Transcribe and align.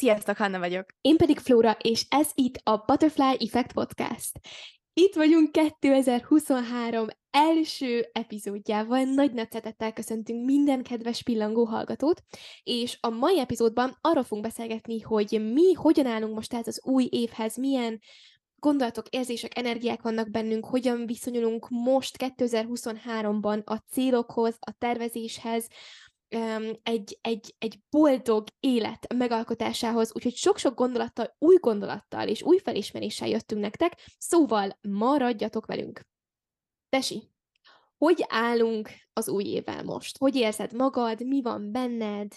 Sziasztok, 0.00 0.36
Hanna 0.36 0.58
vagyok. 0.58 0.86
Én 1.00 1.16
pedig 1.16 1.38
Flóra, 1.38 1.76
és 1.80 2.06
ez 2.08 2.30
itt 2.34 2.60
a 2.62 2.76
Butterfly 2.86 3.36
Effect 3.38 3.72
Podcast. 3.72 4.40
Itt 4.92 5.14
vagyunk 5.14 5.52
2023 5.52 7.06
első 7.30 8.08
epizódjával, 8.12 9.02
nagy 9.02 9.32
nagy 9.32 9.50
szeretettel 9.50 9.92
köszöntünk 9.92 10.44
minden 10.44 10.82
kedves 10.82 11.22
pillangó 11.22 11.64
hallgatót, 11.64 12.22
és 12.62 12.98
a 13.00 13.08
mai 13.08 13.38
epizódban 13.38 13.98
arról 14.00 14.22
fogunk 14.22 14.46
beszélgetni, 14.46 15.00
hogy 15.00 15.52
mi 15.52 15.72
hogyan 15.72 16.06
állunk 16.06 16.34
most 16.34 16.54
ez 16.54 16.66
az 16.66 16.80
új 16.84 17.08
évhez, 17.10 17.56
milyen 17.56 18.00
gondolatok, 18.56 19.08
érzések, 19.08 19.58
energiák 19.58 20.02
vannak 20.02 20.30
bennünk, 20.30 20.66
hogyan 20.66 21.06
viszonyulunk 21.06 21.68
most 21.68 22.16
2023-ban 22.18 23.64
a 23.64 23.76
célokhoz, 23.76 24.56
a 24.60 24.72
tervezéshez, 24.78 25.68
egy, 26.82 27.18
egy, 27.20 27.54
egy 27.58 27.78
boldog 27.90 28.46
élet 28.60 29.14
megalkotásához, 29.14 30.14
úgyhogy 30.14 30.34
sok-sok 30.34 30.74
gondolattal, 30.74 31.36
új 31.38 31.56
gondolattal 31.56 32.28
és 32.28 32.42
új 32.42 32.58
felismeréssel 32.58 33.28
jöttünk 33.28 33.60
nektek, 33.60 33.92
szóval 34.18 34.78
maradjatok 34.88 35.66
velünk. 35.66 36.00
Tesi, 36.88 37.30
hogy 37.96 38.24
állunk 38.28 38.90
az 39.12 39.28
új 39.28 39.44
évvel 39.44 39.82
most? 39.82 40.18
Hogy 40.18 40.36
érzed 40.36 40.72
magad? 40.72 41.26
Mi 41.26 41.42
van 41.42 41.72
benned? 41.72 42.32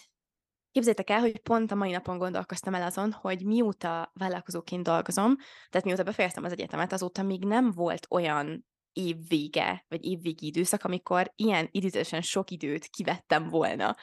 Képzeljétek 0.71 1.09
el, 1.09 1.19
hogy 1.19 1.39
pont 1.39 1.71
a 1.71 1.75
mai 1.75 1.91
napon 1.91 2.17
gondolkoztam 2.17 2.73
el 2.73 2.83
azon, 2.83 3.11
hogy 3.11 3.45
mióta 3.45 4.11
vállalkozóként 4.13 4.83
dolgozom, 4.83 5.35
tehát 5.69 5.85
mióta 5.85 6.03
befejeztem 6.03 6.43
az 6.43 6.51
egyetemet, 6.51 6.93
azóta 6.93 7.23
még 7.23 7.45
nem 7.45 7.71
volt 7.71 8.05
olyan 8.09 8.65
évvége, 8.93 9.85
vagy 9.87 10.05
évvégi 10.05 10.45
időszak, 10.45 10.83
amikor 10.83 11.31
ilyen 11.35 11.67
idézősen 11.71 12.21
sok 12.21 12.51
időt 12.51 12.87
kivettem 12.87 13.49
volna 13.49 13.95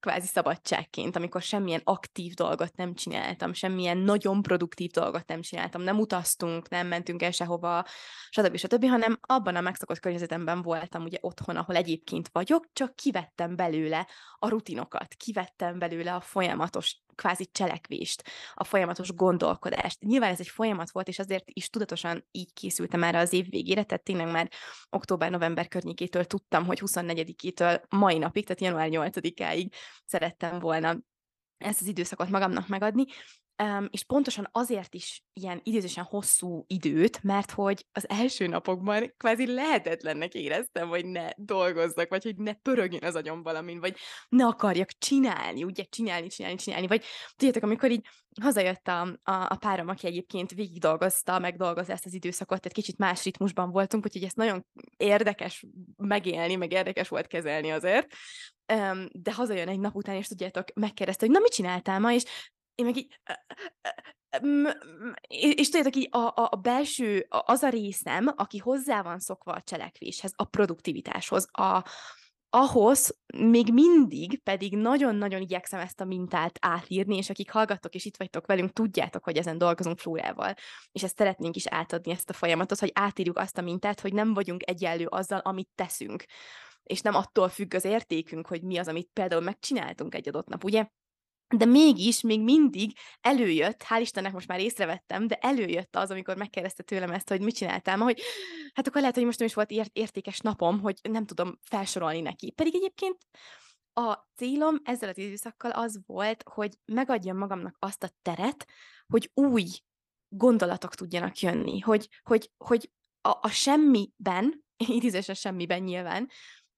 kvázi 0.00 0.26
szabadságként, 0.26 1.16
amikor 1.16 1.42
semmilyen 1.42 1.80
aktív 1.84 2.32
dolgot 2.32 2.76
nem 2.76 2.94
csináltam, 2.94 3.52
semmilyen 3.52 3.98
nagyon 3.98 4.42
produktív 4.42 4.90
dolgot 4.90 5.26
nem 5.26 5.40
csináltam, 5.40 5.82
nem 5.82 5.98
utaztunk, 5.98 6.68
nem 6.68 6.86
mentünk 6.86 7.22
el 7.22 7.30
sehova, 7.30 7.84
stb. 8.30 8.56
stb., 8.56 8.88
hanem 8.88 9.18
abban 9.20 9.56
a 9.56 9.60
megszokott 9.60 10.00
környezetemben 10.00 10.62
voltam 10.62 11.02
ugye 11.02 11.18
otthon, 11.20 11.56
ahol 11.56 11.76
egyébként 11.76 12.28
vagyok, 12.32 12.66
csak 12.72 12.96
kivettem 12.96 13.56
belőle 13.56 14.06
a 14.38 14.48
rutinokat, 14.48 15.14
kivettem 15.14 15.78
belőle 15.78 16.14
a 16.14 16.20
folyamatos 16.20 17.00
kvázi 17.18 17.46
cselekvést, 17.52 18.22
a 18.54 18.64
folyamatos 18.64 19.14
gondolkodást. 19.14 20.00
Nyilván 20.00 20.30
ez 20.30 20.40
egy 20.40 20.48
folyamat 20.48 20.90
volt, 20.90 21.08
és 21.08 21.18
azért 21.18 21.44
is 21.52 21.70
tudatosan 21.70 22.26
így 22.30 22.52
készültem 22.52 23.02
erre 23.02 23.18
az 23.18 23.32
év 23.32 23.50
végére, 23.50 23.82
tehát 23.82 24.04
tényleg 24.04 24.30
már 24.30 24.50
október-november 24.90 25.68
környékétől 25.68 26.24
tudtam, 26.24 26.66
hogy 26.66 26.80
24-től 26.86 27.82
mai 27.88 28.18
napig, 28.18 28.46
tehát 28.46 28.60
január 28.60 29.10
8-áig 29.10 29.70
szerettem 30.04 30.58
volna 30.58 30.98
ezt 31.58 31.80
az 31.80 31.86
időszakot 31.86 32.28
magamnak 32.28 32.68
megadni, 32.68 33.04
Um, 33.62 33.88
és 33.90 34.04
pontosan 34.04 34.48
azért 34.52 34.94
is 34.94 35.22
ilyen 35.32 35.60
idézősen 35.62 36.04
hosszú 36.04 36.64
időt, 36.66 37.22
mert 37.22 37.50
hogy 37.50 37.86
az 37.92 38.08
első 38.08 38.46
napokban 38.46 39.14
kvázi 39.16 39.54
lehetetlennek 39.54 40.34
éreztem, 40.34 40.88
hogy 40.88 41.06
ne 41.06 41.28
dolgozzak, 41.36 42.08
vagy 42.08 42.22
hogy 42.22 42.36
ne 42.36 42.52
pörögjön 42.52 43.04
az 43.04 43.14
agyom 43.14 43.42
valamin, 43.42 43.80
vagy 43.80 43.96
ne 44.28 44.46
akarjak 44.46 44.90
csinálni, 44.98 45.64
ugye 45.64 45.84
csinálni, 45.84 46.26
csinálni, 46.26 46.56
csinálni, 46.56 46.86
vagy 46.86 47.04
tudjátok, 47.36 47.62
amikor 47.62 47.90
így 47.90 48.06
hazajött 48.40 48.88
a, 48.88 49.00
a, 49.00 49.32
a 49.32 49.56
párom, 49.60 49.88
aki 49.88 50.06
egyébként 50.06 50.50
végig 50.50 50.80
dolgozta, 50.80 51.38
megdolgozza 51.38 51.92
ezt 51.92 52.06
az 52.06 52.14
időszakot, 52.14 52.60
tehát 52.60 52.76
kicsit 52.76 52.98
más 52.98 53.24
ritmusban 53.24 53.70
voltunk, 53.70 54.04
úgyhogy 54.04 54.24
ezt 54.24 54.36
nagyon 54.36 54.66
érdekes 54.96 55.66
megélni, 55.96 56.54
meg 56.54 56.72
érdekes 56.72 57.08
volt 57.08 57.26
kezelni 57.26 57.70
azért, 57.70 58.06
de 59.12 59.32
hazajön 59.32 59.68
egy 59.68 59.80
nap 59.80 59.94
után, 59.94 60.16
és 60.16 60.26
tudjátok, 60.26 60.64
megkérdezte, 60.74 61.26
hogy 61.26 61.34
na, 61.34 61.40
mit 61.40 61.52
csináltál 61.52 61.98
ma, 61.98 62.12
és 62.12 62.24
én 62.78 62.84
meg 62.84 62.96
így, 62.96 63.18
és 65.28 65.68
tudjátok, 65.68 65.96
így 65.96 66.08
a, 66.10 66.18
a, 66.18 66.48
a 66.50 66.56
belső, 66.56 67.26
az 67.28 67.62
a 67.62 67.68
részem, 67.68 68.32
aki 68.36 68.58
hozzá 68.58 69.02
van 69.02 69.18
szokva 69.18 69.52
a 69.52 69.62
cselekvéshez, 69.62 70.32
a 70.36 70.44
produktivitáshoz, 70.44 71.48
a, 71.52 71.84
ahhoz 72.50 73.18
még 73.36 73.72
mindig 73.72 74.42
pedig 74.42 74.76
nagyon-nagyon 74.76 75.40
igyekszem 75.40 75.80
ezt 75.80 76.00
a 76.00 76.04
mintát 76.04 76.58
átírni, 76.60 77.16
és 77.16 77.30
akik 77.30 77.50
hallgattok 77.50 77.94
és 77.94 78.04
itt 78.04 78.16
vagytok 78.16 78.46
velünk, 78.46 78.72
tudjátok, 78.72 79.24
hogy 79.24 79.36
ezen 79.36 79.58
dolgozunk 79.58 79.98
Flórával, 79.98 80.54
és 80.92 81.02
ezt 81.02 81.16
szeretnénk 81.16 81.56
is 81.56 81.66
átadni, 81.66 82.12
ezt 82.12 82.30
a 82.30 82.32
folyamatot, 82.32 82.78
hogy 82.78 82.90
átírjuk 82.94 83.38
azt 83.38 83.58
a 83.58 83.62
mintát, 83.62 84.00
hogy 84.00 84.12
nem 84.12 84.34
vagyunk 84.34 84.68
egyenlő 84.68 85.06
azzal, 85.06 85.38
amit 85.38 85.68
teszünk, 85.74 86.24
és 86.82 87.00
nem 87.00 87.14
attól 87.14 87.48
függ 87.48 87.74
az 87.74 87.84
értékünk, 87.84 88.46
hogy 88.46 88.62
mi 88.62 88.78
az, 88.78 88.88
amit 88.88 89.10
például 89.12 89.42
megcsináltunk 89.42 90.14
egy 90.14 90.28
adott 90.28 90.48
nap, 90.48 90.64
ugye? 90.64 90.88
De 91.56 91.64
mégis, 91.64 92.20
még 92.20 92.42
mindig 92.42 92.92
előjött, 93.20 93.82
hál' 93.88 94.00
Istennek 94.00 94.32
most 94.32 94.48
már 94.48 94.60
észrevettem, 94.60 95.26
de 95.26 95.34
előjött 95.34 95.96
az, 95.96 96.10
amikor 96.10 96.36
megkérdezte 96.36 96.82
tőlem 96.82 97.10
ezt, 97.10 97.28
hogy 97.28 97.40
mit 97.40 97.54
csináltál 97.54 97.96
ma, 97.96 98.04
hogy 98.04 98.20
hát 98.74 98.86
akkor 98.86 99.00
lehet, 99.00 99.16
hogy 99.16 99.24
most 99.24 99.38
nem 99.38 99.48
is 99.48 99.54
volt 99.54 99.70
ért- 99.70 99.96
értékes 99.96 100.38
napom, 100.38 100.80
hogy 100.80 100.98
nem 101.02 101.26
tudom 101.26 101.58
felsorolni 101.62 102.20
neki. 102.20 102.50
Pedig 102.50 102.74
egyébként 102.74 103.16
a 103.92 104.28
célom 104.36 104.76
ezzel 104.84 105.08
az 105.08 105.18
időszakkal 105.18 105.70
az 105.70 106.00
volt, 106.06 106.44
hogy 106.50 106.78
megadjam 106.84 107.36
magamnak 107.36 107.76
azt 107.78 108.02
a 108.02 108.10
teret, 108.22 108.66
hogy 109.06 109.30
új 109.34 109.64
gondolatok 110.28 110.94
tudjanak 110.94 111.38
jönni, 111.38 111.78
hogy, 111.78 112.08
hogy, 112.22 112.50
hogy 112.56 112.90
a, 113.20 113.38
a 113.40 113.48
semmiben, 113.48 114.64
idézősen 114.76 115.34
semmiben 115.34 115.82
nyilván, 115.82 116.30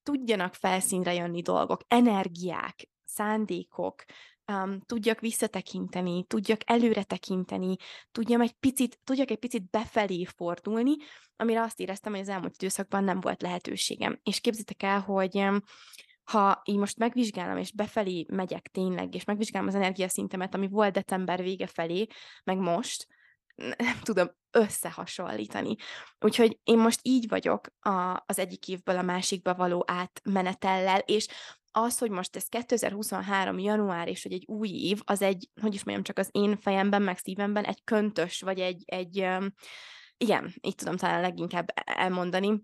tudjanak 0.03 0.53
felszínre 0.53 1.13
jönni 1.13 1.41
dolgok, 1.41 1.81
energiák, 1.87 2.89
szándékok, 3.05 4.03
um, 4.51 4.79
tudjak 4.79 5.19
visszatekinteni, 5.19 6.25
tudjak 6.25 6.61
előre 6.65 7.03
tekinteni, 7.03 7.75
tudjam 8.11 8.41
egy 8.41 8.53
picit, 8.53 8.99
tudjak 9.03 9.31
egy 9.31 9.39
picit 9.39 9.69
befelé 9.69 10.25
fordulni, 10.25 10.95
amire 11.35 11.61
azt 11.61 11.79
éreztem, 11.79 12.11
hogy 12.11 12.21
az 12.21 12.29
elmúlt 12.29 12.55
időszakban 12.55 13.03
nem 13.03 13.19
volt 13.19 13.41
lehetőségem. 13.41 14.19
És 14.23 14.39
képzitek 14.39 14.83
el, 14.83 14.99
hogy 14.99 15.45
ha 16.23 16.61
így 16.65 16.77
most 16.77 16.97
megvizsgálom, 16.97 17.57
és 17.57 17.71
befelé 17.71 18.25
megyek 18.29 18.67
tényleg, 18.67 19.15
és 19.15 19.23
megvizsgálom 19.23 19.67
az 19.67 19.75
energiaszintemet, 19.75 20.53
ami 20.53 20.67
volt 20.67 20.93
december 20.93 21.41
vége 21.41 21.67
felé, 21.67 22.07
meg 22.43 22.57
most, 22.57 23.07
nem 23.55 23.99
tudom 24.03 24.31
összehasonlítani. 24.51 25.75
Úgyhogy 26.19 26.59
én 26.63 26.77
most 26.77 26.99
így 27.01 27.27
vagyok 27.27 27.67
a, 27.79 28.23
az 28.25 28.39
egyik 28.39 28.67
évből 28.67 28.97
a 28.97 29.01
másikba 29.01 29.55
való 29.55 29.83
átmenetellel, 29.87 30.99
és 30.99 31.27
az, 31.71 31.97
hogy 31.97 32.09
most 32.09 32.35
ez 32.35 32.45
2023. 32.45 33.59
január, 33.59 34.07
és 34.07 34.23
hogy 34.23 34.33
egy 34.33 34.45
új 34.47 34.69
év, 34.69 35.01
az 35.05 35.21
egy, 35.21 35.49
hogy 35.61 35.73
is 35.73 35.83
mondjam, 35.83 36.03
csak 36.03 36.17
az 36.17 36.29
én 36.31 36.57
fejemben, 36.57 37.01
meg 37.01 37.17
szívemben 37.17 37.63
egy 37.63 37.83
köntös, 37.83 38.41
vagy 38.41 38.59
egy, 38.59 38.83
egy 38.85 39.27
igen, 40.17 40.53
így 40.61 40.75
tudom 40.75 40.97
talán 40.97 41.21
leginkább 41.21 41.71
e-, 41.73 41.83
elmondani, 41.85 42.61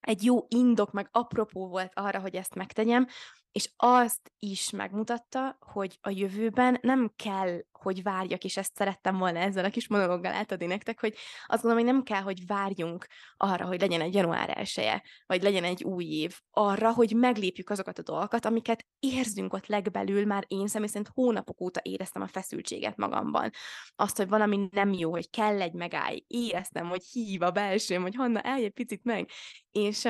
egy 0.00 0.24
jó 0.24 0.46
indok, 0.48 0.92
meg 0.92 1.08
apropó 1.10 1.68
volt 1.68 1.92
arra, 1.94 2.20
hogy 2.20 2.34
ezt 2.34 2.54
megtegyem, 2.54 3.06
és 3.56 3.70
azt 3.76 4.32
is 4.38 4.70
megmutatta, 4.70 5.56
hogy 5.60 5.98
a 6.00 6.10
jövőben 6.10 6.78
nem 6.82 7.12
kell, 7.16 7.60
hogy 7.72 8.02
várjak, 8.02 8.44
és 8.44 8.56
ezt 8.56 8.76
szerettem 8.76 9.18
volna 9.18 9.38
ezzel 9.38 9.64
a 9.64 9.70
kis 9.70 9.88
monológgal 9.88 10.32
átadni 10.32 10.66
nektek, 10.66 11.00
hogy 11.00 11.14
azt 11.46 11.62
gondolom, 11.62 11.84
hogy 11.84 11.94
nem 11.94 12.02
kell, 12.02 12.20
hogy 12.20 12.46
várjunk 12.46 13.06
arra, 13.36 13.66
hogy 13.66 13.80
legyen 13.80 14.00
egy 14.00 14.14
január 14.14 14.58
elsője, 14.58 15.02
vagy 15.26 15.42
legyen 15.42 15.64
egy 15.64 15.84
új 15.84 16.04
év, 16.04 16.38
arra, 16.50 16.92
hogy 16.92 17.12
meglépjük 17.14 17.70
azokat 17.70 17.98
a 17.98 18.02
dolgokat, 18.02 18.44
amiket 18.44 18.86
érzünk 18.98 19.52
ott 19.52 19.66
legbelül, 19.66 20.26
már 20.26 20.44
én 20.46 20.66
személy 20.66 20.88
szerint 20.88 21.10
hónapok 21.14 21.60
óta 21.60 21.80
éreztem 21.82 22.22
a 22.22 22.26
feszültséget 22.26 22.96
magamban. 22.96 23.50
Azt, 23.94 24.16
hogy 24.16 24.28
valami 24.28 24.68
nem 24.70 24.92
jó, 24.92 25.10
hogy 25.10 25.30
kell 25.30 25.60
egy 25.60 25.74
megállj, 25.74 26.24
éreztem, 26.26 26.88
hogy 26.88 27.04
hív 27.04 27.42
a 27.42 27.50
belsőm, 27.50 28.02
hogy 28.02 28.14
Hanna, 28.14 28.40
elj 28.40 28.68
picit 28.68 29.04
meg, 29.04 29.30
és, 29.70 30.08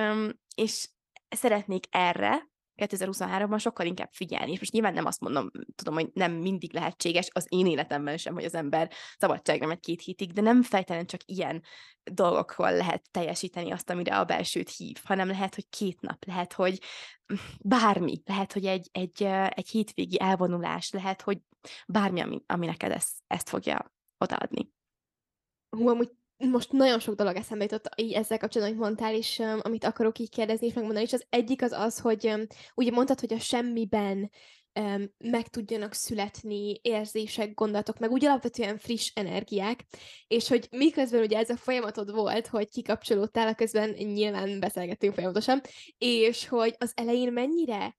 és 0.54 0.88
szeretnék 1.28 1.84
erre, 1.90 2.54
2023-ban 2.76 3.60
sokkal 3.60 3.86
inkább 3.86 4.12
figyelni, 4.12 4.52
és 4.52 4.58
most 4.58 4.72
nyilván 4.72 4.92
nem 4.92 5.04
azt 5.04 5.20
mondom, 5.20 5.50
tudom, 5.74 5.94
hogy 5.94 6.10
nem 6.12 6.32
mindig 6.32 6.72
lehetséges 6.72 7.28
az 7.32 7.46
én 7.48 7.66
életemben 7.66 8.16
sem, 8.16 8.34
hogy 8.34 8.44
az 8.44 8.54
ember 8.54 8.90
szabadságra 9.18 9.66
megy 9.66 9.80
két 9.80 10.02
hétig, 10.02 10.32
de 10.32 10.40
nem 10.40 10.62
fejtelen 10.62 11.06
csak 11.06 11.20
ilyen 11.24 11.62
dolgokkal 12.04 12.72
lehet 12.72 13.10
teljesíteni 13.10 13.70
azt, 13.70 13.90
amire 13.90 14.18
a 14.18 14.24
belsőt 14.24 14.70
hív, 14.70 14.98
hanem 15.04 15.28
lehet, 15.28 15.54
hogy 15.54 15.68
két 15.68 16.00
nap, 16.00 16.24
lehet, 16.24 16.52
hogy 16.52 16.80
bármi, 17.60 18.22
lehet, 18.24 18.52
hogy 18.52 18.66
egy, 18.66 18.88
egy, 18.92 19.22
egy 19.48 19.68
hétvégi 19.68 20.20
elvonulás, 20.20 20.90
lehet, 20.90 21.22
hogy 21.22 21.38
bármi, 21.86 22.20
ami, 22.20 22.42
ami 22.46 22.66
neked 22.66 22.90
ezt, 22.90 23.12
ezt 23.26 23.48
fogja 23.48 23.94
odaadni. 24.18 24.70
Hú, 25.68 25.88
amúgy 25.88 26.10
most 26.38 26.72
nagyon 26.72 26.98
sok 26.98 27.14
dolog 27.14 27.36
eszembe 27.36 27.64
jutott 27.64 27.88
így 27.96 28.12
ezzel 28.12 28.38
kapcsolatban, 28.38 28.76
amit 28.76 28.86
mondtál, 28.86 29.14
és 29.14 29.38
um, 29.38 29.58
amit 29.62 29.84
akarok 29.84 30.18
így 30.18 30.30
kérdezni 30.30 30.66
és 30.66 30.74
megmondani, 30.74 31.04
és 31.04 31.12
az 31.12 31.26
egyik 31.28 31.62
az 31.62 31.72
az, 31.72 31.98
hogy 31.98 32.26
um, 32.26 32.46
ugye 32.74 32.90
mondtad, 32.90 33.20
hogy 33.20 33.32
a 33.32 33.38
semmiben 33.38 34.30
um, 34.80 35.10
meg 35.18 35.48
tudjanak 35.48 35.92
születni 35.92 36.78
érzések, 36.82 37.54
gondolatok, 37.54 37.98
meg 37.98 38.10
úgy 38.10 38.24
alapvetően 38.24 38.78
friss 38.78 39.10
energiák, 39.14 39.84
és 40.26 40.48
hogy 40.48 40.68
miközben 40.70 41.22
ugye 41.22 41.38
ez 41.38 41.50
a 41.50 41.56
folyamatod 41.56 42.12
volt, 42.12 42.46
hogy 42.46 42.68
kikapcsolódtál, 42.68 43.54
közben 43.54 43.90
nyilván 43.90 44.60
beszélgettünk 44.60 45.14
folyamatosan, 45.14 45.60
és 45.98 46.48
hogy 46.48 46.74
az 46.78 46.92
elején 46.94 47.32
mennyire 47.32 47.96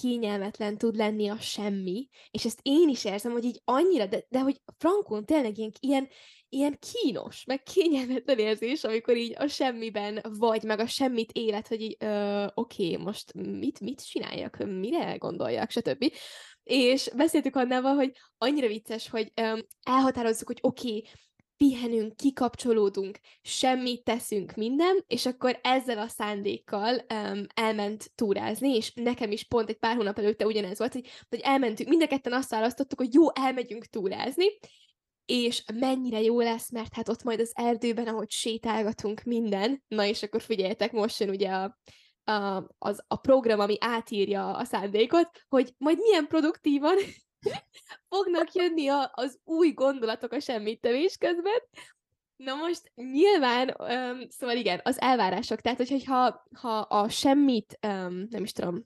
kényelmetlen 0.00 0.78
tud 0.78 0.96
lenni 0.96 1.28
a 1.28 1.36
semmi, 1.40 2.08
és 2.30 2.44
ezt 2.44 2.60
én 2.62 2.88
is 2.88 3.04
érzem, 3.04 3.32
hogy 3.32 3.44
így 3.44 3.60
annyira, 3.64 4.06
de, 4.06 4.24
de 4.28 4.40
hogy 4.40 4.60
frankon 4.78 5.24
tényleg 5.24 5.58
ilyen, 5.58 5.72
ilyen, 5.80 6.08
ilyen 6.48 6.78
kínos, 6.78 7.44
meg 7.44 7.62
kényelmetlen 7.62 8.38
érzés, 8.38 8.84
amikor 8.84 9.16
így 9.16 9.34
a 9.38 9.46
semmiben 9.46 10.20
vagy, 10.38 10.62
meg 10.62 10.78
a 10.78 10.86
semmit 10.86 11.32
élet, 11.32 11.68
hogy 11.68 11.80
így, 11.80 11.96
oké, 12.54 12.92
okay, 12.92 12.96
most 12.96 13.32
mit, 13.34 13.80
mit 13.80 14.06
csináljak, 14.06 14.56
mire 14.56 15.16
gondoljak, 15.16 15.70
stb. 15.70 16.12
És 16.62 17.10
beszéltük 17.16 17.56
annával, 17.56 17.94
hogy 17.94 18.12
annyira 18.38 18.66
vicces, 18.66 19.08
hogy 19.08 19.32
um, 19.42 19.60
elhatározzuk, 19.82 20.46
hogy 20.46 20.58
oké, 20.60 21.02
pihenünk, 21.56 22.16
kikapcsolódunk, 22.16 23.18
semmit 23.42 24.04
teszünk, 24.04 24.54
minden, 24.54 25.04
és 25.06 25.26
akkor 25.26 25.58
ezzel 25.62 25.98
a 25.98 26.08
szándékkal 26.08 26.94
um, 26.94 27.46
elment 27.54 28.10
túrázni, 28.14 28.74
és 28.74 28.92
nekem 28.94 29.30
is 29.30 29.44
pont 29.44 29.68
egy 29.68 29.78
pár 29.78 29.96
hónap 29.96 30.18
előtte 30.18 30.46
ugyanez 30.46 30.78
volt, 30.78 30.92
hogy, 30.92 31.06
hogy 31.28 31.40
elmentünk, 31.40 31.88
mind 31.88 32.02
a 32.02 32.06
ketten 32.06 32.32
azt 32.32 32.50
választottuk, 32.50 32.98
hogy 32.98 33.14
jó, 33.14 33.34
elmegyünk 33.34 33.84
túrázni, 33.84 34.46
és 35.28 35.64
mennyire 35.74 36.20
jó 36.20 36.40
lesz, 36.40 36.70
mert 36.70 36.94
hát 36.94 37.08
ott 37.08 37.22
majd 37.22 37.40
az 37.40 37.52
erdőben, 37.54 38.06
ahogy 38.06 38.30
sétálgatunk 38.30 39.22
minden, 39.22 39.82
na 39.88 40.04
és 40.04 40.22
akkor 40.22 40.42
figyeljetek, 40.42 40.92
most 40.92 41.20
jön 41.20 41.28
ugye 41.28 41.50
a, 41.50 41.78
a, 42.32 42.64
az, 42.78 43.04
a 43.06 43.16
program, 43.16 43.60
ami 43.60 43.76
átírja 43.80 44.56
a 44.56 44.64
szándékot, 44.64 45.30
hogy 45.48 45.74
majd 45.78 45.98
milyen 45.98 46.26
produktívan 46.26 46.96
fognak 48.10 48.54
jönni 48.54 48.88
a, 48.88 49.10
az 49.14 49.38
új 49.44 49.72
gondolatok 49.72 50.32
a 50.32 50.40
semmittevés 50.40 51.16
közben. 51.16 51.60
Na 52.36 52.54
most 52.54 52.92
nyilván, 52.94 53.74
um, 53.78 54.28
szóval 54.28 54.56
igen, 54.56 54.80
az 54.82 55.00
elvárások, 55.00 55.60
tehát 55.60 55.78
hogyha 55.78 56.44
ha 56.52 56.78
a 56.78 57.08
semmit, 57.08 57.78
um, 57.86 58.26
nem 58.30 58.42
is 58.42 58.52
tudom, 58.52 58.84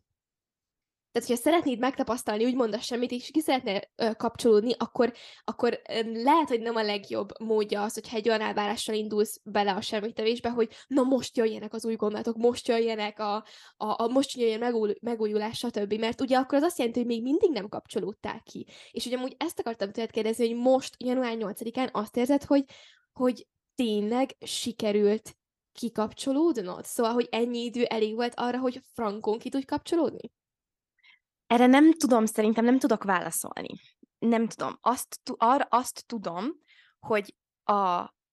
tehát, 1.13 1.29
hogyha 1.29 1.43
szeretnéd 1.43 1.79
megtapasztalni, 1.79 2.45
úgymond 2.45 2.75
a 2.75 2.81
semmit, 2.81 3.11
és 3.11 3.31
ki 3.31 3.41
szeretnél 3.41 3.81
kapcsolódni, 4.17 4.73
akkor, 4.79 5.13
akkor 5.45 5.81
lehet, 6.13 6.49
hogy 6.49 6.61
nem 6.61 6.77
a 6.77 6.83
legjobb 6.83 7.29
módja 7.41 7.83
az, 7.83 7.95
hogyha 7.95 8.17
egy 8.17 8.29
olyan 8.29 8.41
elvárással 8.41 8.95
indulsz 8.95 9.41
bele 9.45 9.73
a 9.73 9.81
semmitevésbe, 9.81 10.49
hogy 10.49 10.69
na 10.87 11.03
most 11.03 11.37
jöjjenek 11.37 11.75
az 11.75 11.85
új 11.85 11.95
gondolatok, 11.95 12.37
most 12.37 12.69
jöjjenek 12.69 13.19
a, 13.19 13.35
a, 13.77 14.03
a 14.03 14.09
most 14.09 14.37
jöjjön 14.37 14.59
megúj, 14.59 14.95
megújulás, 15.01 15.59
stb. 15.59 15.93
Mert 15.93 16.21
ugye 16.21 16.37
akkor 16.37 16.59
az 16.59 16.65
azt 16.65 16.79
jelenti, 16.79 16.99
hogy 16.99 17.09
még 17.09 17.23
mindig 17.23 17.51
nem 17.51 17.69
kapcsolódtál 17.69 18.43
ki. 18.43 18.67
És 18.91 19.07
ugye 19.07 19.17
amúgy 19.17 19.35
ezt 19.39 19.59
akartam 19.59 19.93
tőled 19.93 20.11
kérdezni, 20.11 20.49
hogy 20.49 20.57
most, 20.57 20.95
január 20.99 21.37
8-án 21.39 21.93
azt 21.93 22.17
érzed, 22.17 22.45
hogy, 22.45 22.65
hogy 23.13 23.47
tényleg 23.75 24.37
sikerült 24.41 25.37
kikapcsolódnod? 25.73 26.85
Szóval, 26.85 27.13
hogy 27.13 27.29
ennyi 27.31 27.65
idő 27.65 27.85
elég 27.85 28.15
volt 28.15 28.33
arra, 28.37 28.59
hogy 28.59 28.81
frankon 28.93 29.39
ki 29.39 29.49
tudj 29.49 29.65
kapcsolódni? 29.65 30.31
Erre 31.53 31.67
nem 31.67 31.93
tudom, 31.93 32.27
szerintem 32.27 32.65
nem 32.65 32.79
tudok 32.79 33.05
válaszolni. 33.05 33.81
Nem 34.19 34.49
tudom. 34.49 34.79
Azt, 34.81 35.21
arra 35.37 35.67
azt 35.71 36.05
tudom, 36.07 36.47
hogy 37.01 37.35
a, 37.63 37.73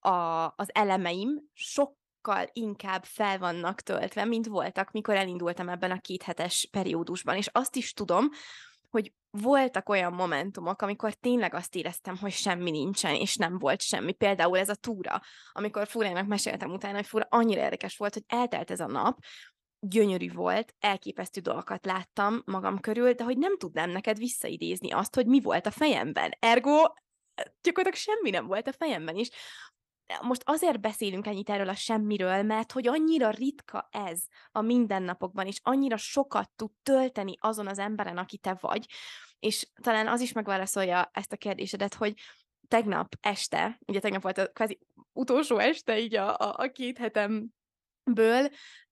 a, 0.10 0.54
az 0.56 0.70
elemeim 0.74 1.42
sokkal 1.54 2.50
inkább 2.52 3.04
fel 3.04 3.40
vannak 3.40 3.82
töltve, 3.82 4.26
mint 4.26 4.48
voltak, 4.48 4.92
mikor 4.92 5.16
elindultam 5.16 5.70
ebben 5.70 5.92
a 5.92 6.00
kéthetes 6.00 6.68
periódusban. 6.72 7.36
És 7.36 7.48
azt 7.52 7.76
is 7.76 7.94
tudom, 7.94 8.30
hogy 8.90 9.14
voltak 9.30 9.90
olyan 9.90 10.14
momentumok, 10.14 10.82
amikor 10.82 11.14
tényleg 11.14 11.54
azt 11.54 11.76
éreztem, 11.76 12.18
hogy 12.18 12.32
semmi 12.32 12.72
nincsen, 12.72 13.16
és 13.16 13.36
nem 13.36 13.58
volt 13.58 13.82
semmi. 13.82 14.12
Például 14.12 14.58
ez 14.58 14.70
a 14.70 14.76
túra, 14.76 15.22
amikor 15.52 15.88
Fúrának 15.88 16.28
meséltem 16.28 16.72
utána, 16.72 16.96
hogy 16.96 17.08
Fúra 17.08 17.28
annyira 17.30 17.62
érdekes 17.62 17.98
volt, 17.98 18.14
hogy 18.14 18.24
eltelt 18.28 18.72
ez 18.72 18.80
a 18.80 18.88
nap, 18.88 19.18
gyönyörű 19.80 20.32
volt, 20.32 20.76
elképesztő 20.80 21.42
dolgokat 21.42 21.86
láttam 21.86 22.42
magam 22.46 22.80
körül, 22.80 23.14
de 23.14 23.24
hogy 23.24 23.38
nem 23.38 23.58
tudnám 23.58 23.90
neked 23.90 24.18
visszaidézni 24.18 24.92
azt, 24.92 25.16
hogy 25.16 25.26
mi 25.26 25.40
volt 25.40 25.66
a 25.66 25.72
fejemben. 25.72 26.32
Ergo 26.40 26.94
gyakorlatilag 27.62 27.96
semmi 27.96 28.30
nem 28.30 28.48
volt 28.48 28.68
a 28.68 28.74
fejemben 28.74 29.16
is. 29.16 29.30
Most 30.22 30.42
azért 30.46 30.80
beszélünk 30.80 31.28
ennyit 31.28 31.50
erről 31.50 31.70
a 31.70 31.76
semmiről, 31.76 32.44
mert 32.44 32.72
hogy 32.72 32.88
annyira 32.88 33.30
ritka 33.30 33.90
ez 33.92 34.24
a 34.52 34.62
mindennapokban, 34.62 35.48
és 35.48 35.60
annyira 35.64 35.98
sokat 35.98 36.50
tud 36.56 36.72
tölteni 36.84 37.36
azon 37.40 37.68
az 37.68 37.80
emberen, 37.80 38.18
aki 38.18 38.38
te 38.38 38.58
vagy, 38.62 38.86
és 39.40 39.68
talán 39.82 40.08
az 40.08 40.22
is 40.22 40.32
megválaszolja 40.32 41.10
ezt 41.14 41.32
a 41.32 41.38
kérdésedet, 41.38 41.94
hogy 41.94 42.14
tegnap 42.68 43.16
este, 43.22 43.80
ugye 43.86 44.00
tegnap 44.00 44.22
volt 44.22 44.38
a 44.38 44.48
kvázi 44.48 44.80
utolsó 45.14 45.58
este 45.58 46.00
így 46.00 46.16
a, 46.16 46.38
a, 46.38 46.56
a 46.58 46.72
két 46.72 46.98
hetem 46.98 47.54
ből, 48.14 48.50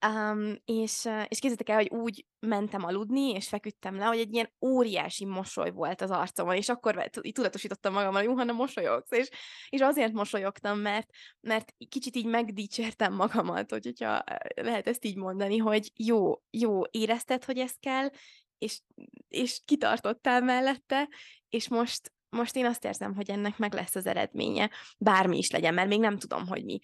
um, 0.07 0.55
és, 0.65 1.05
és 1.27 1.39
képzeljétek 1.39 1.69
el, 1.69 1.75
hogy 1.75 1.89
úgy 1.89 2.25
mentem 2.39 2.83
aludni, 2.83 3.29
és 3.29 3.47
feküdtem 3.47 3.95
le, 3.95 4.05
hogy 4.05 4.19
egy 4.19 4.33
ilyen 4.33 4.51
óriási 4.61 5.25
mosoly 5.25 5.71
volt 5.71 6.01
az 6.01 6.11
arcomon, 6.11 6.55
és 6.55 6.69
akkor 6.69 7.09
tudatosítottam 7.31 7.93
magammal, 7.93 8.21
hogy 8.21 8.29
Juhanna, 8.29 8.51
mosolyogsz, 8.51 9.11
és, 9.11 9.29
és 9.69 9.81
azért 9.81 10.13
mosolyogtam, 10.13 10.79
mert, 10.79 11.09
mert 11.39 11.73
kicsit 11.89 12.15
így 12.15 12.25
megdicsértem 12.25 13.13
magamat, 13.13 13.71
hogy, 13.71 13.85
hogyha 13.85 14.23
lehet 14.55 14.87
ezt 14.87 15.05
így 15.05 15.15
mondani, 15.15 15.57
hogy 15.57 15.91
jó, 15.95 16.33
jó, 16.49 16.81
érezted, 16.91 17.43
hogy 17.43 17.57
ez 17.57 17.73
kell, 17.79 18.09
és, 18.57 18.81
és 19.27 19.61
kitartottál 19.65 20.41
mellette, 20.41 21.09
és 21.49 21.67
most, 21.67 22.11
most 22.37 22.55
én 22.55 22.65
azt 22.65 22.85
érzem, 22.85 23.15
hogy 23.15 23.29
ennek 23.29 23.57
meg 23.57 23.73
lesz 23.73 23.95
az 23.95 24.05
eredménye, 24.05 24.69
bármi 24.97 25.37
is 25.37 25.51
legyen, 25.51 25.73
mert 25.73 25.87
még 25.87 25.99
nem 25.99 26.17
tudom, 26.17 26.47
hogy 26.47 26.63
mi. 26.63 26.79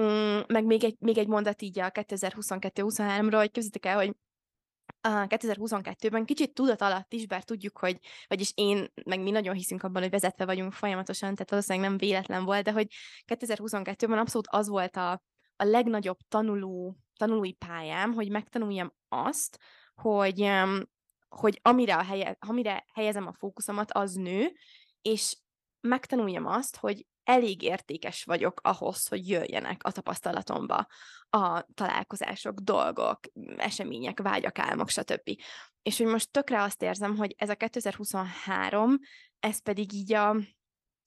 Mm, 0.00 0.40
meg 0.46 0.64
még 0.64 0.84
egy, 0.84 0.96
még 0.98 1.18
egy 1.18 1.28
mondat 1.28 1.62
így 1.62 1.78
a 1.78 1.90
2022-23-ról, 1.90 3.36
hogy 3.36 3.50
képzeljétek 3.50 3.86
el, 3.86 3.96
hogy 3.96 4.14
a 5.00 5.08
2022-ben 5.08 6.24
kicsit 6.24 6.54
tudat 6.54 6.80
alatt 6.80 7.12
is, 7.12 7.26
bár 7.26 7.42
tudjuk, 7.42 7.78
hogy, 7.78 7.98
vagyis 8.26 8.52
én, 8.54 8.92
meg 9.04 9.20
mi 9.20 9.30
nagyon 9.30 9.54
hiszünk 9.54 9.82
abban, 9.82 10.02
hogy 10.02 10.10
vezetve 10.10 10.44
vagyunk 10.44 10.72
folyamatosan, 10.72 11.32
tehát 11.32 11.50
valószínűleg 11.50 11.88
nem 11.88 11.98
véletlen 11.98 12.44
volt, 12.44 12.64
de 12.64 12.72
hogy 12.72 12.86
2022-ben 13.26 14.18
abszolút 14.18 14.46
az 14.50 14.68
volt 14.68 14.96
a, 14.96 15.10
a 15.56 15.64
legnagyobb 15.64 16.18
tanuló, 16.28 16.96
tanulói 17.16 17.52
pályám, 17.52 18.12
hogy 18.12 18.30
megtanuljam 18.30 18.92
azt, 19.08 19.58
hogy, 19.94 20.50
hogy 21.28 21.60
amire, 21.62 21.96
a 21.96 22.02
helye, 22.02 22.36
amire 22.40 22.84
helyezem 22.94 23.26
a 23.26 23.32
fókuszomat, 23.32 23.92
az 23.92 24.12
nő, 24.12 24.52
és 25.02 25.36
megtanuljam 25.80 26.46
azt, 26.46 26.76
hogy 26.76 27.06
elég 27.24 27.62
értékes 27.62 28.24
vagyok 28.24 28.60
ahhoz, 28.62 29.08
hogy 29.08 29.28
jöjjenek 29.28 29.84
a 29.84 29.90
tapasztalatomba 29.90 30.86
a 31.30 31.66
találkozások, 31.74 32.60
dolgok, 32.60 33.20
események, 33.56 34.20
vágyak, 34.20 34.58
álmok, 34.58 34.88
stb. 34.88 35.30
És 35.82 35.98
hogy 35.98 36.06
most 36.06 36.30
tökre 36.30 36.62
azt 36.62 36.82
érzem, 36.82 37.16
hogy 37.16 37.34
ez 37.38 37.48
a 37.48 37.54
2023, 37.54 38.98
ez 39.40 39.62
pedig 39.62 39.92
így 39.92 40.12
a, 40.12 40.36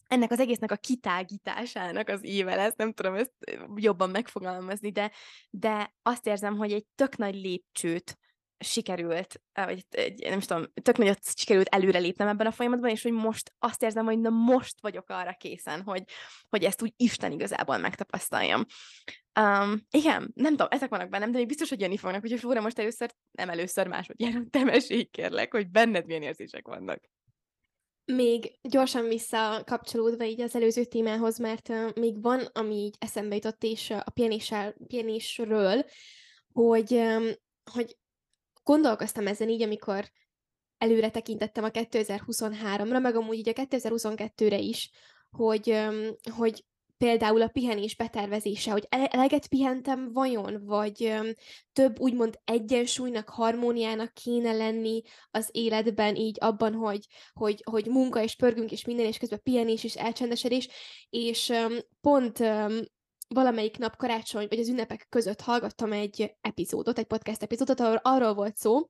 ennek 0.08 0.32
az 0.32 0.40
egésznek 0.40 0.72
a 0.72 0.76
kitágításának 0.76 2.08
az 2.08 2.24
éve 2.24 2.56
lesz, 2.56 2.76
nem 2.76 2.94
tudom 2.94 3.14
ezt 3.14 3.34
jobban 3.76 4.10
megfogalmazni, 4.10 4.92
de, 4.92 5.12
de 5.50 5.94
azt 6.02 6.28
érzem, 6.28 6.56
hogy 6.58 6.72
egy 6.72 6.86
tök 6.96 7.18
nagy 7.18 7.36
lépcsőt 7.36 8.20
sikerült, 8.64 9.42
vagy 9.54 9.86
nem 10.18 10.38
is 10.38 10.46
tudom, 10.46 10.66
tök 10.82 10.98
nagyot 10.98 11.38
sikerült 11.38 11.68
előrelépnem 11.68 12.28
ebben 12.28 12.48
a 12.48 12.52
folyamatban, 12.52 12.90
és 12.90 13.04
hogy 13.04 13.12
most 13.12 13.54
azt 13.60 13.84
érzem, 13.84 14.06
hogy 14.06 14.20
na 14.20 14.30
most 14.30 14.82
vagyok 14.82 15.10
arra 15.10 15.34
készen, 15.34 15.82
hogy, 15.82 16.04
hogy 16.50 16.64
ezt 16.64 16.82
úgy 16.82 16.94
Isten 16.96 17.32
igazából 17.32 17.78
megtapasztaljam. 17.78 18.66
Um, 19.40 19.82
igen, 19.90 20.32
nem 20.36 20.52
tudom, 20.52 20.68
ezek 20.70 20.90
vannak 20.90 21.10
bennem, 21.10 21.32
de 21.32 21.38
még 21.38 21.48
biztos, 21.48 21.70
hogy 21.70 21.82
jönni 21.82 21.98
fognak, 21.98 22.24
úgyhogy 22.24 22.40
Flóra 22.40 22.62
most 22.62 22.80
először, 22.80 23.12
nem 23.32 23.50
először, 23.50 23.88
másodjára 23.88 24.40
te 24.50 24.64
mesélj, 24.64 25.04
kérlek, 25.04 25.52
hogy 25.52 25.70
benned 25.70 26.06
milyen 26.06 26.22
érzések 26.22 26.68
vannak. 26.68 27.10
Még 28.06 28.60
gyorsan 28.62 29.08
visszakapcsolódva 29.08 30.24
így 30.24 30.42
az 30.42 30.56
előző 30.56 30.86
témához, 30.86 31.38
mert 31.38 31.70
uh, 31.70 31.94
még 31.96 32.22
van, 32.22 32.40
ami 32.54 32.76
így 32.76 32.96
eszembe 33.00 33.36
jutott, 33.36 33.64
és 33.64 33.90
uh, 33.90 33.98
a 34.04 34.10
pianésről, 34.88 35.86
hogy, 36.54 36.92
um, 36.92 37.30
hogy 37.72 37.98
gondolkoztam 38.64 39.28
ezen 39.28 39.50
így, 39.50 39.62
amikor 39.62 40.12
előre 40.78 41.10
tekintettem 41.10 41.64
a 41.64 41.70
2023-ra, 41.70 43.02
meg 43.02 43.16
amúgy 43.16 43.38
így 43.38 43.50
a 43.50 43.54
2022-re 43.54 44.58
is, 44.58 44.90
hogy, 45.30 45.78
hogy 46.36 46.66
például 47.02 47.42
a 47.42 47.48
pihenés 47.48 47.96
betervezése, 47.96 48.72
hogy 48.72 48.88
eleget 48.90 49.48
pihentem 49.48 50.12
vajon, 50.14 50.66
vagy 50.66 51.14
több 51.74 52.00
úgymond 52.00 52.40
egyensúlynak, 52.44 53.30
harmóniának 53.30 54.14
kéne 54.14 54.52
lenni 54.52 55.02
az 55.32 55.50
életben, 55.52 56.16
így 56.16 56.38
abban, 56.40 56.74
hogy, 56.74 57.06
hogy, 57.34 57.64
hogy 57.64 57.86
munka 57.86 58.24
és 58.24 58.36
pörgünk, 58.36 58.72
és 58.72 58.86
minden, 58.86 59.06
és 59.06 59.18
közben 59.18 59.42
pihenés 59.44 59.84
és 59.84 59.96
elcsendesedés, 59.96 60.70
és 61.10 61.54
pont 62.02 62.40
valamelyik 63.34 63.78
nap 63.78 63.96
karácsony, 63.96 64.48
vagy 64.50 64.60
az 64.60 64.68
ünnepek 64.70 65.06
között 65.10 65.42
hallgattam 65.42 65.92
egy 65.92 66.36
epizódot, 66.42 66.98
egy 66.98 67.06
podcast 67.06 67.44
epizódot, 67.44 67.80
ahol 67.80 68.00
arról 68.04 68.34
volt 68.34 68.58
szó, 68.58 68.90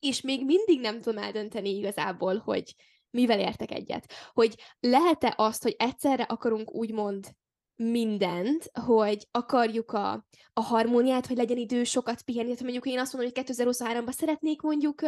és 0.00 0.20
még 0.20 0.44
mindig 0.44 0.80
nem 0.80 1.00
tudom 1.00 1.22
eldönteni 1.22 1.76
igazából, 1.76 2.38
hogy 2.38 2.74
mivel 3.10 3.40
értek 3.40 3.70
egyet. 3.70 4.12
Hogy 4.32 4.54
lehet-e 4.80 5.34
azt, 5.36 5.62
hogy 5.62 5.74
egyszerre 5.78 6.22
akarunk 6.22 6.74
úgymond 6.74 7.34
mindent, 7.76 8.70
hogy 8.86 9.26
akarjuk 9.30 9.92
a, 9.92 10.26
a 10.52 10.60
harmóniát, 10.60 11.26
hogy 11.26 11.36
legyen 11.36 11.56
idő 11.56 11.84
sokat 11.84 12.22
pihenni. 12.22 12.48
Tehát 12.48 12.62
mondjuk 12.62 12.86
én 12.86 12.98
azt 12.98 13.12
mondom, 13.12 13.32
hogy 13.34 13.44
2023-ban 13.46 14.12
szeretnék 14.12 14.60
mondjuk 14.60 15.02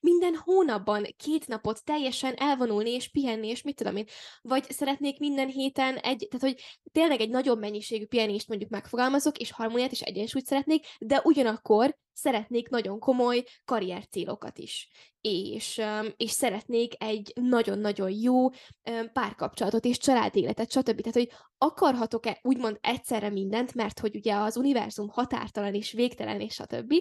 minden 0.00 0.34
hónapban 0.34 1.06
két 1.16 1.46
napot 1.46 1.84
teljesen 1.84 2.34
elvonulni 2.34 2.90
és 2.90 3.08
pihenni, 3.08 3.48
és 3.48 3.62
mit 3.62 3.76
tudom 3.76 3.96
én. 3.96 4.06
Vagy 4.42 4.70
szeretnék 4.70 5.18
minden 5.18 5.48
héten 5.48 5.96
egy, 5.96 6.28
tehát 6.30 6.54
hogy 6.54 6.64
tényleg 6.92 7.20
egy 7.20 7.30
nagyobb 7.30 7.58
mennyiségű 7.58 8.06
pihenést 8.06 8.48
mondjuk 8.48 8.70
megfogalmazok, 8.70 9.38
és 9.38 9.50
harmóniát 9.52 9.92
és 9.92 10.00
egyensúlyt 10.00 10.46
szeretnék, 10.46 10.86
de 10.98 11.20
ugyanakkor 11.24 11.96
szeretnék 12.16 12.68
nagyon 12.68 12.98
komoly 12.98 13.44
karriercélokat 13.64 14.58
is. 14.58 14.88
És, 15.20 15.82
és 16.16 16.30
szeretnék 16.30 17.02
egy 17.02 17.32
nagyon-nagyon 17.34 18.10
jó 18.10 18.48
párkapcsolatot 19.12 19.84
és 19.84 19.98
családéletet, 19.98 20.70
stb. 20.70 21.00
Tehát, 21.00 21.14
hogy 21.14 21.30
akarhatok-e 21.58 22.38
úgymond 22.42 22.78
egyszerre 22.80 23.30
mindent, 23.30 23.74
mert 23.74 23.98
hogy 23.98 24.16
ugye 24.16 24.34
az 24.34 24.56
univerzum 24.56 25.08
határtalan 25.08 25.74
és 25.74 25.92
végtelen 25.92 26.40
és 26.40 26.54
stb., 26.54 26.94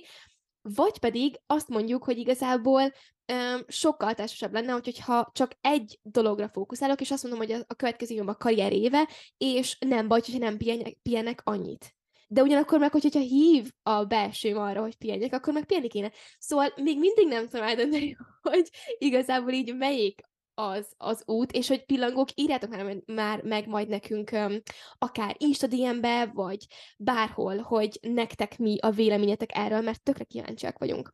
vagy 0.62 0.98
pedig 1.00 1.40
azt 1.46 1.68
mondjuk, 1.68 2.04
hogy 2.04 2.18
igazából 2.18 2.82
um, 2.82 3.62
sokkal 3.68 4.14
társasabb 4.14 4.54
lenne, 4.54 4.72
hogyha 4.72 5.30
csak 5.34 5.58
egy 5.62 6.00
dologra 6.04 6.50
fókuszálok, 6.50 7.02
és 7.02 7.12
azt 7.12 7.24
mondom, 7.24 7.42
hogy 7.42 7.52
a, 7.52 7.64
a 7.68 7.74
következő 7.74 8.22
a 8.22 8.36
karrier 8.36 8.74
éve, 8.74 9.10
és 9.38 9.78
nem 9.80 10.08
baj, 10.08 10.20
hogyha 10.20 10.40
nem 10.40 10.58
pihenek, 10.58 10.98
pihenek 11.02 11.42
annyit 11.44 11.95
de 12.28 12.42
ugyanakkor 12.42 12.80
meg, 12.80 12.92
hogyha 12.92 13.20
hív 13.20 13.72
a 13.84 14.04
belsőm 14.04 14.58
arra, 14.58 14.82
hogy 14.82 14.96
pihenjek, 14.96 15.34
akkor 15.34 15.54
meg 15.54 15.66
pihenni 15.66 15.88
kéne. 15.88 16.12
Szóval 16.40 16.74
még 16.76 17.00
mindig 17.00 17.28
nem 17.28 17.48
tudom 17.48 17.66
eldönteni, 17.66 18.18
hogy 18.50 18.70
igazából 18.98 19.52
így 19.52 19.76
melyik 19.76 20.22
az, 20.54 20.94
az 20.98 21.24
út, 21.26 21.52
és 21.52 21.68
hogy 21.68 21.86
pillangók, 21.86 22.30
írjátok 22.36 22.70
már, 22.70 23.02
már 23.06 23.44
meg 23.44 23.68
majd 23.68 23.88
nekünk 23.88 24.30
um, 24.32 24.62
akár 24.98 25.36
Insta 25.38 25.68
DM-be, 25.68 26.32
vagy 26.34 26.66
bárhol, 26.98 27.58
hogy 27.58 28.00
nektek 28.02 28.58
mi 28.58 28.78
a 28.80 28.90
véleményetek 28.90 29.50
erről, 29.54 29.82
mert 29.82 30.04
tökre 30.04 30.24
kíváncsiak 30.24 30.78
vagyunk. 30.78 31.14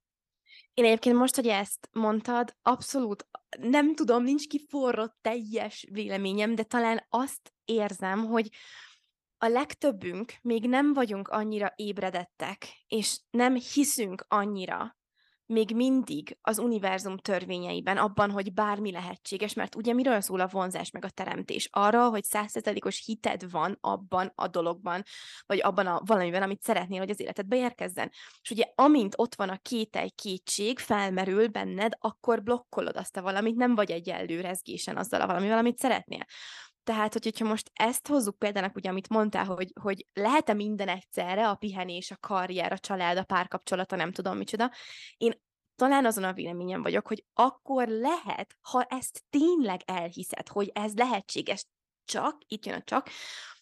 Én 0.73 0.85
egyébként 0.85 1.15
most, 1.15 1.35
hogy 1.35 1.47
ezt 1.47 1.89
mondtad, 1.91 2.55
abszolút 2.61 3.27
nem 3.59 3.95
tudom, 3.95 4.23
nincs 4.23 4.47
kiforrott 4.47 5.17
teljes 5.21 5.87
véleményem, 5.91 6.55
de 6.55 6.63
talán 6.63 7.05
azt 7.09 7.53
érzem, 7.65 8.25
hogy 8.25 8.49
a 9.43 9.47
legtöbbünk 9.47 10.33
még 10.41 10.67
nem 10.67 10.93
vagyunk 10.93 11.27
annyira 11.27 11.73
ébredettek, 11.75 12.67
és 12.87 13.19
nem 13.29 13.55
hiszünk 13.55 14.25
annyira 14.27 14.99
még 15.45 15.75
mindig 15.75 16.37
az 16.41 16.57
univerzum 16.57 17.17
törvényeiben, 17.17 17.97
abban, 17.97 18.31
hogy 18.31 18.53
bármi 18.53 18.91
lehetséges, 18.91 19.53
mert 19.53 19.75
ugye 19.75 19.93
miről 19.93 20.21
szól 20.21 20.39
a 20.39 20.47
vonzás 20.47 20.91
meg 20.91 21.05
a 21.05 21.09
teremtés? 21.09 21.67
Arra, 21.71 22.09
hogy 22.09 22.23
százszerzelékos 22.23 23.05
hited 23.05 23.51
van 23.51 23.77
abban 23.81 24.31
a 24.35 24.47
dologban, 24.47 25.03
vagy 25.45 25.61
abban 25.61 25.87
a 25.87 26.01
valamiben, 26.05 26.41
amit 26.41 26.61
szeretnél, 26.61 26.99
hogy 26.99 27.09
az 27.09 27.19
életedbe 27.19 27.55
érkezzen. 27.55 28.11
És 28.41 28.51
ugye 28.51 28.65
amint 28.75 29.13
ott 29.17 29.35
van 29.35 29.49
a 29.49 29.57
kételj, 29.57 30.09
kétség, 30.09 30.79
felmerül 30.79 31.47
benned, 31.47 31.93
akkor 31.99 32.43
blokkolod 32.43 32.97
azt 32.97 33.17
a 33.17 33.21
valamit, 33.21 33.55
nem 33.55 33.75
vagy 33.75 33.91
egyenlő 33.91 34.41
rezgésen 34.41 34.97
azzal 34.97 35.21
a 35.21 35.27
valamivel, 35.27 35.57
amit 35.57 35.77
szeretnél. 35.77 36.25
Tehát, 36.91 37.13
hogyha 37.13 37.45
most 37.45 37.71
ezt 37.73 38.07
hozzuk 38.07 38.39
példának, 38.39 38.75
ugye, 38.75 38.89
amit 38.89 39.09
mondtál, 39.09 39.45
hogy, 39.45 39.73
hogy 39.81 40.07
lehet-e 40.13 40.53
minden 40.53 40.87
egyszerre, 40.87 41.49
a 41.49 41.55
pihenés, 41.55 42.11
a 42.11 42.17
karrier, 42.17 42.71
a 42.71 42.77
család, 42.77 43.17
a 43.17 43.23
párkapcsolata, 43.23 43.95
nem 43.95 44.11
tudom 44.11 44.37
micsoda, 44.37 44.71
én 45.17 45.41
talán 45.75 46.05
azon 46.05 46.23
a 46.23 46.33
véleményem 46.33 46.81
vagyok, 46.81 47.07
hogy 47.07 47.25
akkor 47.33 47.87
lehet, 47.87 48.57
ha 48.61 48.83
ezt 48.83 49.23
tényleg 49.29 49.81
elhiszed, 49.85 50.47
hogy 50.47 50.71
ez 50.73 50.93
lehetséges, 50.93 51.65
csak, 52.05 52.37
itt 52.47 52.65
jön 52.65 52.75
a 52.75 52.81
csak, 52.83 53.09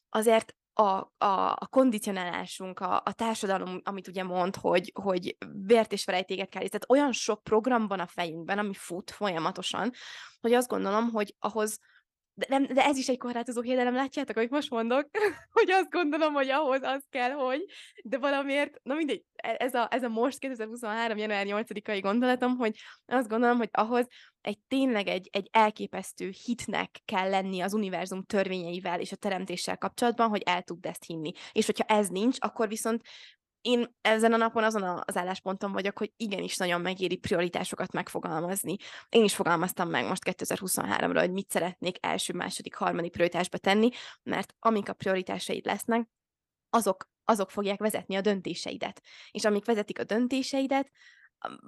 azért 0.10 0.56
a, 0.74 0.84
a, 1.18 1.56
a 1.56 1.68
kondicionálásunk, 1.70 2.80
a, 2.80 3.02
a 3.06 3.14
társadalom, 3.14 3.82
amit 3.84 4.08
ugye 4.08 4.24
mond, 4.24 4.56
hogy, 4.56 4.92
hogy 5.02 5.38
vért 5.66 5.92
és 5.92 6.04
felejtéget 6.04 6.50
kell, 6.50 6.68
tehát 6.68 6.90
olyan 6.90 7.12
sok 7.12 7.44
program 7.44 7.88
van 7.88 8.00
a 8.00 8.08
fejünkben, 8.08 8.58
ami 8.58 8.74
fut 8.74 9.12
folyamatosan, 9.12 9.92
hogy 10.42 10.54
azt 10.54 10.68
gondolom, 10.68 11.10
hogy 11.10 11.36
ahhoz, 11.40 11.80
de, 12.40 12.46
nem, 12.50 12.66
de 12.66 12.86
ez 12.86 12.98
is 12.98 13.10
egy 13.10 13.18
korlátozó 13.18 13.62
hiedelem, 13.62 13.94
látjátok, 13.94 14.38
amit 14.38 14.50
most 14.50 14.70
mondok, 14.70 15.10
hogy 15.58 15.72
azt 15.72 15.90
gondolom, 15.90 16.34
hogy 16.34 16.50
ahhoz 16.50 16.80
az 16.84 17.04
kell, 17.10 17.32
hogy, 17.32 17.66
de 18.04 18.18
valamiért, 18.18 18.80
na 18.84 18.94
mindegy, 18.94 19.24
e, 19.36 19.56
ez 19.60 19.74
a, 19.74 19.88
ez 19.92 20.04
a 20.04 20.08
most 20.08 20.40
2023. 20.40 21.18
január 21.18 21.46
8-ai 21.48 22.00
gondolatom, 22.02 22.58
hogy 22.58 22.78
azt 23.06 23.28
gondolom, 23.28 23.58
hogy 23.58 23.70
ahhoz 23.72 24.08
egy 24.42 24.60
tényleg 24.68 25.08
egy, 25.08 25.30
egy 25.32 25.50
elképesztő 25.52 26.34
hitnek 26.46 27.02
kell 27.06 27.30
lenni 27.30 27.62
az 27.62 27.74
univerzum 27.74 28.24
törvényeivel 28.24 29.00
és 29.00 29.12
a 29.12 29.16
teremtéssel 29.16 29.78
kapcsolatban, 29.78 30.30
hogy 30.30 30.42
el 30.46 30.62
tud 30.62 30.86
ezt 30.86 31.06
hinni. 31.06 31.32
És 31.52 31.66
hogyha 31.66 31.84
ez 31.84 32.08
nincs, 32.08 32.38
akkor 32.40 32.68
viszont 32.68 33.02
én 33.62 33.96
ezen 34.02 34.34
a 34.34 34.38
napon 34.38 34.64
azon 34.64 35.02
az 35.06 35.18
állásponton 35.18 35.72
vagyok, 35.72 35.98
hogy 35.98 36.14
igenis 36.18 36.58
nagyon 36.58 36.82
megéri 36.82 37.18
prioritásokat 37.18 37.92
megfogalmazni. 37.92 38.76
Én 39.10 39.24
is 39.24 39.36
fogalmaztam 39.36 39.90
meg 39.90 40.08
most 40.08 40.24
2023-ra, 40.26 41.18
hogy 41.20 41.32
mit 41.32 41.50
szeretnék 41.50 41.98
első, 42.06 42.34
második, 42.34 42.76
harmadik 42.76 43.12
prioritásba 43.12 43.58
tenni, 43.58 43.90
mert 44.24 44.56
amik 44.60 44.90
a 44.90 44.94
prioritásaid 44.94 45.66
lesznek, 45.66 46.10
azok, 46.70 47.10
azok 47.24 47.52
fogják 47.52 47.80
vezetni 47.80 48.16
a 48.16 48.22
döntéseidet. 48.22 49.02
És 49.32 49.46
amik 49.46 49.66
vezetik 49.66 50.00
a 50.00 50.04
döntéseidet, 50.04 50.92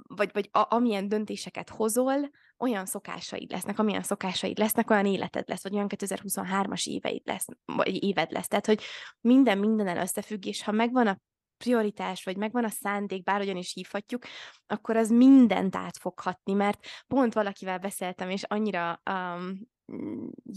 vagy, 0.03 0.29
vagy 0.33 0.49
a, 0.51 0.75
amilyen 0.75 1.07
döntéseket 1.07 1.69
hozol, 1.69 2.31
olyan 2.57 2.85
szokásaid 2.85 3.51
lesznek, 3.51 3.79
amilyen 3.79 4.03
szokásaid 4.03 4.57
lesznek, 4.57 4.89
olyan 4.89 5.05
életed 5.05 5.47
lesz, 5.47 5.63
vagy 5.63 5.73
olyan 5.73 5.89
2023-as 5.95 6.87
éveid 6.87 7.21
lesz, 7.25 7.45
vagy 7.65 8.03
éved 8.03 8.31
lesz. 8.31 8.47
Tehát, 8.47 8.65
hogy 8.65 8.81
minden 9.21 9.57
mindenen 9.57 9.97
összefügg, 9.97 10.45
és 10.45 10.63
ha 10.63 10.71
megvan 10.71 11.07
a 11.07 11.19
prioritás, 11.63 12.23
vagy 12.23 12.37
megvan 12.37 12.63
a 12.63 12.69
szándék, 12.69 13.23
bárhogyan 13.23 13.57
is 13.57 13.73
hívhatjuk, 13.73 14.23
akkor 14.67 14.95
az 14.95 15.09
mindent 15.09 15.75
átfoghatni, 15.75 16.53
mert 16.53 16.85
pont 17.07 17.33
valakivel 17.33 17.79
beszéltem, 17.79 18.29
és 18.29 18.43
annyira 18.43 19.01
um, 19.11 19.59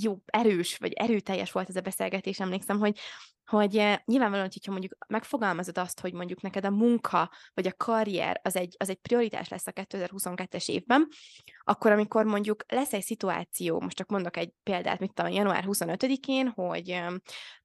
jó, 0.02 0.18
erős, 0.24 0.76
vagy 0.76 0.92
erőteljes 0.92 1.52
volt 1.52 1.68
ez 1.68 1.76
a 1.76 1.80
beszélgetés, 1.80 2.40
emlékszem, 2.40 2.78
hogy, 2.78 2.98
hogy 3.44 3.76
uh, 3.76 3.94
nyilvánvalóan, 4.04 4.50
hogyha 4.52 4.70
mondjuk 4.70 4.96
megfogalmazod 5.08 5.78
azt, 5.78 6.00
hogy 6.00 6.12
mondjuk 6.12 6.40
neked 6.40 6.64
a 6.64 6.70
munka, 6.70 7.30
vagy 7.54 7.66
a 7.66 7.76
karrier 7.76 8.40
az 8.42 8.56
egy, 8.56 8.74
az 8.78 8.88
egy 8.88 9.00
prioritás 9.00 9.48
lesz 9.48 9.66
a 9.66 9.72
2022-es 9.72 10.68
évben, 10.68 11.08
akkor 11.64 11.92
amikor 11.92 12.24
mondjuk 12.24 12.64
lesz 12.68 12.92
egy 12.92 13.02
szituáció, 13.02 13.80
most 13.80 13.96
csak 13.96 14.08
mondok 14.08 14.36
egy 14.36 14.52
példát, 14.62 15.00
mit 15.00 15.12
tudom, 15.12 15.32
január 15.32 15.64
25-én, 15.66 16.48
hogy 16.48 17.02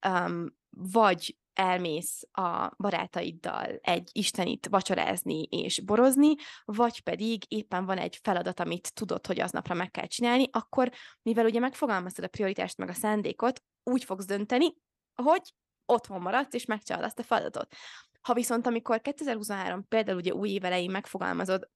um, 0.07 0.57
vagy 0.69 1.37
elmész 1.53 2.27
a 2.31 2.71
barátaiddal 2.77 3.79
egy 3.81 4.09
istenit 4.11 4.67
vacsorázni 4.69 5.43
és 5.43 5.81
borozni, 5.81 6.35
vagy 6.65 7.03
pedig 7.03 7.43
éppen 7.47 7.85
van 7.85 7.97
egy 7.97 8.19
feladat, 8.21 8.59
amit 8.59 8.93
tudod, 8.93 9.27
hogy 9.27 9.39
aznapra 9.39 9.73
meg 9.73 9.91
kell 9.91 10.05
csinálni, 10.05 10.49
akkor 10.51 10.91
mivel 11.21 11.45
ugye 11.45 11.59
megfogalmaztad 11.59 12.23
a 12.23 12.27
prioritást 12.27 12.77
meg 12.77 12.89
a 12.89 12.93
szándékot, 12.93 13.63
úgy 13.83 14.03
fogsz 14.03 14.25
dönteni, 14.25 14.73
hogy 15.23 15.53
otthon 15.85 16.21
maradsz, 16.21 16.53
és 16.53 16.65
megcsinálod 16.65 17.07
azt 17.07 17.19
a 17.19 17.23
feladatot. 17.23 17.75
Ha 18.21 18.33
viszont 18.33 18.67
amikor 18.67 19.01
2023 19.01 19.87
például 19.87 20.17
ugye 20.17 20.33
új 20.33 20.49
év 20.49 20.89
megfogalmazod 20.89 21.69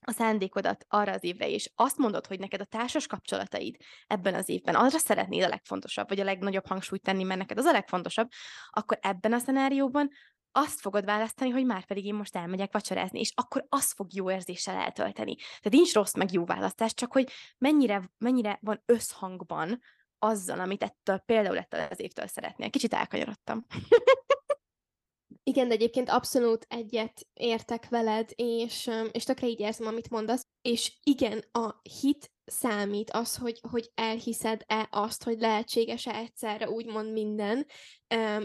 a 0.00 0.12
szándékodat 0.12 0.84
arra 0.88 1.12
az 1.12 1.24
évre, 1.24 1.48
és 1.48 1.70
azt 1.74 1.96
mondod, 1.96 2.26
hogy 2.26 2.38
neked 2.38 2.60
a 2.60 2.64
társas 2.64 3.06
kapcsolataid 3.06 3.76
ebben 4.06 4.34
az 4.34 4.48
évben 4.48 4.74
arra 4.74 4.98
szeretnéd 4.98 5.42
a 5.42 5.48
legfontosabb, 5.48 6.08
vagy 6.08 6.20
a 6.20 6.24
legnagyobb 6.24 6.66
hangsúlyt 6.66 7.02
tenni, 7.02 7.22
mert 7.22 7.38
neked 7.38 7.58
az 7.58 7.64
a 7.64 7.72
legfontosabb, 7.72 8.28
akkor 8.70 8.98
ebben 9.02 9.32
a 9.32 9.38
szenárióban 9.38 10.10
azt 10.52 10.80
fogod 10.80 11.04
választani, 11.04 11.50
hogy 11.50 11.64
már 11.64 11.84
pedig 11.84 12.04
én 12.04 12.14
most 12.14 12.36
elmegyek 12.36 12.72
vacsorázni, 12.72 13.20
és 13.20 13.32
akkor 13.34 13.66
az 13.68 13.92
fog 13.92 14.14
jó 14.14 14.30
érzéssel 14.30 14.76
eltölteni. 14.76 15.34
Tehát 15.34 15.70
nincs 15.70 15.92
rossz 15.92 16.14
meg 16.14 16.32
jó 16.32 16.44
választás, 16.44 16.94
csak 16.94 17.12
hogy 17.12 17.30
mennyire, 17.58 18.10
mennyire 18.18 18.58
van 18.62 18.82
összhangban 18.86 19.80
azzal, 20.18 20.60
amit 20.60 20.82
ettől 20.82 21.18
például 21.18 21.58
ettől 21.58 21.80
az 21.90 22.00
évtől 22.00 22.26
szeretnél. 22.26 22.70
Kicsit 22.70 22.94
elkanyarodtam. 22.94 23.66
Igen, 25.48 25.68
de 25.68 25.74
egyébként 25.74 26.08
abszolút 26.08 26.66
egyet 26.68 27.26
értek 27.34 27.88
veled, 27.88 28.30
és, 28.34 28.90
és 29.12 29.24
tökre 29.24 29.46
így 29.46 29.60
érzem, 29.60 29.86
amit 29.86 30.10
mondasz. 30.10 30.46
És 30.62 30.92
igen, 31.02 31.44
a 31.52 31.74
hit 32.00 32.30
számít 32.44 33.10
az, 33.10 33.36
hogy, 33.36 33.60
hogy 33.70 33.90
elhiszed-e 33.94 34.88
azt, 34.90 35.24
hogy 35.24 35.38
lehetséges-e 35.38 36.14
egyszerre 36.14 36.70
úgymond 36.70 37.12
minden, 37.12 37.66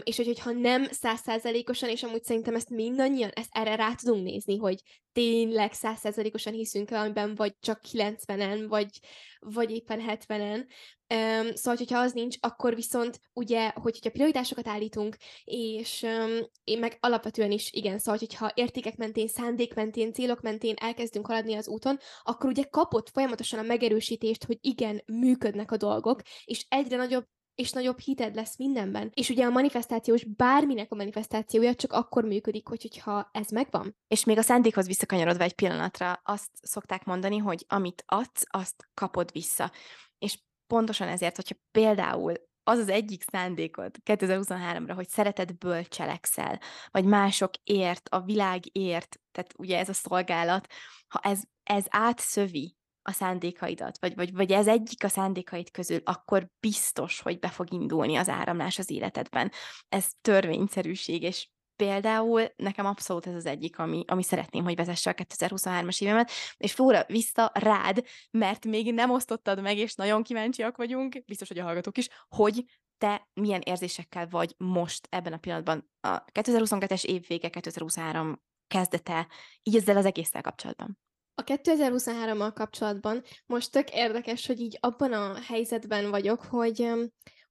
és 0.02 0.16
hogy, 0.16 0.26
hogyha 0.26 0.50
nem 0.50 0.84
százszázalékosan, 0.84 1.88
és 1.88 2.02
amúgy 2.02 2.24
szerintem 2.24 2.54
ezt 2.54 2.70
mindannyian, 2.70 3.30
ezt 3.34 3.50
erre 3.56 3.74
rá 3.74 3.94
tudunk 3.94 4.24
nézni, 4.24 4.56
hogy 4.56 4.82
tényleg 5.14 5.72
százszázalékosan 5.72 6.52
hiszünk 6.52 6.90
valamiben, 6.90 7.34
vagy 7.34 7.54
csak 7.60 7.80
90-en, 7.92 8.64
vagy, 8.68 9.00
vagy 9.38 9.70
éppen 9.70 10.00
70-en. 10.06 10.66
Um, 11.14 11.54
szóval, 11.54 11.76
hogyha 11.76 11.98
az 11.98 12.12
nincs, 12.12 12.36
akkor 12.40 12.74
viszont 12.74 13.20
ugye, 13.32 13.68
hogy, 13.68 13.92
hogyha 13.92 14.10
prioritásokat 14.10 14.68
állítunk, 14.68 15.16
és 15.44 16.02
um, 16.02 16.38
én 16.64 16.78
meg 16.78 16.96
alapvetően 17.00 17.50
is, 17.50 17.72
igen, 17.72 17.98
szóval, 17.98 18.18
hogyha 18.18 18.52
értékek 18.54 18.96
mentén, 18.96 19.28
szándék 19.28 19.74
mentén, 19.74 20.12
célok 20.12 20.40
mentén 20.40 20.74
elkezdünk 20.80 21.26
haladni 21.26 21.54
az 21.54 21.68
úton, 21.68 21.98
akkor 22.22 22.50
ugye 22.50 22.62
kapott 22.62 23.10
folyamatosan 23.10 23.58
a 23.58 23.62
megerősítést, 23.62 24.44
hogy 24.44 24.58
igen, 24.60 25.02
működnek 25.06 25.70
a 25.70 25.76
dolgok, 25.76 26.20
és 26.44 26.66
egyre 26.68 26.96
nagyobb 26.96 27.26
és 27.54 27.70
nagyobb 27.70 27.98
hited 27.98 28.34
lesz 28.34 28.56
mindenben. 28.56 29.10
És 29.14 29.28
ugye 29.28 29.44
a 29.44 29.50
manifestációs 29.50 30.24
bárminek 30.24 30.92
a 30.92 30.94
manifestációja 30.94 31.74
csak 31.74 31.92
akkor 31.92 32.24
működik, 32.24 32.68
hogy, 32.68 32.82
hogyha 32.82 33.28
ez 33.32 33.48
megvan. 33.48 33.96
És 34.08 34.24
még 34.24 34.38
a 34.38 34.42
szándékhoz 34.42 34.86
visszakanyarodva 34.86 35.44
egy 35.44 35.54
pillanatra, 35.54 36.20
azt 36.24 36.50
szokták 36.62 37.04
mondani, 37.04 37.36
hogy 37.36 37.64
amit 37.68 38.04
adsz, 38.06 38.44
azt 38.48 38.88
kapod 38.94 39.32
vissza. 39.32 39.72
És 40.18 40.38
pontosan 40.66 41.08
ezért, 41.08 41.36
hogyha 41.36 41.54
például 41.70 42.34
az 42.66 42.78
az 42.78 42.88
egyik 42.88 43.22
szándékod 43.22 43.96
2023-ra, 44.04 44.92
hogy 44.94 45.08
szeretetből 45.08 45.84
cselekszel, 45.84 46.60
vagy 46.90 47.04
másokért, 47.04 48.08
a 48.08 48.20
világért, 48.20 49.20
tehát 49.32 49.54
ugye 49.58 49.78
ez 49.78 49.88
a 49.88 49.92
szolgálat, 49.92 50.66
ha 51.08 51.20
ez, 51.22 51.40
ez 51.62 51.84
átszövi 51.88 52.76
a 53.06 53.12
szándékaidat, 53.12 53.98
vagy, 53.98 54.14
vagy, 54.14 54.32
vagy 54.32 54.52
ez 54.52 54.66
egyik 54.66 55.04
a 55.04 55.08
szándékaid 55.08 55.70
közül, 55.70 56.00
akkor 56.04 56.48
biztos, 56.60 57.20
hogy 57.20 57.38
be 57.38 57.48
fog 57.48 57.72
indulni 57.72 58.16
az 58.16 58.28
áramlás 58.28 58.78
az 58.78 58.90
életedben. 58.90 59.52
Ez 59.88 60.06
törvényszerűség, 60.20 61.22
és 61.22 61.48
például 61.76 62.52
nekem 62.56 62.86
abszolút 62.86 63.26
ez 63.26 63.34
az 63.34 63.46
egyik, 63.46 63.78
ami, 63.78 64.04
ami 64.06 64.22
szeretném, 64.22 64.64
hogy 64.64 64.76
vezesse 64.76 65.10
a 65.10 65.14
2023-as 65.14 66.02
évemet, 66.02 66.30
és 66.56 66.72
Flóra, 66.72 67.04
vissza 67.06 67.50
rád, 67.54 68.04
mert 68.30 68.64
még 68.64 68.94
nem 68.94 69.10
osztottad 69.10 69.60
meg, 69.60 69.76
és 69.76 69.94
nagyon 69.94 70.22
kíváncsiak 70.22 70.76
vagyunk, 70.76 71.24
biztos, 71.26 71.48
hogy 71.48 71.58
a 71.58 71.64
hallgatók 71.64 71.98
is, 71.98 72.08
hogy 72.28 72.64
te 72.98 73.28
milyen 73.34 73.60
érzésekkel 73.60 74.28
vagy 74.28 74.54
most 74.58 75.06
ebben 75.10 75.32
a 75.32 75.36
pillanatban 75.38 75.90
a 76.00 76.24
2022-es 76.24 77.04
év 77.04 77.26
vége, 77.26 77.48
2023 77.48 78.42
kezdete, 78.66 79.28
így 79.62 79.76
ezzel 79.76 79.96
az 79.96 80.04
egésszel 80.04 80.42
kapcsolatban. 80.42 80.98
A 81.34 81.44
2023-mal 81.44 82.50
kapcsolatban 82.54 83.22
most 83.46 83.70
tök 83.70 83.94
érdekes, 83.94 84.46
hogy 84.46 84.60
így 84.60 84.78
abban 84.80 85.12
a 85.12 85.34
helyzetben 85.40 86.10
vagyok, 86.10 86.42
hogy 86.42 86.90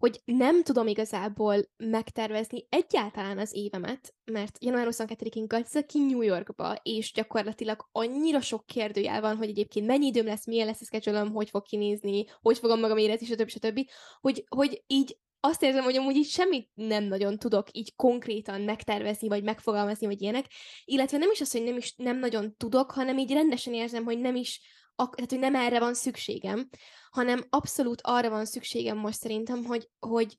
hogy 0.04 0.22
nem 0.26 0.64
tudom 0.64 0.88
igazából 0.88 1.56
megtervezni 1.78 2.66
egyáltalán 2.70 3.38
az 3.38 3.54
évemet, 3.54 4.14
mert 4.32 4.64
január 4.64 4.88
22-én 4.90 5.48
gazdag 5.48 5.86
ki 5.86 6.00
New 6.00 6.22
Yorkba, 6.22 6.76
és 6.82 7.12
gyakorlatilag 7.12 7.88
annyira 7.92 8.42
sok 8.42 8.66
kérdőjel 8.66 9.22
van, 9.22 9.36
hogy 9.36 9.50
egyébként 9.50 9.88
mennyi 9.88 10.06
időm 10.06 10.26
lesz, 10.26 10.46
milyen 10.46 10.66
lesz 10.66 10.82
a 10.82 10.86
schedule 10.86 11.20
hogy 11.20 11.50
fog 11.50 11.64
kinézni, 11.64 12.26
hogy 12.42 12.58
fogom 12.58 12.80
magam 12.80 12.98
érezni, 12.98 13.26
stb. 13.26 13.48
stb. 13.48 13.90
Hogy, 14.22 14.44
hogy 14.48 14.84
így 14.88 15.18
azt 15.46 15.64
érzem, 15.64 15.84
hogy 15.84 15.98
amúgy 15.98 16.16
így 16.16 16.30
semmit 16.30 16.70
nem 16.74 17.04
nagyon 17.04 17.38
tudok 17.38 17.68
így 17.72 17.96
konkrétan 17.96 18.62
megtervezni, 18.62 19.28
vagy 19.28 19.44
megfogalmazni, 19.44 20.06
vagy 20.08 20.22
ilyenek, 20.22 20.46
illetve 20.86 21.18
nem 21.18 21.32
is 21.32 21.42
az, 21.42 21.52
hogy 21.52 21.64
nem 21.64 21.78
is 21.78 21.96
nem 21.96 22.20
nagyon 22.20 22.56
tudok, 22.58 22.92
hanem 22.92 23.18
így 23.18 23.32
rendesen 23.32 23.74
érzem, 23.74 24.04
hogy 24.04 24.20
nem 24.20 24.36
is, 24.36 24.62
tehát 24.96 25.30
hogy 25.30 25.40
nem 25.40 25.56
erre 25.56 25.80
van 25.80 25.94
szükségem, 25.94 26.70
hanem 27.10 27.44
abszolút 27.50 28.02
arra 28.04 28.30
van 28.30 28.46
szükségem 28.46 28.98
most 28.98 29.20
szerintem, 29.20 29.64
hogy, 29.64 29.90
hogy 30.00 30.38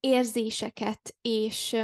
érzéseket, 0.00 1.16
és 1.20 1.76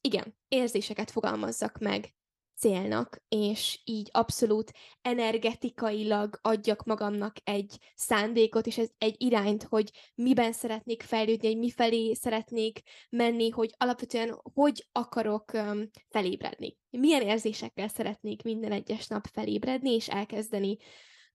igen, 0.00 0.36
érzéseket 0.48 1.10
fogalmazzak 1.10 1.78
meg 1.78 2.15
célnak, 2.56 3.22
és 3.28 3.80
így 3.84 4.08
abszolút 4.12 4.72
energetikailag 5.02 6.38
adjak 6.42 6.84
magamnak 6.84 7.36
egy 7.44 7.78
szándékot, 7.94 8.66
és 8.66 8.78
ez 8.78 8.88
egy 8.98 9.14
irányt, 9.18 9.62
hogy 9.62 9.90
miben 10.14 10.52
szeretnék 10.52 11.02
fejlődni, 11.02 11.46
hogy 11.46 11.58
mifelé 11.58 12.14
szeretnék 12.14 12.80
menni, 13.10 13.50
hogy 13.50 13.74
alapvetően 13.78 14.40
hogy 14.54 14.86
akarok 14.92 15.52
um, 15.52 15.90
felébredni. 16.08 16.76
Milyen 16.90 17.22
érzésekkel 17.22 17.88
szeretnék 17.88 18.42
minden 18.42 18.72
egyes 18.72 19.06
nap 19.06 19.26
felébredni, 19.32 19.94
és 19.94 20.08
elkezdeni 20.08 20.76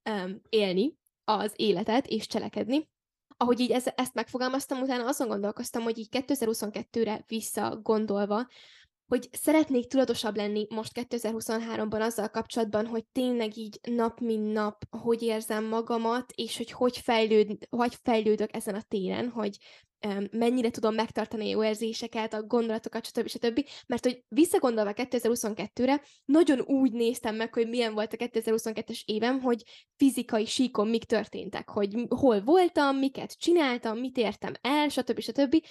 um, 0.09 0.41
élni 0.49 0.95
az 1.23 1.53
életet, 1.55 2.07
és 2.07 2.27
cselekedni. 2.27 2.89
Ahogy 3.37 3.59
így 3.59 3.71
ez, 3.71 3.85
ezt 3.95 4.13
megfogalmaztam, 4.13 4.81
utána 4.81 5.07
azon 5.07 5.27
gondolkoztam, 5.27 5.83
hogy 5.83 5.97
így 5.97 6.07
2022-re 6.11 7.23
visszagondolva, 7.27 8.47
hogy 9.11 9.29
szeretnék 9.31 9.87
tudatosabb 9.87 10.35
lenni 10.35 10.65
most 10.69 10.91
2023-ban 10.93 12.01
azzal 12.01 12.27
kapcsolatban, 12.27 12.85
hogy 12.85 13.05
tényleg 13.11 13.57
így 13.57 13.79
nap 13.81 14.19
mint 14.19 14.53
nap 14.53 14.83
hogy 14.89 15.21
érzem 15.21 15.65
magamat, 15.65 16.31
és 16.35 16.57
hogy 16.57 16.71
hogy, 16.71 16.97
fejlőd, 16.97 17.67
hogy 17.69 17.97
fejlődök 18.03 18.55
ezen 18.55 18.75
a 18.75 18.81
téren, 18.81 19.29
hogy 19.29 19.57
um, 20.07 20.27
mennyire 20.31 20.69
tudom 20.69 20.95
megtartani 20.95 21.45
a 21.45 21.50
jó 21.50 21.63
érzéseket, 21.63 22.33
a 22.33 22.43
gondolatokat, 22.43 23.05
stb. 23.05 23.27
stb. 23.27 23.65
Mert 23.87 24.03
hogy 24.03 24.24
visszagondolva 24.27 24.91
2022-re, 24.95 26.01
nagyon 26.25 26.59
úgy 26.59 26.91
néztem 26.91 27.35
meg, 27.35 27.53
hogy 27.53 27.69
milyen 27.69 27.93
volt 27.93 28.13
a 28.13 28.17
2022-es 28.17 29.01
évem, 29.05 29.41
hogy 29.41 29.63
fizikai 29.95 30.45
síkon 30.45 30.87
mik 30.87 31.03
történtek, 31.03 31.69
hogy 31.69 32.05
hol 32.09 32.41
voltam, 32.41 32.97
miket 32.97 33.37
csináltam, 33.39 33.97
mit 33.97 34.17
értem 34.17 34.53
el, 34.61 34.89
stb. 34.89 35.19
stb 35.19 35.63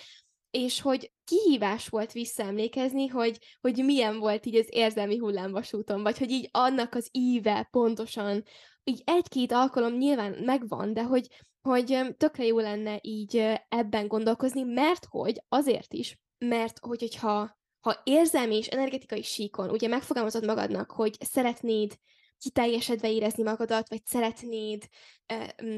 és 0.51 0.81
hogy 0.81 1.13
kihívás 1.25 1.89
volt 1.89 2.13
visszaemlékezni, 2.13 3.07
hogy, 3.07 3.39
hogy 3.61 3.85
milyen 3.85 4.19
volt 4.19 4.47
így 4.47 4.57
az 4.57 4.67
érzelmi 4.69 5.17
hullámvasúton, 5.17 6.03
vagy 6.03 6.19
hogy 6.19 6.31
így 6.31 6.49
annak 6.53 6.95
az 6.95 7.09
íve 7.13 7.69
pontosan, 7.71 8.45
így 8.85 9.03
egy-két 9.05 9.53
alkalom 9.53 9.97
nyilván 9.97 10.37
megvan, 10.45 10.93
de 10.93 11.03
hogy, 11.03 11.27
hogy 11.61 12.15
tökre 12.17 12.45
jó 12.45 12.59
lenne 12.59 12.99
így 13.01 13.37
ebben 13.69 14.07
gondolkozni, 14.07 14.63
mert 14.63 15.07
hogy 15.09 15.43
azért 15.49 15.93
is, 15.93 16.19
mert 16.39 16.79
hogy, 16.79 17.01
hogyha 17.01 17.59
ha 17.81 18.01
érzelmi 18.05 18.57
és 18.57 18.67
energetikai 18.67 19.23
síkon 19.23 19.71
ugye 19.71 19.89
megfogalmazod 19.89 20.45
magadnak, 20.45 20.91
hogy 20.91 21.17
szeretnéd 21.21 21.99
kiteljesedve 22.41 23.11
érezni 23.11 23.43
magadat, 23.43 23.89
vagy 23.89 24.07
szeretnéd, 24.07 24.89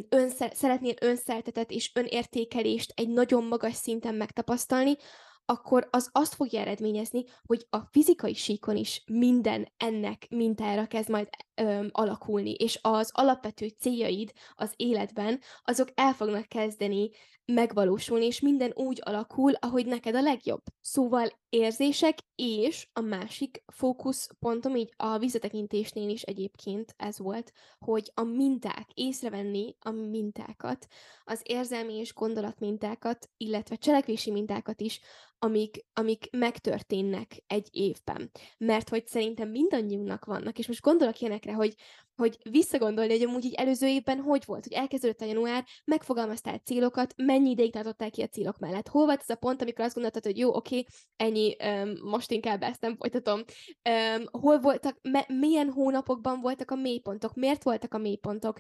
önszer, 0.09 0.53
szeretnél 0.55 0.95
önszertetet 1.01 1.71
és 1.71 1.91
önértékelést 1.95 2.93
egy 2.97 3.09
nagyon 3.09 3.45
magas 3.45 3.75
szinten 3.75 4.15
megtapasztalni, 4.15 4.97
akkor 5.45 5.89
az 5.91 6.09
azt 6.13 6.35
fogja 6.35 6.61
eredményezni, 6.61 7.25
hogy 7.47 7.67
a 7.71 7.79
fizikai 7.91 8.35
síkon 8.35 8.77
is 8.77 9.03
minden 9.07 9.73
ennek 9.77 10.27
mintára 10.31 10.87
kezd 10.87 11.09
majd 11.09 11.29
öm, 11.55 11.89
alakulni, 11.93 12.53
és 12.53 12.79
az 12.83 13.11
alapvető 13.15 13.69
céljaid 13.69 14.33
az 14.55 14.73
életben, 14.77 15.41
azok 15.65 15.89
el 15.95 16.13
fognak 16.13 16.49
kezdeni 16.49 17.11
megvalósulni, 17.45 18.27
és 18.27 18.41
minden 18.41 18.73
úgy 18.75 19.01
alakul, 19.05 19.53
ahogy 19.53 19.87
neked 19.87 20.15
a 20.15 20.21
legjobb. 20.21 20.63
Szóval 20.81 21.29
érzések, 21.53 22.19
és 22.35 22.89
a 22.93 23.01
másik 23.01 23.63
fókuszpontom 23.67 24.77
így 24.77 24.93
a 24.97 25.19
visszatekintésnél 25.19 26.09
is 26.09 26.23
egyébként 26.23 26.95
ez 26.97 27.19
volt, 27.19 27.53
hogy 27.79 28.11
a 28.15 28.23
minták, 28.23 28.87
észrevenni 28.95 29.77
a 29.81 29.91
mintákat, 29.91 30.87
az 31.25 31.41
érzelmi 31.43 31.95
és 31.95 32.15
gondolatmintákat, 32.15 33.31
illetve 33.37 33.77
cselekvési 33.77 34.31
mintákat 34.31 34.81
is, 34.81 35.01
amik, 35.39 35.85
amik 35.93 36.29
megtörténnek 36.31 37.43
egy 37.47 37.69
évben. 37.71 38.31
Mert 38.59 38.89
hogy 38.89 39.07
szerintem 39.07 39.49
mindannyiunknak 39.49 40.25
vannak, 40.25 40.59
és 40.59 40.67
most 40.67 40.81
gondolok 40.81 41.21
ilyenekre, 41.21 41.53
hogy 41.53 41.75
hogy 42.17 42.39
visszagondolni, 42.51 43.13
hogy 43.13 43.29
amúgy 43.29 43.45
így 43.45 43.55
előző 43.55 43.87
évben 43.87 44.21
hogy 44.21 44.43
volt, 44.47 44.63
hogy 44.63 44.73
elkezdődött 44.73 45.21
a 45.21 45.25
január, 45.25 45.65
megfogalmaztál 45.85 46.59
célokat, 46.59 47.15
mennyi 47.17 47.51
ideig 47.51 47.73
tartottál 47.73 48.11
ki 48.11 48.23
a 48.23 48.27
célok 48.27 48.59
mellett. 48.59 48.89
Hol 48.89 49.05
volt 49.05 49.21
ez 49.21 49.29
a 49.29 49.35
pont, 49.35 49.63
amikor 49.63 49.85
azt 49.85 49.95
gondoltad, 49.95 50.25
hogy 50.25 50.39
jó, 50.39 50.55
oké, 50.55 50.85
ennyi, 51.17 51.57
um, 51.65 51.93
most 52.11 52.31
inkább 52.31 52.63
ezt 52.63 52.81
nem 52.81 52.97
folytatom. 52.97 53.43
Um, 53.89 54.25
hol 54.31 54.61
voltak, 54.61 54.99
me- 55.03 55.29
milyen 55.29 55.71
hónapokban 55.71 56.41
voltak 56.41 56.71
a 56.71 56.75
mélypontok, 56.75 57.35
miért 57.35 57.63
voltak 57.63 57.95
a 57.95 57.99
mélypontok, 57.99 58.59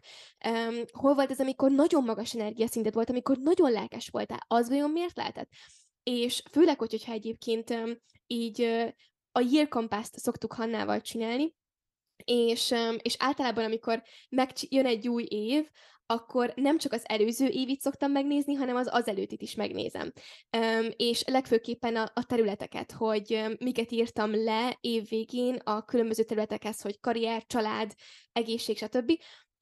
um, 0.49 0.83
hol 0.93 1.15
volt 1.15 1.31
ez, 1.31 1.41
amikor 1.41 1.71
nagyon 1.71 2.05
magas 2.05 2.35
energiaszinted 2.35 2.95
volt, 2.95 3.11
amikor 3.11 3.37
nagyon 3.37 3.71
lelkes 3.71 4.09
voltál, 4.09 4.45
az 4.49 4.69
vajon 4.69 4.91
miért 4.91 5.17
lehetett? 5.17 5.49
És 6.03 6.43
főleg, 6.51 6.79
hogyha 6.79 7.13
egyébként 7.13 7.71
um, 7.71 7.97
így 8.27 8.61
uh, 8.61 8.89
a 9.33 9.41
Year 9.51 9.69
Compass-t 9.69 10.19
szoktuk 10.19 10.53
Hannával 10.53 11.01
csinálni, 11.01 11.55
és, 12.25 12.75
és 13.03 13.15
általában, 13.19 13.65
amikor 13.65 14.03
megjön 14.29 14.87
egy 14.87 15.09
új 15.09 15.25
év, 15.29 15.69
akkor 16.07 16.53
nem 16.57 16.79
csak 16.79 16.93
az 16.93 17.03
előző 17.05 17.47
évit 17.47 17.81
szoktam 17.81 18.11
megnézni, 18.13 18.55
hanem 18.55 18.77
az 18.77 18.89
az 18.91 19.09
előttit 19.09 19.43
is 19.43 19.55
megnézem. 19.55 20.13
És 20.97 21.25
legfőképpen 21.27 21.97
a, 21.97 22.11
a 22.15 22.25
területeket, 22.25 22.93
hogy 22.93 23.43
miket 23.59 23.93
írtam 23.93 24.45
le 24.45 24.77
év 24.81 25.09
végén 25.09 25.55
a 25.55 25.85
különböző 25.85 26.23
területekhez, 26.23 26.81
hogy 26.81 27.01
karrier, 27.01 27.47
család, 27.47 27.93
egészség, 28.33 28.77
stb. 28.77 29.13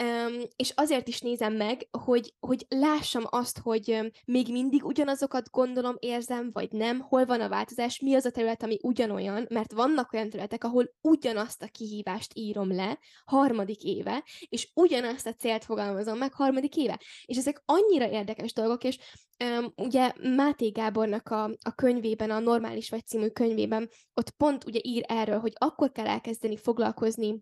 Um, 0.03 0.43
és 0.57 0.73
azért 0.75 1.09
is 1.09 1.21
nézem 1.21 1.53
meg, 1.53 1.89
hogy, 1.91 2.35
hogy 2.39 2.67
lássam 2.69 3.23
azt, 3.27 3.59
hogy 3.59 3.91
um, 3.91 4.11
még 4.25 4.51
mindig 4.51 4.85
ugyanazokat 4.85 5.51
gondolom, 5.51 5.97
érzem, 5.99 6.51
vagy 6.53 6.73
nem, 6.73 7.01
hol 7.01 7.25
van 7.25 7.41
a 7.41 7.49
változás, 7.49 8.01
mi 8.01 8.15
az 8.15 8.25
a 8.25 8.31
terület, 8.31 8.63
ami 8.63 8.79
ugyanolyan, 8.83 9.47
mert 9.49 9.73
vannak 9.73 10.13
olyan 10.13 10.31
területek, 10.31 10.65
ahol 10.65 10.91
ugyanazt 11.01 11.63
a 11.63 11.67
kihívást 11.67 12.31
írom 12.35 12.75
le 12.75 12.99
harmadik 13.25 13.83
éve, 13.83 14.25
és 14.49 14.71
ugyanazt 14.75 15.27
a 15.27 15.35
célt 15.35 15.65
fogalmazom 15.65 16.19
meg 16.19 16.33
harmadik 16.33 16.77
éve. 16.77 17.01
És 17.25 17.37
ezek 17.37 17.63
annyira 17.65 18.11
érdekes 18.11 18.53
dolgok, 18.53 18.85
és 18.85 18.99
um, 19.45 19.73
ugye 19.77 20.13
Máté 20.35 20.69
Gábornak 20.69 21.29
a, 21.29 21.45
a 21.45 21.75
könyvében, 21.75 22.31
a 22.31 22.39
Normális 22.39 22.91
vagy 22.91 23.07
című 23.07 23.29
könyvében, 23.29 23.89
ott 24.15 24.31
pont 24.31 24.65
ugye 24.65 24.81
ír 24.83 25.05
erről, 25.09 25.39
hogy 25.39 25.53
akkor 25.59 25.93
kell 25.93 26.07
elkezdeni 26.07 26.57
foglalkozni 26.57 27.41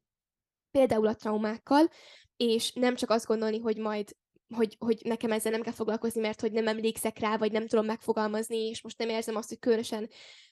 például 0.70 1.06
a 1.06 1.14
traumákkal, 1.14 1.88
és 2.38 2.72
nem 2.72 2.94
csak 2.94 3.10
azt 3.10 3.26
gondolni, 3.26 3.58
hogy 3.58 3.76
majd 3.76 4.16
hogy, 4.54 4.76
hogy 4.78 5.00
nekem 5.04 5.32
ezzel 5.32 5.52
nem 5.52 5.62
kell 5.62 5.72
foglalkozni, 5.72 6.20
mert 6.20 6.40
hogy 6.40 6.52
nem 6.52 6.68
emlékszek 6.68 7.18
rá, 7.18 7.36
vagy 7.36 7.52
nem 7.52 7.66
tudom 7.66 7.86
megfogalmazni, 7.86 8.68
és 8.68 8.82
most 8.82 8.98
nem 8.98 9.08
érzem 9.08 9.36
azt, 9.36 9.48
hogy 9.48 9.58
különösen 9.58 10.08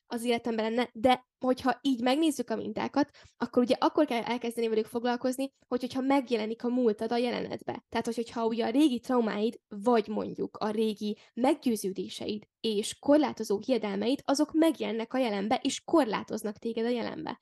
az 0.07 0.25
életemben 0.25 0.65
lenne, 0.65 0.91
de 0.93 1.27
hogyha 1.39 1.79
így 1.83 2.01
megnézzük 2.01 2.51
a 2.51 2.57
mintákat, 2.57 3.11
akkor 3.37 3.63
ugye 3.63 3.75
akkor 3.79 4.07
kell 4.07 4.23
elkezdeni 4.23 4.69
velük 4.69 4.87
foglalkozni, 4.87 5.53
hogy 5.69 5.81
hogyha 5.81 6.01
megjelenik 6.01 6.65
a 6.65 6.69
múltad 6.69 7.13
a 7.13 7.17
jelenetbe. 7.17 7.85
Tehát, 7.89 8.07
hogy, 8.07 8.15
hogyha 8.15 8.47
ugye 8.47 8.65
a 8.67 8.71
régi 8.71 9.01
traumáid, 9.01 9.61
vagy 9.69 10.09
mondjuk 10.09 10.57
a 10.57 10.71
régi 10.71 11.19
meggyőződéseid 11.35 12.47
és 12.61 12.99
korlátozó 12.99 13.59
hiedelmeid, 13.59 14.21
azok 14.25 14.53
megjelennek 14.53 15.15
a 15.15 15.19
jelenbe, 15.19 15.61
és 15.63 15.85
korlátoznak 15.85 16.59
téged 16.59 16.85
a 16.85 16.89
jelenbe. 16.89 17.41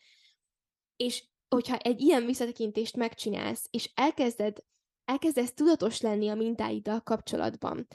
És 0.96 1.24
hogyha 1.48 1.76
egy 1.76 2.00
ilyen 2.00 2.26
visszatekintést 2.26 2.96
megcsinálsz, 2.96 3.66
és 3.70 3.90
elkezded, 3.94 4.58
elkezdesz 5.04 5.52
tudatos 5.52 6.00
lenni 6.00 6.28
a 6.28 6.34
mintáiddal 6.34 7.00
kapcsolatban, 7.00 7.86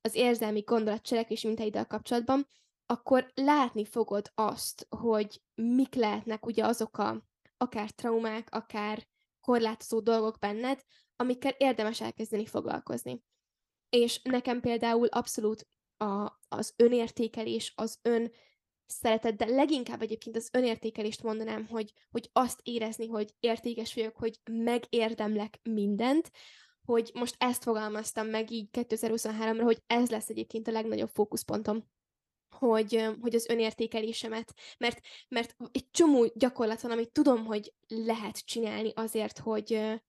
az 0.00 0.14
érzelmi 0.14 0.60
gondolatcselekvés 0.60 1.42
mintáiddal 1.42 1.84
kapcsolatban, 1.84 2.46
akkor 2.86 3.30
látni 3.34 3.84
fogod 3.84 4.30
azt, 4.34 4.86
hogy 4.88 5.42
mik 5.54 5.94
lehetnek 5.94 6.46
ugye 6.46 6.64
azok 6.64 6.98
a 6.98 7.28
akár 7.56 7.90
traumák, 7.90 8.48
akár 8.50 9.06
korlátozó 9.40 10.00
dolgok 10.00 10.38
benned, 10.38 10.82
amikkel 11.16 11.54
érdemes 11.58 12.00
elkezdeni 12.00 12.46
foglalkozni. 12.46 13.22
És 13.88 14.20
nekem 14.22 14.60
például 14.60 15.06
abszolút 15.06 15.66
a, 15.96 16.38
az 16.48 16.74
önértékelés, 16.76 17.72
az 17.76 17.98
ön 18.02 18.32
szeretet, 18.90 19.36
de 19.36 19.46
leginkább 19.46 20.02
egyébként 20.02 20.36
az 20.36 20.48
önértékelést 20.52 21.22
mondanám, 21.22 21.66
hogy, 21.66 21.92
hogy 22.10 22.30
azt 22.32 22.60
érezni, 22.62 23.06
hogy 23.06 23.34
értékes 23.40 23.94
vagyok, 23.94 24.16
hogy 24.16 24.40
megérdemlek 24.50 25.58
mindent, 25.62 26.30
hogy 26.84 27.10
most 27.14 27.34
ezt 27.38 27.62
fogalmaztam 27.62 28.26
meg 28.26 28.50
így 28.50 28.68
2023-ra, 28.72 29.60
hogy 29.62 29.82
ez 29.86 30.10
lesz 30.10 30.28
egyébként 30.28 30.68
a 30.68 30.72
legnagyobb 30.72 31.10
fókuszpontom 31.12 31.84
hogy, 32.50 33.08
hogy 33.20 33.34
az 33.34 33.48
önértékelésemet, 33.48 34.54
mert, 34.78 35.00
mert 35.28 35.56
egy 35.72 35.90
csomó 35.90 36.32
gyakorlat 36.34 36.80
van, 36.80 36.90
amit 36.90 37.12
tudom, 37.12 37.44
hogy 37.44 37.72
lehet 37.88 38.44
csinálni 38.44 38.92
azért, 38.94 39.38
hogy, 39.38 40.00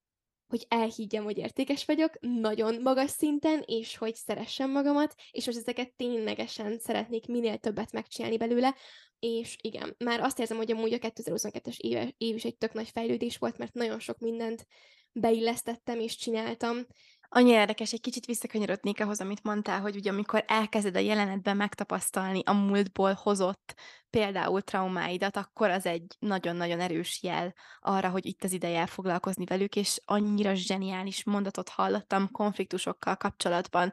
hogy 0.51 0.65
elhiggyem, 0.69 1.23
hogy 1.23 1.37
értékes 1.37 1.85
vagyok, 1.85 2.19
nagyon 2.19 2.81
magas 2.81 3.11
szinten, 3.11 3.63
és 3.65 3.97
hogy 3.97 4.15
szeressem 4.15 4.71
magamat, 4.71 5.15
és 5.31 5.45
most 5.45 5.57
ezeket 5.57 5.93
ténylegesen 5.93 6.79
szeretnék 6.79 7.27
minél 7.27 7.57
többet 7.57 7.91
megcsinálni 7.91 8.37
belőle, 8.37 8.75
és 9.19 9.57
igen, 9.61 9.95
már 9.97 10.19
azt 10.19 10.39
érzem, 10.39 10.57
hogy 10.57 10.71
amúgy 10.71 10.93
a 10.93 10.97
2022-es 10.97 11.77
év, 11.77 12.13
év 12.17 12.35
is 12.35 12.45
egy 12.45 12.57
tök 12.57 12.73
nagy 12.73 12.89
fejlődés 12.89 13.37
volt, 13.37 13.57
mert 13.57 13.73
nagyon 13.73 13.99
sok 13.99 14.19
mindent 14.19 14.67
beillesztettem 15.11 15.99
és 15.99 16.15
csináltam, 16.15 16.85
Annyira 17.33 17.59
érdekes, 17.59 17.93
egy 17.93 18.01
kicsit 18.01 18.25
visszakanyarodnék 18.25 19.01
ahhoz, 19.01 19.21
amit 19.21 19.43
mondtál, 19.43 19.81
hogy 19.81 19.95
ugye 19.95 20.11
amikor 20.11 20.43
elkezded 20.47 20.95
a 20.95 20.99
jelenetben 20.99 21.57
megtapasztalni 21.57 22.41
a 22.45 22.53
múltból 22.53 23.13
hozott 23.13 23.75
például 24.09 24.61
traumáidat, 24.61 25.37
akkor 25.37 25.69
az 25.69 25.85
egy 25.85 26.15
nagyon-nagyon 26.19 26.79
erős 26.79 27.23
jel 27.23 27.53
arra, 27.79 28.09
hogy 28.09 28.25
itt 28.25 28.43
az 28.43 28.51
ideje 28.51 28.85
foglalkozni 28.85 29.45
velük, 29.45 29.75
és 29.75 30.01
annyira 30.05 30.53
zseniális 30.53 31.23
mondatot 31.23 31.69
hallottam 31.69 32.31
konfliktusokkal 32.31 33.15
kapcsolatban, 33.15 33.91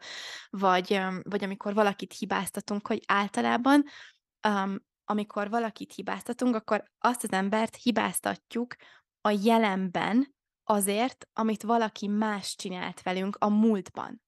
vagy, 0.50 1.00
vagy 1.22 1.44
amikor 1.44 1.74
valakit 1.74 2.12
hibáztatunk, 2.12 2.86
hogy 2.86 3.02
általában 3.06 3.84
um, 4.48 4.86
amikor 5.04 5.50
valakit 5.50 5.94
hibáztatunk, 5.94 6.54
akkor 6.54 6.84
azt 6.98 7.24
az 7.24 7.32
embert 7.32 7.76
hibáztatjuk 7.76 8.76
a 9.20 9.30
jelenben, 9.42 10.36
azért, 10.68 11.28
amit 11.32 11.62
valaki 11.62 12.06
más 12.06 12.56
csinált 12.56 13.02
velünk 13.02 13.36
a 13.40 13.48
múltban. 13.48 14.22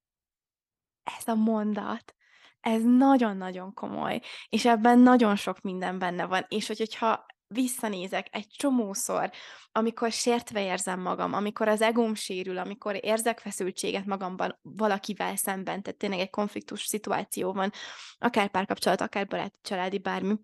Ez 1.18 1.28
a 1.28 1.34
mondat, 1.34 2.14
ez 2.60 2.82
nagyon-nagyon 2.82 3.74
komoly, 3.74 4.20
és 4.48 4.64
ebben 4.64 4.98
nagyon 4.98 5.36
sok 5.36 5.60
minden 5.60 5.98
benne 5.98 6.26
van, 6.26 6.44
és 6.48 6.66
hogy, 6.66 6.78
hogyha 6.78 7.26
visszanézek 7.46 8.26
egy 8.30 8.46
csomószor, 8.46 9.30
amikor 9.72 10.12
sértve 10.12 10.64
érzem 10.64 11.00
magam, 11.00 11.32
amikor 11.32 11.68
az 11.68 11.80
egóm 11.80 12.14
sérül, 12.14 12.58
amikor 12.58 13.04
érzek 13.04 13.38
feszültséget 13.38 14.04
magamban 14.04 14.58
valakivel 14.62 15.36
szemben, 15.36 15.82
tehát 15.82 15.98
tényleg 15.98 16.18
egy 16.18 16.30
konfliktus 16.30 16.84
szituáció 16.84 17.52
van, 17.52 17.72
akár 18.18 18.48
párkapcsolat, 18.48 19.00
akár 19.00 19.26
baráti, 19.26 19.58
családi, 19.62 19.98
bármi, 19.98 20.34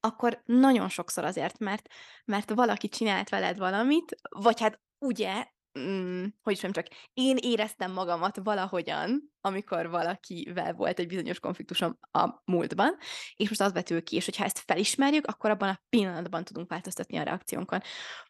akkor 0.00 0.42
nagyon 0.44 0.88
sokszor 0.88 1.24
azért, 1.24 1.58
mert, 1.58 1.88
mert 2.24 2.50
valaki 2.50 2.88
csinált 2.88 3.28
veled 3.28 3.58
valamit, 3.58 4.16
vagy 4.28 4.60
hát 4.60 4.80
ugye, 5.06 5.46
mm, 5.78 6.24
hogy 6.42 6.58
mondjam, 6.62 6.72
csak 6.72 6.86
én 7.14 7.36
éreztem 7.40 7.92
magamat 7.92 8.40
valahogyan, 8.42 9.32
amikor 9.40 9.88
valakivel 9.90 10.72
volt 10.72 10.98
egy 10.98 11.06
bizonyos 11.06 11.40
konfliktusom 11.40 11.98
a 12.12 12.28
múltban, 12.44 12.96
és 13.36 13.48
most 13.48 13.60
az 13.60 13.72
vetül 13.72 14.02
ki, 14.02 14.16
és 14.16 14.24
hogyha 14.24 14.44
ezt 14.44 14.62
felismerjük, 14.66 15.26
akkor 15.26 15.50
abban 15.50 15.68
a 15.68 15.80
pillanatban 15.88 16.44
tudunk 16.44 16.68
változtatni 16.68 17.16
a 17.16 17.22
reakciónkon. 17.22 17.80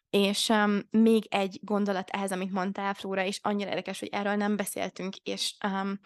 És 0.09 0.49
um, 0.49 0.79
még 0.89 1.25
egy 1.29 1.59
gondolat 1.61 2.09
ehhez, 2.09 2.31
amit 2.31 2.51
mondtál, 2.51 2.93
Flóra, 2.93 3.25
és 3.25 3.39
annyira 3.41 3.69
érdekes, 3.69 3.99
hogy 3.99 4.09
erről 4.11 4.35
nem 4.35 4.55
beszéltünk, 4.55 5.15
és 5.15 5.55
um, 5.65 5.99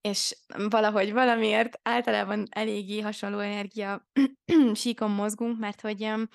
és 0.00 0.36
valahogy 0.68 1.12
valamiért 1.12 1.80
általában 1.82 2.46
eléggé 2.50 3.00
hasonló 3.00 3.38
energia 3.38 4.08
síkon 4.74 5.10
mozgunk, 5.10 5.58
mert 5.58 5.80
hogy 5.80 6.02
um, 6.02 6.28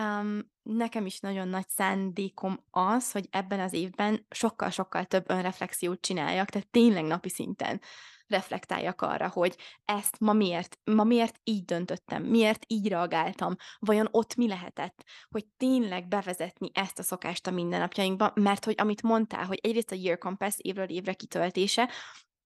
Um, 0.00 0.50
nekem 0.62 1.06
is 1.06 1.20
nagyon 1.20 1.48
nagy 1.48 1.68
szándékom 1.68 2.64
az, 2.70 3.12
hogy 3.12 3.28
ebben 3.30 3.60
az 3.60 3.72
évben 3.72 4.26
sokkal-sokkal 4.30 5.04
több 5.04 5.30
önreflexiót 5.30 6.00
csináljak, 6.00 6.48
tehát 6.48 6.68
tényleg 6.68 7.04
napi 7.04 7.28
szinten 7.28 7.80
reflektáljak 8.26 9.02
arra, 9.02 9.28
hogy 9.28 9.56
ezt 9.84 10.20
ma 10.20 10.32
miért, 10.32 10.78
ma 10.84 11.04
miért 11.04 11.40
így 11.44 11.64
döntöttem, 11.64 12.22
miért 12.22 12.64
így 12.66 12.88
reagáltam, 12.88 13.56
vajon 13.78 14.08
ott 14.10 14.34
mi 14.34 14.48
lehetett, 14.48 15.04
hogy 15.28 15.46
tényleg 15.56 16.08
bevezetni 16.08 16.70
ezt 16.74 16.98
a 16.98 17.02
szokást 17.02 17.46
a 17.46 17.50
mindennapjainkba, 17.50 18.32
mert 18.34 18.64
hogy 18.64 18.74
amit 18.78 19.02
mondtál, 19.02 19.44
hogy 19.44 19.58
egyrészt 19.62 19.92
a 19.92 19.94
Year 19.94 20.18
Compass 20.18 20.54
évről 20.58 20.88
évre 20.88 21.12
kitöltése, 21.12 21.90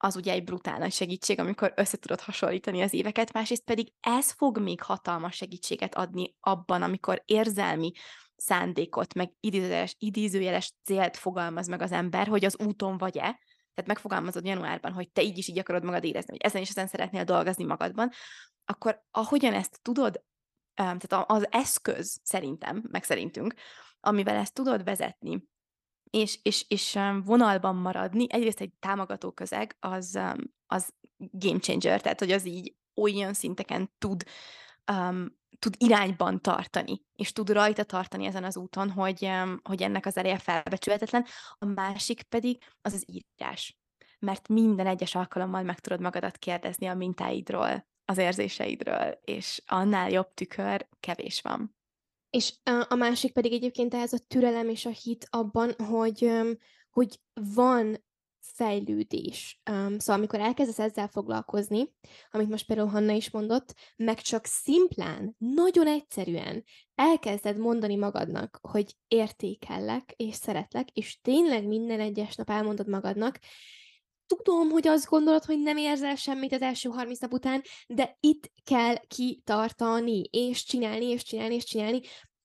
az 0.03 0.17
ugye 0.17 0.33
egy 0.33 0.45
brutál 0.45 0.79
nagy 0.79 0.93
segítség, 0.93 1.39
amikor 1.39 1.73
össze 1.77 1.97
tudod 1.97 2.21
hasonlítani 2.21 2.83
az 2.83 2.93
éveket, 2.93 3.33
másrészt 3.33 3.65
pedig 3.65 3.93
ez 4.01 4.31
fog 4.31 4.59
még 4.59 4.83
hatalmas 4.83 5.37
segítséget 5.37 5.95
adni 5.95 6.35
abban, 6.41 6.83
amikor 6.83 7.23
érzelmi 7.25 7.93
szándékot, 8.37 9.15
meg 9.15 9.33
idézőjeles, 9.41 9.95
idézőjeles 9.99 10.75
célt 10.85 11.17
fogalmaz 11.17 11.67
meg 11.67 11.83
az 11.83 11.93
ember, 11.93 12.27
hogy 12.27 12.45
az 12.45 12.59
úton 12.59 12.99
vagy-e, 12.99 13.21
tehát 13.75 13.87
megfogalmazod 13.87 14.45
januárban, 14.45 14.93
hogy 14.93 15.11
te 15.11 15.23
így 15.23 15.39
is 15.39 15.49
így 15.49 15.59
akarod 15.59 15.85
magad 15.85 16.05
érezni, 16.05 16.31
hogy 16.31 16.41
ezen 16.41 16.63
is 16.63 16.69
ezen 16.69 16.87
szeretnél 16.87 17.25
dolgozni 17.25 17.65
magadban, 17.65 18.11
akkor 18.65 19.03
ahogyan 19.11 19.55
ezt 19.55 19.79
tudod, 19.83 20.23
tehát 20.75 21.25
az 21.27 21.47
eszköz 21.51 22.21
szerintem, 22.23 22.85
meg 22.91 23.05
szerintünk, 23.05 23.55
amivel 24.01 24.37
ezt 24.37 24.55
tudod 24.55 24.85
vezetni, 24.85 25.49
és, 26.11 26.39
és, 26.43 26.65
és 26.69 26.99
vonalban 27.25 27.77
maradni, 27.77 28.27
egyrészt 28.29 28.61
egy 28.61 28.73
támogató 28.79 29.31
közeg, 29.31 29.77
az, 29.81 30.19
az 30.67 30.93
game 31.17 31.59
changer, 31.59 32.01
tehát 32.01 32.19
hogy 32.19 32.33
az 32.33 32.47
így 32.47 32.75
olyan 32.95 33.33
szinteken 33.33 33.93
tud, 33.99 34.25
um, 34.93 35.39
tud 35.59 35.75
irányban 35.79 36.41
tartani, 36.41 37.03
és 37.15 37.33
tud 37.33 37.51
rajta 37.51 37.85
tartani 37.85 38.27
ezen 38.27 38.45
az 38.45 38.57
úton, 38.57 38.91
hogy, 38.91 39.25
um, 39.25 39.61
hogy 39.63 39.83
ennek 39.83 40.07
az 40.07 40.17
ereje 40.17 40.39
felbecsülhetetlen. 40.39 41.27
A 41.59 41.65
másik 41.65 42.23
pedig 42.23 42.63
az 42.83 42.93
az 42.93 43.05
írás. 43.07 43.79
Mert 44.19 44.49
minden 44.49 44.87
egyes 44.87 45.15
alkalommal 45.15 45.63
meg 45.63 45.79
tudod 45.79 46.01
magadat 46.01 46.39
kérdezni 46.39 46.87
a 46.87 46.95
mintáidról, 46.95 47.89
az 48.05 48.19
érzéseidről, 48.19 49.21
és 49.25 49.63
annál 49.67 50.11
jobb 50.11 50.35
tükör 50.35 50.89
kevés 51.01 51.41
van. 51.41 51.80
És 52.31 52.55
a 52.89 52.95
másik 52.95 53.33
pedig 53.33 53.53
egyébként 53.53 53.95
ez 53.95 54.13
a 54.13 54.19
türelem 54.29 54.69
és 54.69 54.87
a 54.87 54.91
hit 54.91 55.27
abban, 55.31 55.75
hogy, 55.79 56.31
hogy 56.91 57.21
van 57.55 58.05
fejlődés. 58.41 59.61
Szóval 59.65 60.17
amikor 60.17 60.41
elkezdesz 60.41 60.79
ezzel 60.79 61.09
foglalkozni, 61.09 61.95
amit 62.31 62.49
most 62.49 62.67
például 62.67 62.89
Hanna 62.89 63.13
is 63.13 63.31
mondott, 63.31 63.75
meg 63.97 64.21
csak 64.21 64.45
szimplán, 64.45 65.35
nagyon 65.39 65.87
egyszerűen 65.87 66.65
elkezded 66.95 67.59
mondani 67.59 67.97
magadnak, 67.97 68.59
hogy 68.63 68.97
értékellek 69.09 70.13
és 70.17 70.35
szeretlek, 70.35 70.91
és 70.91 71.21
tényleg 71.21 71.67
minden 71.67 72.01
egyes 72.01 72.35
nap 72.35 72.51
elmondod 72.51 72.89
magadnak, 72.89 73.39
tudom, 74.37 74.71
hogy 74.71 74.89
azt 74.89 75.09
gondolod, 75.09 75.45
hogy 75.45 75.59
nem 75.61 75.77
érzel 75.77 76.15
semmit 76.15 76.53
az 76.53 76.63
első 76.63 76.89
30 76.89 77.19
nap 77.19 77.33
után, 77.33 77.63
de 77.87 78.17
itt 78.21 78.53
kell 78.65 78.95
kitartani, 79.09 80.23
és 80.31 80.65
csinálni, 80.65 81.05
és 81.05 81.23
csinálni, 81.23 81.55
és 81.55 81.65
csinálni, 81.65 82.01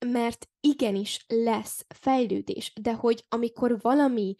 mert 0.05 0.47
igenis 0.59 1.25
lesz 1.27 1.85
fejlődés, 1.87 2.73
de 2.81 2.93
hogy 2.93 3.25
amikor 3.29 3.81
valami 3.81 4.35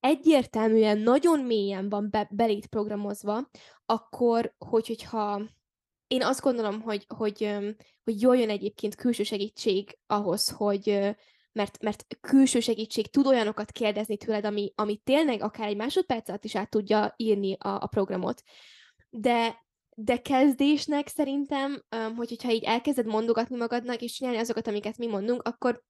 egyértelműen 0.00 0.98
nagyon 0.98 1.40
mélyen 1.40 1.88
van 1.88 2.10
be, 2.10 2.28
belét 2.30 2.66
programozva, 2.66 3.50
akkor, 3.86 4.54
hogy, 4.58 4.86
hogyha 4.86 5.42
én 6.06 6.22
azt 6.22 6.40
gondolom, 6.40 6.80
hogy, 6.80 7.04
hogy, 7.16 7.56
hogy 8.04 8.20
jól 8.20 8.36
jön 8.36 8.50
egyébként 8.50 8.94
külső 8.94 9.22
segítség 9.22 9.98
ahhoz, 10.06 10.48
hogy, 10.48 11.14
mert, 11.52 11.82
mert 11.82 12.06
külső 12.20 12.60
segítség 12.60 13.10
tud 13.10 13.26
olyanokat 13.26 13.72
kérdezni 13.72 14.16
tőled, 14.16 14.44
ami, 14.44 14.72
ami 14.74 14.96
tényleg 14.96 15.42
akár 15.42 15.68
egy 15.68 15.76
másodperc 15.76 16.28
alatt 16.28 16.44
is 16.44 16.56
át 16.56 16.70
tudja 16.70 17.14
írni 17.16 17.56
a, 17.58 17.68
a 17.68 17.86
programot. 17.86 18.42
De, 19.10 19.66
de 19.94 20.16
kezdésnek 20.16 21.08
szerintem, 21.08 21.82
hogy, 22.16 22.28
hogyha 22.28 22.52
így 22.52 22.64
elkezded 22.64 23.06
mondogatni 23.06 23.56
magadnak, 23.56 24.00
és 24.02 24.12
csinálni 24.12 24.38
azokat, 24.38 24.66
amiket 24.66 24.98
mi 24.98 25.06
mondunk, 25.06 25.42
akkor 25.42 25.82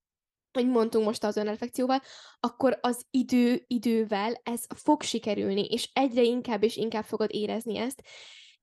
hogy 0.52 0.68
mondtunk 0.68 1.04
most 1.04 1.24
az 1.24 1.36
önreflekcióval, 1.36 2.00
akkor 2.40 2.78
az 2.80 3.04
idő, 3.10 3.64
idővel 3.66 4.40
ez 4.42 4.64
fog 4.74 5.02
sikerülni, 5.02 5.64
és 5.64 5.90
egyre 5.92 6.22
inkább 6.22 6.62
és 6.62 6.76
inkább 6.76 7.04
fogod 7.04 7.28
érezni 7.32 7.76
ezt. 7.76 8.02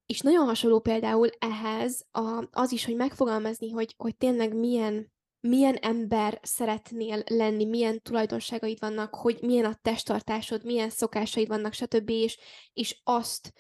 És 0.06 0.20
nagyon 0.20 0.46
hasonló 0.46 0.80
például 0.80 1.30
ehhez 1.40 2.06
a, 2.12 2.48
az 2.52 2.72
is, 2.72 2.86
hogy 2.86 2.96
megfogalmazni, 2.96 3.70
hogy, 3.70 3.94
hogy 3.98 4.18
tényleg 4.18 4.56
milyen, 4.56 5.12
milyen 5.40 5.76
ember 5.76 6.40
szeretnél 6.42 7.24
lenni, 7.26 7.66
milyen 7.66 8.02
tulajdonságaid 8.02 8.80
vannak, 8.80 9.16
hogy 9.16 9.38
milyen 9.42 9.66
a 9.66 9.80
testtartásod, 9.82 10.64
milyen 10.66 10.90
szokásaid 10.90 11.48
vannak, 11.48 11.74
stb. 11.74 12.10
És, 12.10 12.38
és 12.74 13.00
azt 13.04 13.54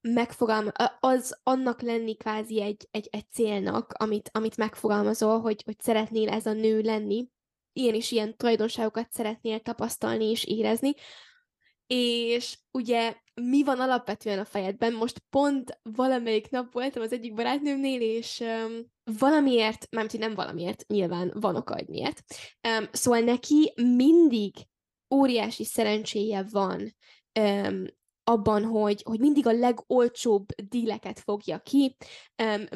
megfogalmaz, 0.00 0.72
az 1.00 1.38
annak 1.42 1.80
lenni 1.80 2.16
kvázi 2.16 2.62
egy, 2.62 2.88
egy, 2.90 3.08
egy 3.10 3.30
célnak, 3.30 3.92
amit, 3.92 4.30
amit 4.32 4.56
megfogalmazol, 4.56 5.40
hogy, 5.40 5.62
hogy 5.64 5.80
szeretnél 5.80 6.28
ez 6.28 6.46
a 6.46 6.52
nő 6.52 6.80
lenni, 6.80 7.28
ilyen 7.72 7.94
és 7.94 8.10
ilyen 8.10 8.36
tulajdonságokat 8.36 9.12
szeretnél 9.12 9.60
tapasztalni 9.60 10.30
és 10.30 10.44
érezni, 10.44 10.94
és 11.86 12.58
ugye 12.70 13.16
mi 13.34 13.64
van 13.64 13.80
alapvetően 13.80 14.38
a 14.38 14.44
fejedben? 14.44 14.92
Most 14.92 15.22
pont 15.30 15.78
valamelyik 15.82 16.50
nap 16.50 16.72
voltam 16.72 17.02
az 17.02 17.12
egyik 17.12 17.34
barátnőmnél, 17.34 18.00
és 18.00 18.40
um, 18.40 18.94
valamiért, 19.18 19.86
mármint, 19.90 20.18
nem 20.18 20.34
valamiért, 20.34 20.86
nyilván 20.86 21.32
van 21.34 21.56
oka, 21.56 21.74
hogy 21.74 21.88
miért. 21.88 22.22
Um, 22.68 22.88
szóval 22.92 23.20
neki 23.20 23.72
mindig 23.76 24.54
óriási 25.14 25.64
szerencséje 25.64 26.46
van 26.50 26.96
um, 27.40 27.84
abban, 28.28 28.64
hogy, 28.64 29.02
hogy 29.04 29.20
mindig 29.20 29.46
a 29.46 29.52
legolcsóbb 29.52 30.46
díleket 30.68 31.20
fogja 31.20 31.58
ki, 31.58 31.96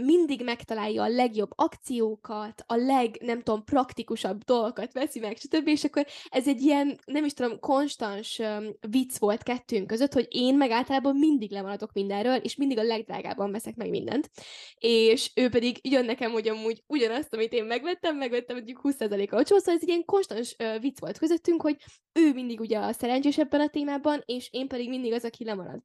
mindig 0.01 0.45
megtalálja 0.45 1.03
a 1.03 1.09
legjobb 1.09 1.51
akciókat, 1.55 2.65
a 2.67 2.75
leg, 2.75 3.19
nem 3.21 3.43
tudom, 3.43 3.65
praktikusabb 3.65 4.43
dolgokat 4.43 4.93
veszi 4.93 5.19
meg, 5.19 5.37
stb. 5.37 5.69
És 5.69 5.85
akkor 5.85 6.07
ez 6.29 6.49
egy 6.49 6.61
ilyen, 6.61 6.99
nem 7.05 7.25
is 7.25 7.33
tudom, 7.33 7.61
konstans 7.61 8.41
vicc 8.89 9.19
volt 9.19 9.43
kettőnk 9.43 9.87
között, 9.87 10.13
hogy 10.13 10.27
én 10.31 10.57
meg 10.57 10.71
általában 10.71 11.17
mindig 11.17 11.51
lemaradok 11.51 11.93
mindenről, 11.93 12.37
és 12.37 12.57
mindig 12.57 12.79
a 12.79 12.83
legdrágábban 12.83 13.53
veszek 13.53 13.77
meg 13.77 13.91
mindent. 13.91 14.31
És 14.79 15.31
ő 15.35 15.49
pedig 15.49 15.79
jön 15.89 16.05
nekem, 16.05 16.31
hogy 16.31 16.49
amúgy 16.49 16.83
ugyanazt, 16.87 17.35
amit 17.35 17.53
én 17.53 17.65
megvettem, 17.65 18.17
megvettem 18.17 18.57
mondjuk 18.57 18.81
20%-a 18.83 19.37
olcsó, 19.37 19.59
szóval 19.59 19.75
ez 19.75 19.83
egy 19.83 19.89
ilyen 19.89 20.05
konstans 20.05 20.57
vicc 20.81 21.01
volt 21.01 21.19
közöttünk, 21.19 21.63
hogy 21.63 21.77
ő 22.13 22.33
mindig 22.33 22.61
ugye 22.61 22.79
a 22.79 22.93
szerencsés 22.93 23.39
ebben 23.39 23.61
a 23.61 23.69
témában, 23.69 24.23
és 24.27 24.49
én 24.51 24.69
pedig 24.69 24.89
mindig 24.89 25.13
az, 25.13 25.25
aki 25.25 25.40
lemarad. 25.45 25.83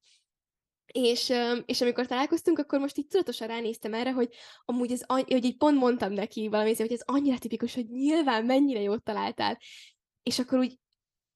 És, 0.94 1.34
és 1.65 1.82
amikor 1.82 2.06
találkoztunk, 2.06 2.60
akkor 2.60 2.80
most 2.80 2.98
így 2.98 3.08
tudatosan 3.08 3.48
ránéztem 3.48 3.94
erre, 3.94 4.12
hogy 4.12 4.30
amúgy 4.65 4.91
ez, 4.91 5.02
hogy 5.06 5.46
így 5.46 5.58
pont 5.58 5.78
mondtam 5.78 6.13
neki 6.13 6.48
valami, 6.48 6.76
hogy 6.76 6.91
ez 6.91 7.02
annyira 7.06 7.38
tipikus, 7.38 7.74
hogy 7.74 7.89
nyilván 7.89 8.46
mennyire 8.46 8.82
jót 8.82 9.04
találtál. 9.04 9.58
És 10.24 10.39
akkor 10.39 10.60
úgy 10.60 10.80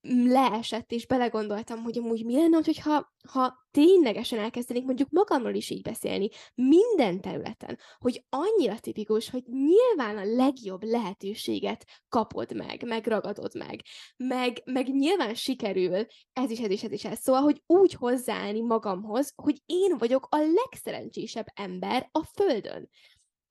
leesett, 0.02 0.92
és 0.92 1.08
belegondoltam, 1.08 1.84
hogy 1.84 1.98
amúgy 1.98 2.26
mi 2.26 2.36
lenne, 2.36 2.60
hogyha 2.64 3.14
ha 3.32 3.68
ténylegesen 3.72 4.40
elkezdenék 4.40 4.86
mondjuk 4.86 5.10
magamról 5.10 5.54
is 5.54 5.70
így 5.70 5.82
beszélni, 5.82 6.30
minden 6.56 7.22
területen, 7.22 7.80
hogy 7.98 8.24
annyira 8.30 8.80
tipikus, 8.80 9.30
hogy 9.30 9.44
nyilván 9.48 10.18
a 10.18 10.36
legjobb 10.36 10.84
lehetőséget 10.84 11.86
kapod 12.10 12.56
meg, 12.56 12.84
megragadod 12.86 13.56
meg, 13.56 13.82
meg, 14.18 14.62
meg 14.66 14.88
nyilván 14.88 15.34
sikerül 15.34 16.06
ez 16.34 16.50
is, 16.50 16.60
ez 16.60 16.70
is, 16.70 16.84
ez 16.84 16.92
is, 16.92 17.06
ez. 17.06 17.20
Szóval, 17.20 17.42
hogy 17.42 17.62
úgy 17.66 17.94
hozzáállni 17.94 18.62
magamhoz, 18.62 19.34
hogy 19.36 19.62
én 19.66 19.98
vagyok 19.98 20.28
a 20.30 20.38
legszerencsésebb 20.38 21.46
ember 21.54 22.10
a 22.12 22.24
Földön. 22.24 22.90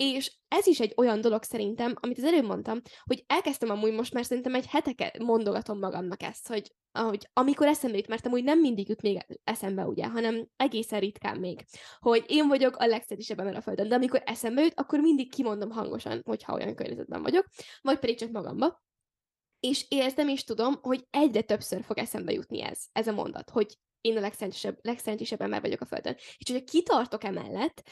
És 0.03 0.33
ez 0.49 0.67
is 0.67 0.81
egy 0.81 0.93
olyan 0.97 1.21
dolog 1.21 1.43
szerintem, 1.43 1.95
amit 2.01 2.19
az 2.19 2.25
előbb 2.25 2.45
mondtam, 2.45 2.81
hogy 3.05 3.25
elkezdtem 3.27 3.71
amúgy 3.71 3.93
most 3.93 4.13
már 4.13 4.25
szerintem 4.25 4.55
egy 4.55 4.67
heteke 4.67 5.15
mondogatom 5.19 5.79
magamnak 5.79 6.23
ezt, 6.23 6.49
hogy 6.49 6.73
ahogy, 6.93 7.29
amikor 7.33 7.67
eszembe 7.67 7.97
jut, 7.97 8.09
mert 8.09 8.27
amúgy 8.27 8.45
nem 8.45 8.61
mindig 8.61 8.89
jut 8.89 9.03
még 9.03 9.27
eszembe, 9.45 9.85
ugye, 9.85 10.07
hanem 10.07 10.49
egészen 10.57 11.01
ritkán 11.01 11.39
még, 11.39 11.65
hogy 11.99 12.25
én 12.27 12.49
vagyok 12.49 12.77
a 12.77 12.87
legszerűsebb 12.87 13.39
ember 13.39 13.57
a 13.57 13.61
Földön, 13.61 13.89
de 13.89 13.95
amikor 13.95 14.23
eszembe 14.25 14.63
jut, 14.63 14.81
akkor 14.81 15.01
mindig 15.01 15.33
kimondom 15.35 15.71
hangosan, 15.71 16.23
hogyha 16.25 16.55
olyan 16.55 16.75
környezetben 16.75 17.23
vagyok, 17.23 17.47
vagy 17.83 17.99
pedig 17.99 18.19
csak 18.19 18.31
magamba. 18.31 18.83
És 19.61 19.87
érzem 19.89 20.29
és 20.29 20.45
tudom, 20.45 20.79
hogy 20.81 21.07
egyre 21.11 21.41
többször 21.41 21.85
fog 21.85 21.99
eszembe 21.99 22.33
jutni 22.33 22.63
ez, 22.63 22.85
ez 22.93 23.07
a 23.07 23.13
mondat, 23.13 23.51
hogy 23.51 23.79
én 24.01 24.17
a 24.17 24.21
legszerencsésebb, 24.21 24.79
legszerencsésebb 24.83 25.41
ember 25.41 25.61
vagyok 25.61 25.81
a 25.81 25.87
Földön. 25.87 26.15
És 26.15 26.51
hogyha 26.51 26.65
kitartok 26.65 27.25
emellett, 27.25 27.83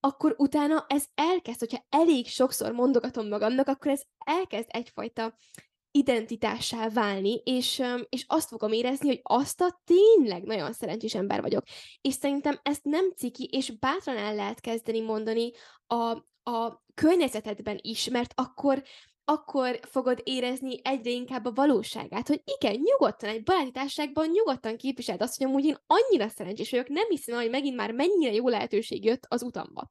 akkor 0.00 0.34
utána 0.38 0.84
ez 0.88 1.04
elkezd, 1.14 1.58
hogyha 1.58 1.86
elég 1.88 2.26
sokszor 2.26 2.72
mondogatom 2.72 3.28
magamnak, 3.28 3.68
akkor 3.68 3.90
ez 3.90 4.02
elkezd 4.18 4.66
egyfajta 4.68 5.36
identitássá 5.90 6.88
válni, 6.88 7.40
és, 7.44 7.82
és 8.08 8.24
azt 8.26 8.48
fogom 8.48 8.72
érezni, 8.72 9.06
hogy 9.06 9.20
azt 9.22 9.60
a 9.60 9.80
tényleg 9.84 10.42
nagyon 10.42 10.72
szerencsés 10.72 11.14
ember 11.14 11.40
vagyok. 11.40 11.64
És 12.00 12.14
szerintem 12.14 12.58
ezt 12.62 12.84
nem 12.84 13.12
ciki, 13.16 13.44
és 13.44 13.70
bátran 13.78 14.16
el 14.16 14.34
lehet 14.34 14.60
kezdeni 14.60 15.00
mondani 15.00 15.50
a, 15.86 15.94
a 16.50 16.84
környezetedben 16.94 17.78
is, 17.80 18.08
mert 18.08 18.32
akkor 18.34 18.82
akkor 19.30 19.80
fogod 19.82 20.20
érezni 20.24 20.80
egyre 20.82 21.10
inkább 21.10 21.44
a 21.44 21.52
valóságát, 21.52 22.28
hogy 22.28 22.42
igen, 22.44 22.80
nyugodtan, 22.84 23.28
egy 23.28 23.42
baráti 23.42 23.70
társaságban 23.70 24.28
nyugodtan 24.28 24.76
képviseld 24.76 25.22
azt, 25.22 25.38
hogy 25.38 25.46
amúgy 25.46 25.64
én 25.64 25.76
annyira 25.86 26.28
szerencsés 26.28 26.70
vagyok, 26.70 26.88
nem 26.88 27.08
hiszem, 27.08 27.36
hogy 27.36 27.50
megint 27.50 27.76
már 27.76 27.92
mennyire 27.92 28.32
jó 28.32 28.48
lehetőség 28.48 29.04
jött 29.04 29.26
az 29.28 29.42
utamba. 29.42 29.90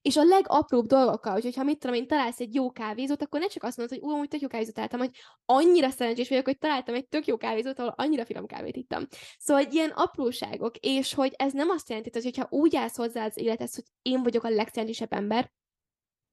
És 0.00 0.16
a 0.16 0.24
legapróbb 0.24 0.86
dolgokkal, 0.86 1.32
hogy 1.32 1.54
ha 1.54 1.62
mit 1.62 1.78
tudom 1.78 1.96
én, 1.96 2.06
találsz 2.06 2.40
egy 2.40 2.54
jó 2.54 2.72
kávézót, 2.72 3.22
akkor 3.22 3.40
ne 3.40 3.46
csak 3.46 3.62
azt 3.62 3.76
mondod, 3.76 3.98
hogy 3.98 4.08
ú, 4.08 4.14
amúgy 4.14 4.28
tök 4.28 4.40
jó 4.40 4.48
kávézót 4.48 4.74
találtam, 4.74 5.00
hogy 5.00 5.10
annyira 5.44 5.90
szerencsés 5.90 6.28
vagyok, 6.28 6.44
hogy 6.44 6.58
találtam 6.58 6.94
egy 6.94 7.08
tök 7.08 7.26
jó 7.26 7.36
kávézót, 7.36 7.78
ahol 7.78 7.94
annyira 7.96 8.24
finom 8.24 8.46
kávét 8.46 8.76
ittam. 8.76 9.06
Szóval 9.38 9.62
egy 9.62 9.74
ilyen 9.74 9.90
apróságok, 9.90 10.76
és 10.76 11.14
hogy 11.14 11.32
ez 11.36 11.52
nem 11.52 11.70
azt 11.70 11.88
jelenti, 11.88 12.10
hogy 12.22 12.36
ha 12.36 12.46
úgy 12.50 12.76
állsz 12.76 12.96
hozzá 12.96 13.24
az 13.24 13.38
élethez, 13.38 13.74
hogy 13.74 13.84
én 14.02 14.22
vagyok 14.22 14.44
a 14.44 14.50
legszerencsésebb 14.50 15.12
ember, 15.12 15.52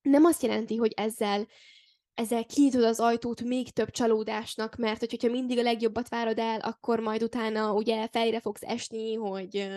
nem 0.02 0.26
azt 0.26 0.44
jelenti, 0.44 0.76
hogy 0.76 0.94
ezzel 0.96 1.48
ezzel 2.14 2.46
kinyitod 2.46 2.84
az 2.84 3.00
ajtót 3.00 3.42
még 3.42 3.72
több 3.72 3.92
csalódásnak, 3.92 4.76
mert 4.76 5.00
hogyha 5.00 5.30
mindig 5.30 5.58
a 5.58 5.62
legjobbat 5.62 6.10
várod 6.10 6.40
el, 6.40 6.60
akkor 6.60 7.00
majd 7.00 7.24
utána 7.24 7.74
ugye 7.74 8.08
fejre 8.08 8.40
fogsz 8.40 8.64
esni, 8.64 9.14
hogy, 9.14 9.70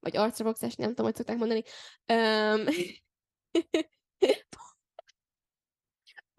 vagy 0.00 0.16
arcra 0.16 0.44
fogsz 0.44 0.62
esni, 0.62 0.82
nem 0.82 0.94
tudom, 0.94 1.06
hogy 1.06 1.16
szokták 1.16 1.38
mondani. 1.38 1.62
Um, 2.12 2.64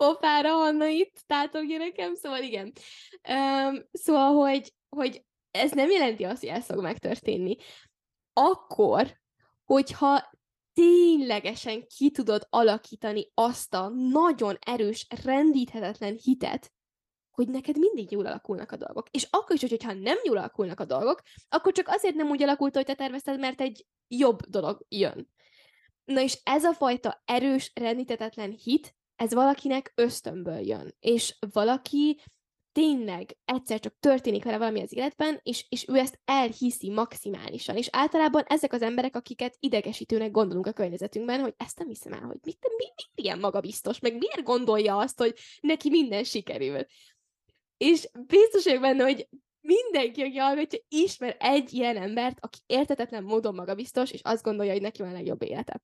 pofára 0.01 0.49
Hanna 0.49 0.85
itt, 0.85 1.23
tátogja 1.27 1.77
nekem, 1.77 2.15
szóval 2.15 2.41
igen. 2.41 2.71
Um, 3.29 3.85
szóval, 3.91 4.33
hogy, 4.33 4.73
hogy 4.89 5.23
ez 5.51 5.71
nem 5.71 5.89
jelenti 5.89 6.23
azt, 6.23 6.39
hogy 6.39 6.49
ez 6.49 6.65
fog 6.65 6.81
megtörténni. 6.81 7.55
Akkor, 8.33 9.19
hogyha 9.65 10.31
ténylegesen 10.81 11.87
ki 11.87 12.11
tudod 12.11 12.47
alakítani 12.49 13.31
azt 13.33 13.73
a 13.73 13.89
nagyon 13.89 14.57
erős, 14.59 15.07
rendíthetetlen 15.23 16.17
hitet, 16.23 16.71
hogy 17.31 17.47
neked 17.47 17.77
mindig 17.77 18.11
jól 18.11 18.25
alakulnak 18.25 18.71
a 18.71 18.75
dolgok. 18.75 19.07
És 19.11 19.27
akkor 19.29 19.55
is, 19.55 19.69
hogyha 19.69 19.93
nem 19.93 20.17
jól 20.23 20.37
alakulnak 20.37 20.79
a 20.79 20.85
dolgok, 20.85 21.21
akkor 21.49 21.71
csak 21.71 21.87
azért 21.87 22.15
nem 22.15 22.29
úgy 22.29 22.43
alakult, 22.43 22.75
hogy 22.75 22.85
te 22.85 22.93
tervezted, 22.93 23.39
mert 23.39 23.61
egy 23.61 23.85
jobb 24.07 24.39
dolog 24.41 24.85
jön. 24.89 25.29
Na 26.05 26.21
és 26.21 26.39
ez 26.43 26.63
a 26.63 26.73
fajta 26.73 27.21
erős, 27.25 27.71
rendíthetetlen 27.75 28.51
hit, 28.51 28.95
ez 29.15 29.33
valakinek 29.33 29.91
ösztönből 29.95 30.59
jön. 30.59 30.95
És 30.99 31.37
valaki 31.51 32.21
tényleg 32.71 33.37
egyszer 33.45 33.79
csak 33.79 33.95
történik 33.99 34.43
vele 34.43 34.57
valami 34.57 34.81
az 34.81 34.95
életben, 34.95 35.39
és, 35.43 35.65
és 35.69 35.85
ő 35.87 35.95
ezt 35.95 36.19
elhiszi 36.25 36.89
maximálisan. 36.89 37.77
És 37.77 37.87
általában 37.91 38.43
ezek 38.47 38.73
az 38.73 38.81
emberek, 38.81 39.15
akiket 39.15 39.55
idegesítőnek 39.59 40.31
gondolunk 40.31 40.67
a 40.67 40.71
környezetünkben, 40.71 41.39
hogy 41.39 41.53
ezt 41.57 41.77
nem 41.77 41.87
hiszem 41.87 42.13
el, 42.13 42.21
hogy 42.21 42.37
mit, 42.43 42.57
mi, 42.77 42.85
mi 42.95 43.23
ilyen 43.23 43.39
magabiztos, 43.39 43.99
meg 43.99 44.11
miért 44.11 44.43
gondolja 44.43 44.97
azt, 44.97 45.17
hogy 45.17 45.33
neki 45.61 45.89
minden 45.89 46.23
sikerül. 46.23 46.85
És 47.77 48.09
biztos 48.27 48.63
vagyok 48.63 48.81
benne, 48.81 49.03
hogy 49.03 49.27
mindenki, 49.61 50.21
aki 50.21 50.37
hallgatja, 50.37 50.79
ismer 50.87 51.35
egy 51.39 51.73
ilyen 51.73 51.97
embert, 51.97 52.37
aki 52.39 52.57
értetetlen 52.65 53.23
módon 53.23 53.55
magabiztos, 53.55 54.11
és 54.11 54.19
azt 54.23 54.43
gondolja, 54.43 54.71
hogy 54.71 54.81
neki 54.81 55.01
van 55.01 55.11
a 55.11 55.13
legjobb 55.13 55.43
élete. 55.43 55.81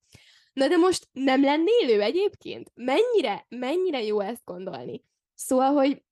Na 0.52 0.68
de 0.68 0.76
most 0.76 1.08
nem 1.12 1.42
lennél 1.42 1.88
ő 1.88 2.00
egyébként? 2.02 2.70
Mennyire, 2.74 3.46
mennyire 3.48 4.02
jó 4.02 4.20
ezt 4.20 4.44
gondolni? 4.44 5.04
Szóval, 5.34 5.72
hogy 5.72 6.02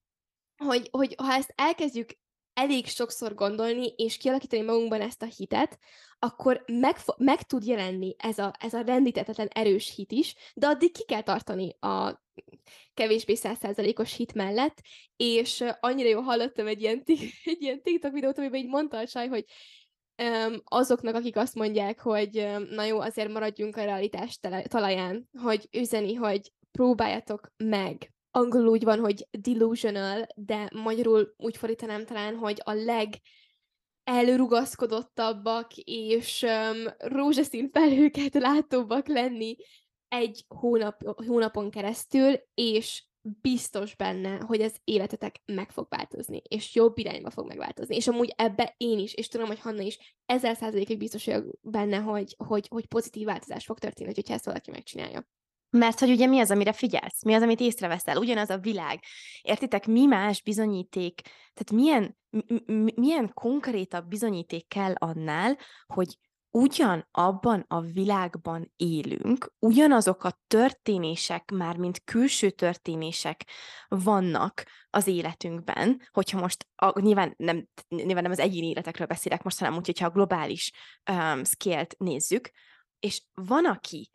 hogy, 0.56 0.88
hogy 0.90 1.14
ha 1.16 1.32
ezt 1.32 1.52
elkezdjük 1.56 2.10
elég 2.54 2.86
sokszor 2.86 3.34
gondolni, 3.34 3.86
és 3.96 4.16
kialakítani 4.16 4.62
magunkban 4.62 5.00
ezt 5.00 5.22
a 5.22 5.28
hitet, 5.36 5.78
akkor 6.18 6.64
meg, 6.66 6.96
meg 7.16 7.42
tud 7.42 7.66
jelenni 7.66 8.14
ez 8.18 8.38
a, 8.38 8.54
ez 8.60 8.74
a 8.74 8.80
rendítetetlen 8.80 9.48
erős 9.48 9.94
hit 9.94 10.12
is, 10.12 10.34
de 10.54 10.66
addig 10.66 10.92
ki 10.92 11.04
kell 11.04 11.22
tartani 11.22 11.76
a 11.80 12.24
kevésbé 12.94 13.34
százszázalékos 13.34 14.14
hit 14.16 14.34
mellett, 14.34 14.82
és 15.16 15.64
annyira 15.80 16.08
jó 16.08 16.20
hallottam 16.20 16.66
egy 16.66 16.80
ilyen, 16.80 17.02
egy 17.44 17.62
ilyen 17.62 17.82
TikTok 17.82 18.12
videót, 18.12 18.38
amiben 18.38 18.60
így 18.60 18.68
mondta 18.68 18.98
a 18.98 19.06
saj, 19.06 19.28
hogy 19.28 19.44
um, 20.22 20.62
azoknak, 20.64 21.14
akik 21.14 21.36
azt 21.36 21.54
mondják, 21.54 22.00
hogy 22.00 22.38
um, 22.38 22.62
na 22.62 22.84
jó, 22.84 23.00
azért 23.00 23.32
maradjunk 23.32 23.76
a 23.76 23.84
realitás 23.84 24.38
talaján, 24.68 25.28
hogy 25.42 25.68
üzeni, 25.72 26.14
hogy 26.14 26.52
próbáljatok 26.70 27.52
meg. 27.56 28.15
Angolul 28.36 28.68
úgy 28.68 28.84
van, 28.84 28.98
hogy 28.98 29.28
delusional, 29.30 30.26
de 30.34 30.70
magyarul 30.74 31.34
úgy 31.36 31.56
fordítanám 31.56 32.04
talán, 32.04 32.36
hogy 32.36 32.60
a 32.64 32.72
leg 32.72 33.14
elrugaszkodottabbak 34.04 35.76
és 35.76 36.42
um, 36.42 36.86
rózsaszín 36.98 37.70
felhőket 37.72 38.34
látóbbak 38.34 39.08
lenni 39.08 39.56
egy 40.08 40.44
hónap, 40.48 41.24
hónapon 41.26 41.70
keresztül, 41.70 42.34
és 42.54 43.04
biztos 43.20 43.96
benne, 43.96 44.38
hogy 44.46 44.62
az 44.62 44.76
életetek 44.84 45.40
meg 45.44 45.70
fog 45.70 45.86
változni, 45.88 46.42
és 46.48 46.74
jobb 46.74 46.98
irányba 46.98 47.30
fog 47.30 47.46
megváltozni. 47.46 47.96
És 47.96 48.08
amúgy 48.08 48.32
ebbe 48.36 48.74
én 48.76 48.98
is, 48.98 49.14
és 49.14 49.28
tudom, 49.28 49.46
hogy 49.46 49.60
Hanna 49.60 49.82
is 49.82 50.16
ezer 50.26 50.56
százalékig 50.56 50.98
biztos 50.98 51.24
vagyok 51.24 51.44
benne, 51.60 51.96
hogy, 51.96 52.34
hogy, 52.46 52.68
hogy 52.68 52.86
pozitív 52.86 53.24
változás 53.24 53.64
fog 53.64 53.78
történni, 53.78 54.12
hogyha 54.14 54.34
ezt 54.34 54.44
valaki 54.44 54.70
megcsinálja. 54.70 55.26
Mert 55.70 56.00
hogy 56.00 56.10
ugye 56.10 56.26
mi 56.26 56.40
az, 56.40 56.50
amire 56.50 56.72
figyelsz? 56.72 57.24
Mi 57.24 57.34
az, 57.34 57.42
amit 57.42 57.60
észreveszel? 57.60 58.16
Ugyanaz 58.16 58.50
a 58.50 58.58
világ. 58.58 59.00
Értitek, 59.42 59.86
mi 59.86 60.06
más 60.06 60.42
bizonyíték, 60.42 61.20
tehát 61.54 61.72
milyen, 61.72 62.16
milyen 62.94 63.30
konkrétabb 63.34 64.08
bizonyíték 64.08 64.68
kell 64.68 64.92
annál, 64.94 65.58
hogy 65.86 66.18
ugyan 66.56 67.08
abban 67.10 67.64
a 67.68 67.80
világban 67.80 68.72
élünk, 68.76 69.52
ugyanazok 69.58 70.24
a 70.24 70.38
történések, 70.46 71.50
már 71.50 71.76
mint 71.76 72.04
külső 72.04 72.50
történések 72.50 73.44
vannak 73.88 74.64
az 74.90 75.06
életünkben, 75.06 76.02
hogyha 76.12 76.40
most 76.40 76.66
a, 76.74 77.00
nyilván, 77.00 77.34
nem, 77.36 77.68
nyilván 77.88 78.22
nem 78.22 78.30
az 78.30 78.38
egyéni 78.38 78.68
életekről 78.68 79.06
beszélek 79.06 79.42
most, 79.42 79.58
hanem 79.58 79.76
úgy, 79.76 79.86
hogyha 79.86 80.06
a 80.06 80.10
globális 80.10 80.72
um, 81.10 81.44
scale-t 81.44 81.98
nézzük, 81.98 82.50
és 83.00 83.22
van, 83.34 83.66
aki 83.66 84.10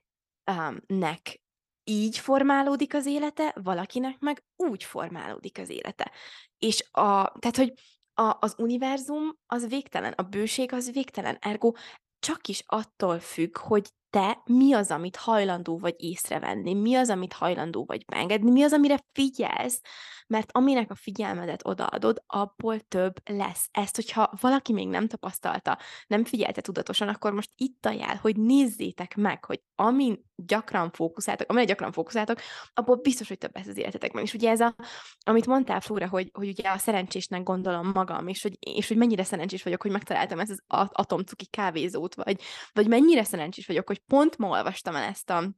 um, 0.52 0.78
nek 0.88 1.41
így 1.84 2.18
formálódik 2.18 2.94
az 2.94 3.06
élete, 3.06 3.56
valakinek 3.64 4.20
meg 4.20 4.44
úgy 4.56 4.84
formálódik 4.84 5.58
az 5.58 5.70
élete. 5.70 6.12
És 6.60 6.82
a, 6.92 7.40
tehát, 7.40 7.56
hogy 7.56 7.74
a, 8.14 8.38
az 8.40 8.56
univerzum 8.58 9.38
az 9.46 9.68
végtelen, 9.68 10.14
a 10.14 10.24
bőség 10.24 10.74
az 10.74 10.92
végtelen, 10.92 11.38
ergo 11.42 11.72
csak 12.20 12.48
is 12.48 12.64
attól 12.66 13.20
függ, 13.20 13.58
hogy 13.58 13.90
te 14.12 14.42
mi 14.46 14.74
az, 14.74 14.92
amit 14.92 15.16
hajlandó 15.16 15.78
vagy 15.78 15.96
észrevenni, 15.98 16.74
mi 16.74 16.96
az, 16.96 17.10
amit 17.10 17.34
hajlandó 17.34 17.86
vagy 17.86 18.04
megengedni, 18.08 18.52
mi 18.52 18.64
az, 18.64 18.74
amire 18.74 19.00
figyelsz, 19.14 19.82
mert 20.28 20.50
aminek 20.52 20.92
a 20.92 20.96
figyelmedet 20.96 21.62
odaadod, 21.64 22.24
abból 22.28 22.80
több 22.80 23.14
lesz. 23.30 23.68
Ezt, 23.72 23.96
hogyha 23.96 24.34
valaki 24.42 24.74
még 24.74 24.88
nem 24.88 25.08
tapasztalta, 25.08 25.80
nem 26.08 26.26
figyelte 26.26 26.62
tudatosan, 26.62 27.08
akkor 27.08 27.34
most 27.34 27.50
itt 27.56 27.86
a 27.86 27.92
jel, 27.92 28.16
hogy 28.16 28.38
nézzétek 28.38 29.16
meg, 29.16 29.46
hogy 29.46 29.62
amin 29.76 30.26
gyakran 30.36 30.92
fókuszáltok, 30.92 31.50
amire 31.50 31.66
gyakran 31.66 31.92
fókuszáltok, 31.92 32.40
abból 32.74 32.96
biztos, 32.96 33.28
hogy 33.28 33.38
több 33.38 33.56
lesz 33.56 33.68
az 33.68 33.78
életetekben. 33.78 34.24
És 34.24 34.34
ugye 34.34 34.50
ez 34.50 34.60
a, 34.60 34.76
amit 35.24 35.46
mondtál, 35.46 35.82
Flóra, 35.82 36.08
hogy, 36.08 36.30
hogy 36.34 36.48
ugye 36.48 36.70
a 36.70 36.78
szerencsésnek 36.78 37.44
gondolom 37.44 37.92
magam, 37.94 38.28
és 38.28 38.42
hogy, 38.42 38.58
és 38.60 38.88
hogy 38.88 38.98
mennyire 38.98 39.24
szerencsés 39.24 39.64
vagyok, 39.64 39.82
hogy 39.82 39.92
megtaláltam 39.92 40.40
ezt 40.40 40.52
az 40.68 40.90
atomcuki 40.92 41.46
kávézót, 41.46 42.16
vagy, 42.16 42.42
vagy 42.74 42.88
mennyire 42.88 43.24
szerencsés 43.24 43.68
vagyok, 43.68 43.88
hogy 43.88 44.01
pont 44.08 44.38
ma 44.38 44.48
olvastam 44.48 44.96
el 44.96 45.04
ezt 45.04 45.30
a 45.30 45.52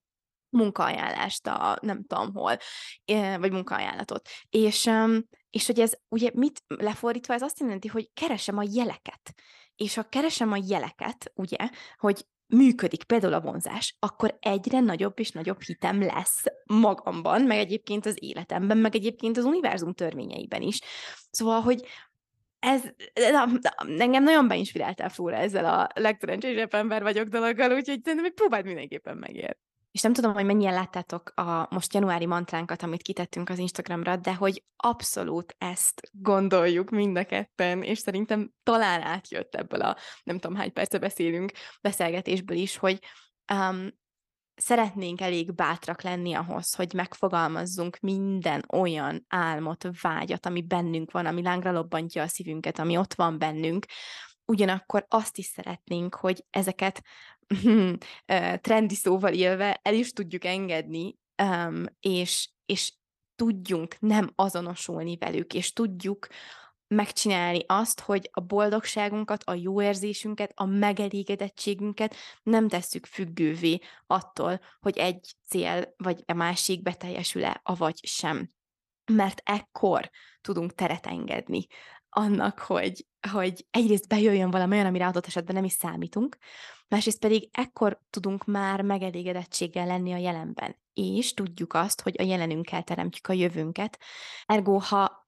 munkaajánlást 0.50 1.48
a 1.48 1.78
nem 1.82 2.06
tudom 2.06 2.34
hol, 2.34 2.58
vagy 3.38 3.52
munkaajánlatot. 3.52 4.30
És, 4.50 4.90
és 5.50 5.66
hogy 5.66 5.80
ez 5.80 5.94
ugye 6.08 6.30
mit 6.34 6.64
lefordítva, 6.68 7.34
ez 7.34 7.42
azt 7.42 7.60
jelenti, 7.60 7.88
hogy 7.88 8.10
keresem 8.14 8.58
a 8.58 8.68
jeleket. 8.72 9.34
És 9.76 9.96
ha 9.96 10.04
keresem 10.04 10.52
a 10.52 10.64
jeleket, 10.68 11.32
ugye, 11.36 11.70
hogy 11.98 12.26
működik 12.48 13.04
például 13.04 13.34
a 13.34 13.42
vonzás, 13.42 13.96
akkor 14.00 14.38
egyre 14.40 14.80
nagyobb 14.80 15.20
és 15.20 15.32
nagyobb 15.32 15.62
hitem 15.62 16.02
lesz 16.02 16.44
magamban, 16.66 17.42
meg 17.42 17.58
egyébként 17.58 18.06
az 18.06 18.24
életemben, 18.24 18.78
meg 18.78 18.96
egyébként 18.96 19.38
az 19.38 19.46
univerzum 19.46 19.94
törvényeiben 19.94 20.62
is. 20.62 20.80
Szóval, 21.32 21.62
hogy 21.62 21.86
ez, 22.64 22.82
na, 23.32 23.46
na, 23.46 24.04
engem 24.04 24.24
nagyon 24.24 24.48
beinspiráltál 24.48 25.10
Flóra 25.10 25.36
ezzel 25.36 25.66
a 25.66 25.90
legszerencsésebb 25.94 26.74
ember 26.74 27.02
vagyok 27.02 27.28
dologgal, 27.28 27.72
úgyhogy 27.72 28.02
szerintem 28.04 28.24
hogy 28.24 28.34
próbáld 28.34 28.66
mindenképpen 28.66 29.18
megért. 29.18 29.58
És 29.92 30.02
nem 30.02 30.14
tudom, 30.14 30.34
hogy 30.34 30.46
mennyien 30.46 30.74
láttátok 30.74 31.32
a 31.36 31.68
most 31.70 31.94
januári 31.94 32.26
mantránkat, 32.26 32.84
amit 32.84 33.02
kitettünk 33.02 33.50
az 33.50 33.58
Instagramra, 33.58 34.16
de 34.16 34.34
hogy 34.36 34.64
abszolút 34.76 35.56
ezt 35.58 36.02
gondoljuk 36.12 36.90
mind 36.90 37.18
a 37.18 37.26
ketten, 37.26 37.84
és 37.84 37.98
szerintem 37.98 38.52
talán 38.64 39.02
átjött 39.02 39.56
ebből 39.56 39.82
a 39.82 39.98
nem 40.24 40.40
tudom 40.40 40.58
hány 40.58 40.74
perce 40.74 40.98
beszélünk 40.98 41.52
beszélgetésből 41.82 42.58
is, 42.58 42.78
hogy 42.78 43.00
um, 43.54 43.88
szeretnénk 44.56 45.22
elég 45.22 45.54
bátrak 45.54 46.02
lenni 46.02 46.34
ahhoz, 46.34 46.74
hogy 46.74 46.94
megfogalmazzunk 46.94 48.00
minden 48.00 48.66
olyan 48.74 49.26
álmot, 49.28 49.88
vágyat, 50.02 50.46
ami 50.46 50.62
bennünk 50.62 51.12
van, 51.12 51.26
ami 51.26 51.42
lángra 51.42 51.72
lobbantja 51.72 52.24
a 52.24 52.28
szívünket, 52.28 52.80
ami 52.80 52.98
ott 52.98 53.14
van 53.14 53.38
bennünk, 53.38 53.86
ugyanakkor 54.46 55.06
azt 55.08 55.38
is 55.38 55.46
szeretnénk, 55.46 56.16
hogy 56.16 56.46
ezeket 56.50 57.02
trendi 58.62 58.96
szóval 58.96 59.34
élve 59.34 59.80
el 59.82 59.94
is 59.94 60.12
tudjuk 60.12 60.46
engedni, 60.46 61.18
és, 62.00 62.50
és 62.66 62.94
tudjunk 63.36 63.96
nem 64.00 64.32
azonosulni 64.36 65.18
velük, 65.18 65.54
és 65.54 65.74
tudjuk 65.74 66.28
megcsinálni 66.94 67.64
azt, 67.68 68.00
hogy 68.00 68.30
a 68.32 68.40
boldogságunkat, 68.40 69.44
a 69.44 69.54
jó 69.54 69.82
érzésünket, 69.82 70.52
a 70.56 70.66
megelégedettségünket 70.66 72.16
nem 72.44 72.68
tesszük 72.68 73.06
függővé 73.06 73.80
attól, 74.08 74.60
hogy 74.80 74.98
egy 74.98 75.36
cél 75.48 75.94
vagy 75.98 76.24
a 76.26 76.34
másik 76.34 76.82
beteljesül-e, 76.82 77.60
avagy 77.64 78.00
sem. 78.04 78.52
Mert 79.12 79.42
ekkor 79.46 80.10
tudunk 80.42 80.74
teret 80.74 81.06
engedni 81.06 81.68
annak, 82.10 82.60
hogy, 82.60 83.06
hogy 83.32 83.66
egyrészt 83.72 84.08
bejöjjön 84.08 84.52
valami 84.52 84.74
olyan, 84.74 84.86
amire 84.86 85.08
adott 85.08 85.26
esetben 85.26 85.56
nem 85.56 85.64
is 85.64 85.72
számítunk, 85.72 86.38
másrészt 86.88 87.20
pedig 87.20 87.50
ekkor 87.52 88.00
tudunk 88.10 88.46
már 88.46 88.82
megelégedettséggel 88.82 89.86
lenni 89.86 90.14
a 90.14 90.18
jelenben, 90.18 90.80
és 90.94 91.34
tudjuk 91.34 91.74
azt, 91.74 92.02
hogy 92.02 92.16
a 92.20 92.24
jelenünkkel 92.24 92.84
teremtjük 92.84 93.28
a 93.28 93.34
jövőnket. 93.34 94.00
Ergo, 94.46 94.78
ha 94.78 95.23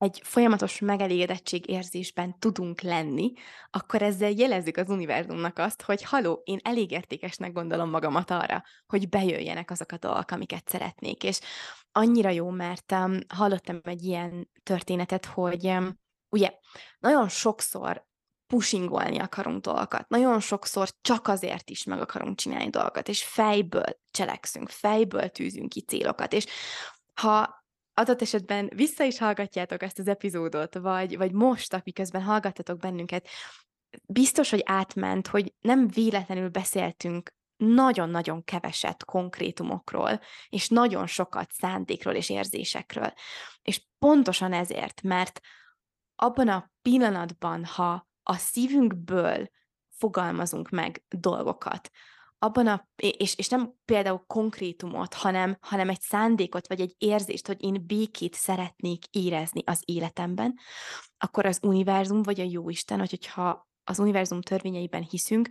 egy 0.00 0.20
folyamatos 0.24 0.78
megelégedettség 0.78 1.68
érzésben 1.68 2.38
tudunk 2.38 2.80
lenni, 2.80 3.32
akkor 3.70 4.02
ezzel 4.02 4.30
jelezzük 4.30 4.76
az 4.76 4.88
univerzumnak 4.88 5.58
azt, 5.58 5.82
hogy 5.82 6.02
haló, 6.02 6.40
én 6.44 6.58
elég 6.62 6.90
értékesnek 6.90 7.52
gondolom 7.52 7.90
magamat 7.90 8.30
arra, 8.30 8.64
hogy 8.86 9.08
bejöjjenek 9.08 9.70
azok 9.70 9.92
a 9.92 9.96
dolgok, 9.96 10.30
amiket 10.30 10.68
szeretnék. 10.68 11.22
És 11.22 11.40
annyira 11.92 12.28
jó, 12.28 12.50
mert 12.50 12.92
um, 12.92 13.18
hallottam 13.28 13.80
egy 13.82 14.02
ilyen 14.02 14.50
történetet, 14.62 15.24
hogy 15.24 15.66
um, 15.66 15.98
ugye 16.28 16.52
nagyon 16.98 17.28
sokszor 17.28 18.06
pushingolni 18.46 19.18
akarunk 19.18 19.64
dolgokat. 19.64 20.08
Nagyon 20.08 20.40
sokszor 20.40 20.88
csak 21.00 21.28
azért 21.28 21.70
is 21.70 21.84
meg 21.84 22.00
akarunk 22.00 22.36
csinálni 22.36 22.70
dolgokat, 22.70 23.08
és 23.08 23.24
fejből 23.24 24.00
cselekszünk, 24.10 24.68
fejből 24.68 25.28
tűzünk 25.28 25.68
ki 25.68 25.80
célokat, 25.80 26.32
és 26.32 26.46
ha 27.14 27.59
adott 28.00 28.22
esetben 28.22 28.70
vissza 28.74 29.04
is 29.04 29.18
hallgatjátok 29.18 29.82
ezt 29.82 29.98
az 29.98 30.08
epizódot, 30.08 30.74
vagy, 30.74 31.16
vagy 31.16 31.32
most, 31.32 31.74
akiközben 31.74 32.22
hallgattatok 32.22 32.78
bennünket, 32.78 33.28
biztos, 34.06 34.50
hogy 34.50 34.62
átment, 34.64 35.26
hogy 35.26 35.54
nem 35.60 35.88
véletlenül 35.88 36.48
beszéltünk 36.48 37.34
nagyon-nagyon 37.56 38.44
keveset 38.44 39.04
konkrétumokról, 39.04 40.20
és 40.48 40.68
nagyon 40.68 41.06
sokat 41.06 41.52
szándékról 41.52 42.14
és 42.14 42.30
érzésekről. 42.30 43.12
És 43.62 43.82
pontosan 43.98 44.52
ezért, 44.52 45.02
mert 45.02 45.40
abban 46.16 46.48
a 46.48 46.70
pillanatban, 46.82 47.64
ha 47.64 48.08
a 48.22 48.36
szívünkből 48.36 49.50
fogalmazunk 49.88 50.70
meg 50.70 51.04
dolgokat, 51.08 51.90
abban 52.42 52.66
a, 52.66 52.88
és, 52.96 53.34
és 53.36 53.48
nem 53.48 53.74
például 53.84 54.24
konkrétumot, 54.26 55.14
hanem, 55.14 55.56
hanem 55.60 55.88
egy 55.88 56.00
szándékot, 56.00 56.68
vagy 56.68 56.80
egy 56.80 56.94
érzést, 56.98 57.46
hogy 57.46 57.64
én 57.64 57.86
békét 57.86 58.34
szeretnék 58.34 59.04
érezni 59.10 59.62
az 59.64 59.82
életemben, 59.84 60.58
akkor 61.18 61.46
az 61.46 61.58
univerzum, 61.62 62.22
vagy 62.22 62.40
a 62.40 62.48
jóisten, 62.50 62.98
hogy, 62.98 63.10
hogyha 63.10 63.68
az 63.84 63.98
univerzum 63.98 64.40
törvényeiben 64.40 65.06
hiszünk, 65.10 65.48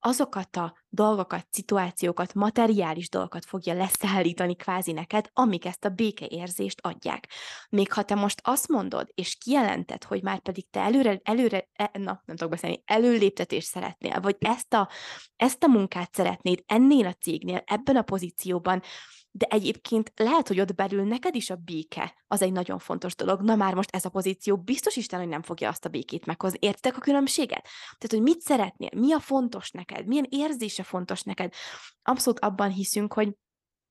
azokat 0.00 0.56
a 0.56 0.76
dolgokat, 0.88 1.46
szituációkat, 1.50 2.34
materiális 2.34 3.08
dolgokat 3.08 3.44
fogja 3.44 3.74
leszállítani 3.74 4.56
kvázi 4.56 4.92
neked, 4.92 5.30
amik 5.32 5.64
ezt 5.64 5.84
a 5.84 5.88
békeérzést 5.88 6.80
adják. 6.82 7.28
Még 7.68 7.92
ha 7.92 8.02
te 8.02 8.14
most 8.14 8.40
azt 8.44 8.68
mondod, 8.68 9.08
és 9.14 9.36
kijelented, 9.36 10.04
hogy 10.04 10.22
már 10.22 10.40
pedig 10.40 10.70
te 10.70 10.80
előre, 10.80 11.20
előre 11.22 11.68
e, 11.72 11.90
na, 11.92 12.22
nem 12.24 12.36
tudok 12.36 12.50
beszélni, 12.50 12.82
előléptetést 12.84 13.66
szeretnél, 13.66 14.20
vagy 14.20 14.36
ezt 14.38 14.74
a, 14.74 14.88
ezt 15.36 15.62
a 15.62 15.68
munkát 15.68 16.14
szeretnéd 16.14 16.62
ennél 16.66 17.06
a 17.06 17.12
cégnél, 17.12 17.62
ebben 17.66 17.96
a 17.96 18.02
pozícióban, 18.02 18.82
de 19.38 19.46
egyébként 19.46 20.12
lehet, 20.16 20.48
hogy 20.48 20.60
ott 20.60 20.74
belül 20.74 21.04
neked 21.04 21.34
is 21.34 21.50
a 21.50 21.56
béke 21.56 22.14
az 22.26 22.42
egy 22.42 22.52
nagyon 22.52 22.78
fontos 22.78 23.14
dolog. 23.14 23.40
Na 23.40 23.56
már 23.56 23.74
most 23.74 23.94
ez 23.94 24.04
a 24.04 24.08
pozíció 24.08 24.56
biztos 24.56 24.96
Isten, 24.96 25.18
hogy 25.18 25.28
nem 25.28 25.42
fogja 25.42 25.68
azt 25.68 25.84
a 25.84 25.88
békét 25.88 26.26
meghozni. 26.26 26.58
Értek 26.60 26.96
a 26.96 27.00
különbséget? 27.00 27.62
Tehát, 27.98 28.08
hogy 28.08 28.22
mit 28.22 28.40
szeretnél, 28.40 28.90
mi 28.96 29.12
a 29.12 29.20
fontos 29.20 29.70
neked, 29.70 30.06
milyen 30.06 30.26
érzése 30.28 30.82
fontos 30.82 31.22
neked. 31.22 31.52
Abszolút 32.02 32.38
abban 32.38 32.70
hiszünk, 32.70 33.12
hogy 33.12 33.32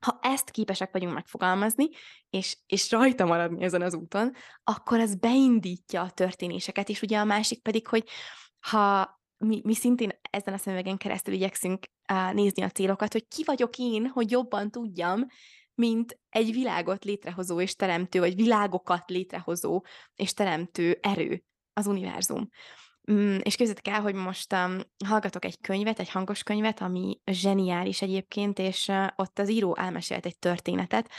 ha 0.05 0.19
ezt 0.21 0.49
képesek 0.49 0.91
vagyunk 0.91 1.13
megfogalmazni, 1.13 1.89
és, 2.29 2.57
és 2.65 2.91
rajta 2.91 3.25
maradni 3.25 3.63
ezen 3.63 3.81
az 3.81 3.93
úton, 3.93 4.33
akkor 4.63 4.99
az 4.99 5.15
beindítja 5.15 6.01
a 6.01 6.09
történéseket, 6.09 6.89
és 6.89 7.01
ugye 7.01 7.19
a 7.19 7.25
másik 7.25 7.61
pedig, 7.61 7.87
hogy 7.87 8.09
ha 8.59 9.16
mi, 9.37 9.61
mi 9.63 9.73
szintén 9.73 10.19
ezen 10.29 10.53
a 10.53 10.57
szemüvegen 10.57 10.97
keresztül 10.97 11.33
igyekszünk 11.33 11.85
uh, 12.11 12.33
nézni 12.33 12.63
a 12.63 12.69
célokat, 12.69 13.11
hogy 13.11 13.27
ki 13.27 13.43
vagyok 13.43 13.77
én, 13.77 14.07
hogy 14.07 14.31
jobban 14.31 14.71
tudjam, 14.71 15.25
mint 15.73 16.19
egy 16.29 16.51
világot 16.51 17.03
létrehozó 17.03 17.61
és 17.61 17.75
teremtő, 17.75 18.19
vagy 18.19 18.35
világokat 18.35 19.09
létrehozó 19.09 19.83
és 20.15 20.33
teremtő 20.33 20.97
erő 21.01 21.43
az 21.73 21.87
univerzum. 21.87 22.49
Mm, 23.11 23.35
és 23.35 23.55
képzeljétek 23.55 23.87
el, 23.87 24.01
hogy 24.01 24.13
most 24.13 24.53
um, 24.53 24.79
hallgatok 25.05 25.45
egy 25.45 25.59
könyvet, 25.59 25.99
egy 25.99 26.09
hangos 26.09 26.43
könyvet, 26.43 26.81
ami 26.81 27.19
zseniális 27.25 28.01
egyébként, 28.01 28.59
és 28.59 28.87
uh, 28.87 29.07
ott 29.15 29.39
az 29.39 29.49
író 29.49 29.75
elmesélt 29.75 30.25
egy 30.25 30.39
történetet, 30.39 31.11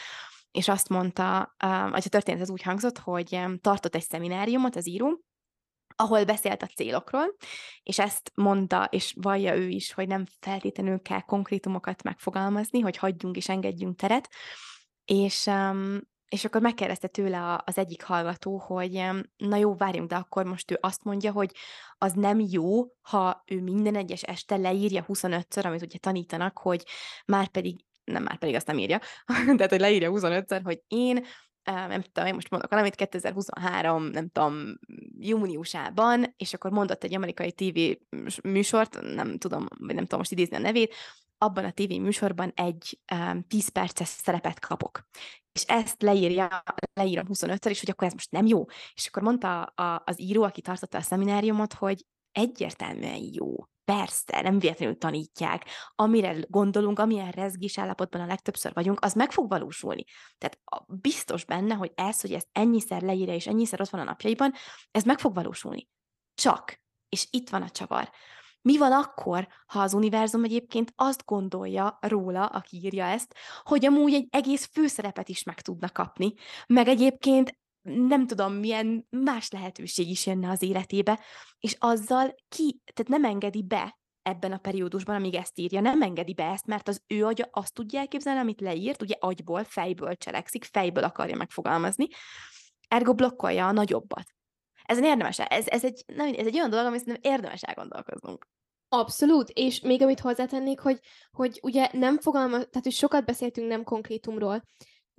és 0.51 0.69
azt 0.69 0.89
mondta, 0.89 1.55
uh, 1.65 1.91
vagy 1.91 2.03
a 2.07 2.09
történet 2.09 2.41
az 2.41 2.51
úgy 2.51 2.63
hangzott, 2.63 2.99
hogy 2.99 3.35
um, 3.35 3.59
tartott 3.59 3.95
egy 3.95 4.03
szemináriumot 4.03 4.77
az 4.77 4.89
író, 4.89 5.25
ahol 6.01 6.25
beszélt 6.25 6.63
a 6.63 6.67
célokról, 6.67 7.37
és 7.83 7.99
ezt 7.99 8.33
mondta, 8.35 8.89
és 8.91 9.15
vallja 9.21 9.55
ő 9.55 9.69
is, 9.69 9.93
hogy 9.93 10.07
nem 10.07 10.25
feltétlenül 10.41 11.03
kell 11.03 11.21
konkrétumokat 11.21 12.03
megfogalmazni, 12.03 12.81
hogy 12.81 12.97
hagyjunk 12.97 13.37
és 13.37 13.49
engedjünk 13.49 13.97
teret, 13.97 14.29
és, 15.05 15.47
um, 15.47 16.01
és 16.29 16.45
akkor 16.45 16.61
megkérdezte 16.61 17.09
tőle 17.09 17.63
az 17.65 17.79
egyik 17.79 18.03
hallgató, 18.03 18.59
hogy 18.59 19.05
na 19.37 19.57
jó, 19.57 19.75
várjunk, 19.75 20.09
de 20.09 20.17
akkor 20.17 20.45
most 20.45 20.71
ő 20.71 20.79
azt 20.81 21.05
mondja, 21.05 21.33
hogy 21.33 21.55
az 21.99 22.13
nem 22.13 22.41
jó, 22.41 22.85
ha 23.01 23.43
ő 23.47 23.61
minden 23.61 23.95
egyes 23.95 24.23
este 24.23 24.57
leírja 24.57 25.05
25-ször, 25.09 25.65
amit 25.65 25.83
ugye 25.83 25.99
tanítanak, 25.99 26.59
hogy 26.59 26.85
már 27.27 27.49
pedig 27.49 27.77
nem 28.05 28.23
már 28.23 28.39
pedig 28.39 28.55
azt 28.55 28.67
nem 28.67 28.79
írja, 28.79 29.01
tehát 29.57 29.71
hogy 29.71 29.81
leírja 29.81 30.11
25-ször, 30.15 30.61
hogy 30.65 30.83
én 30.87 31.25
nem 31.73 32.03
tudom, 32.03 32.29
én 32.29 32.35
most 32.35 32.51
mondok 32.51 32.71
valamit, 32.71 32.95
2023, 32.95 34.03
nem 34.03 34.29
tudom, 34.29 34.79
júniusában, 35.19 36.35
és 36.37 36.55
akkor 36.55 36.71
mondott 36.71 37.05
egy 37.05 37.15
amerikai 37.15 37.53
TV 37.53 37.79
műsort, 38.43 39.01
nem 39.15 39.39
tudom, 39.39 39.67
vagy 39.79 39.95
nem 39.95 40.03
tudom 40.03 40.19
most 40.19 40.33
idézni 40.33 40.57
a 40.57 40.59
nevét, 40.59 40.95
abban 41.39 41.65
a 41.65 41.73
TV 41.73 41.93
műsorban 41.93 42.53
egy 42.55 42.99
um, 43.15 43.47
10 43.49 43.69
perces 43.69 44.09
szerepet 44.09 44.59
kapok. 44.59 45.09
És 45.53 45.65
ezt 45.67 46.03
leírja, 46.03 46.63
leírom 46.95 47.27
25-szer 47.29 47.69
is, 47.71 47.81
hogy 47.81 47.91
akkor 47.91 48.07
ez 48.07 48.13
most 48.13 48.31
nem 48.31 48.47
jó. 48.47 48.65
És 48.95 49.07
akkor 49.07 49.23
mondta 49.23 49.63
a, 49.63 50.03
az 50.07 50.21
író, 50.21 50.43
aki 50.43 50.61
tartotta 50.61 50.99
a 50.99 51.03
szemináriumot, 51.03 51.73
hogy 51.73 52.05
egyértelműen 52.33 53.29
jó. 53.33 53.55
Persze, 53.95 54.41
nem 54.43 54.59
véletlenül 54.59 54.99
tanítják. 54.99 55.65
Amire 55.95 56.37
gondolunk, 56.49 56.99
amilyen 56.99 57.31
rezgés 57.31 57.79
állapotban 57.79 58.21
a 58.21 58.27
legtöbbször 58.27 58.73
vagyunk, 58.75 59.05
az 59.05 59.13
meg 59.13 59.33
fog 59.33 59.49
valósulni. 59.49 60.05
Tehát 60.39 60.59
biztos 60.87 61.45
benne, 61.45 61.75
hogy 61.75 61.93
ez, 61.95 62.21
hogy 62.21 62.33
ezt 62.33 62.49
ennyiszer 62.53 63.03
leírja, 63.03 63.35
és 63.35 63.47
ennyiszer 63.47 63.81
ott 63.81 63.89
van 63.89 64.01
a 64.01 64.05
napjaiban, 64.05 64.53
ez 64.91 65.03
meg 65.05 65.19
fog 65.19 65.35
valósulni. 65.35 65.89
Csak. 66.35 66.81
És 67.09 67.27
itt 67.31 67.49
van 67.49 67.63
a 67.63 67.71
csavar. 67.71 68.11
Mi 68.63 68.79
van 68.79 68.93
akkor, 68.93 69.49
ha 69.67 69.81
az 69.81 69.95
univerzum 69.95 70.45
egyébként 70.45 70.93
azt 70.97 71.25
gondolja 71.25 71.99
róla, 72.01 72.47
aki 72.47 72.77
írja 72.77 73.05
ezt, 73.05 73.35
hogy 73.63 73.85
amúgy 73.87 74.15
egy 74.15 74.27
egész 74.31 74.69
főszerepet 74.73 75.29
is 75.29 75.43
meg 75.43 75.61
tudna 75.61 75.89
kapni, 75.89 76.33
meg 76.67 76.89
egyébként 76.89 77.59
nem 77.83 78.27
tudom, 78.27 78.53
milyen 78.53 79.07
más 79.11 79.51
lehetőség 79.51 80.09
is 80.09 80.27
jönne 80.27 80.51
az 80.51 80.63
életébe, 80.63 81.21
és 81.59 81.77
azzal 81.79 82.35
ki, 82.49 82.81
tehát 82.95 83.23
nem 83.23 83.25
engedi 83.25 83.63
be 83.63 83.99
ebben 84.23 84.53
a 84.53 84.59
periódusban, 84.59 85.15
amíg 85.15 85.35
ezt 85.35 85.59
írja, 85.59 85.81
nem 85.81 86.03
engedi 86.03 86.35
be 86.35 86.45
ezt, 86.45 86.67
mert 86.67 86.89
az 86.89 87.03
ő 87.07 87.27
agya 87.27 87.49
azt 87.51 87.75
tudja 87.75 88.01
elképzelni, 88.01 88.41
amit 88.41 88.61
leírt, 88.61 89.03
ugye 89.03 89.15
agyból, 89.19 89.65
fejből 89.65 90.17
cselekszik, 90.17 90.65
fejből 90.65 91.05
akarja 91.05 91.37
megfogalmazni, 91.37 92.07
ergo 92.89 93.15
blokkolja 93.15 93.67
a 93.67 93.73
nagyobbat. 93.73 94.25
Ez 94.85 94.99
érdemes, 94.99 95.39
ez, 95.39 95.67
ez, 95.67 95.85
egy, 95.85 96.05
nem, 96.07 96.27
ez 96.27 96.47
egy 96.47 96.55
olyan 96.55 96.71
dolog, 96.71 96.87
amit 96.87 96.99
szerintem 97.01 97.33
érdemes 97.33 97.63
elgondolkoznunk. 97.63 98.47
Abszolút, 98.89 99.49
és 99.49 99.81
még 99.81 100.03
amit 100.03 100.21
hozzátennék, 100.21 100.81
hogy, 100.81 101.01
hogy 101.31 101.59
ugye 101.63 101.89
nem 101.93 102.19
fogalmaz, 102.19 102.67
tehát 102.71 102.83
hogy 102.83 102.93
sokat 102.93 103.25
beszéltünk 103.25 103.69
nem 103.69 103.85
konkrétumról, 103.85 104.63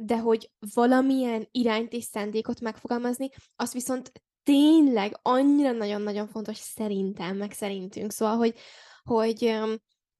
de 0.01 0.17
hogy 0.17 0.51
valamilyen 0.73 1.47
irányt 1.51 1.93
és 1.93 2.03
szándékot 2.03 2.59
megfogalmazni, 2.59 3.29
az 3.55 3.73
viszont 3.73 4.11
tényleg 4.43 5.19
annyira 5.21 5.71
nagyon-nagyon 5.71 6.27
fontos 6.27 6.57
szerintem, 6.57 7.37
meg 7.37 7.51
szerintünk. 7.51 8.11
Szóval, 8.11 8.35
hogy, 8.35 8.55
hogy 9.03 9.59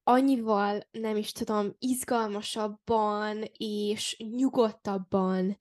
annyival, 0.03 0.87
nem 0.91 1.17
is 1.17 1.31
tudom, 1.31 1.75
izgalmasabban 1.77 3.43
és 3.57 4.17
nyugodtabban 4.17 5.57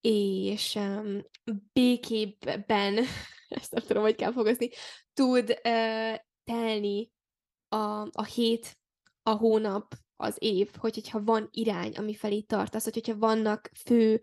és 0.00 0.74
um, 0.74 1.22
békébben, 1.72 2.98
ezt 3.48 3.72
nem 3.72 3.82
tudom, 3.86 4.02
hogy 4.02 4.14
kell 4.14 4.32
fogozni, 4.32 4.68
tud 5.14 5.50
uh, 5.50 6.14
telni 6.44 7.10
a, 7.68 8.00
a 8.12 8.24
hét, 8.34 8.78
a 9.22 9.30
hónap, 9.30 9.94
az 10.16 10.36
év, 10.38 10.70
hogy, 10.78 10.94
hogyha 10.94 11.24
van 11.24 11.48
irány, 11.52 11.92
ami 11.92 12.14
felé 12.14 12.40
tartasz, 12.40 12.84
hogy, 12.84 12.94
hogyha 12.94 13.18
vannak 13.18 13.70
fő 13.84 14.20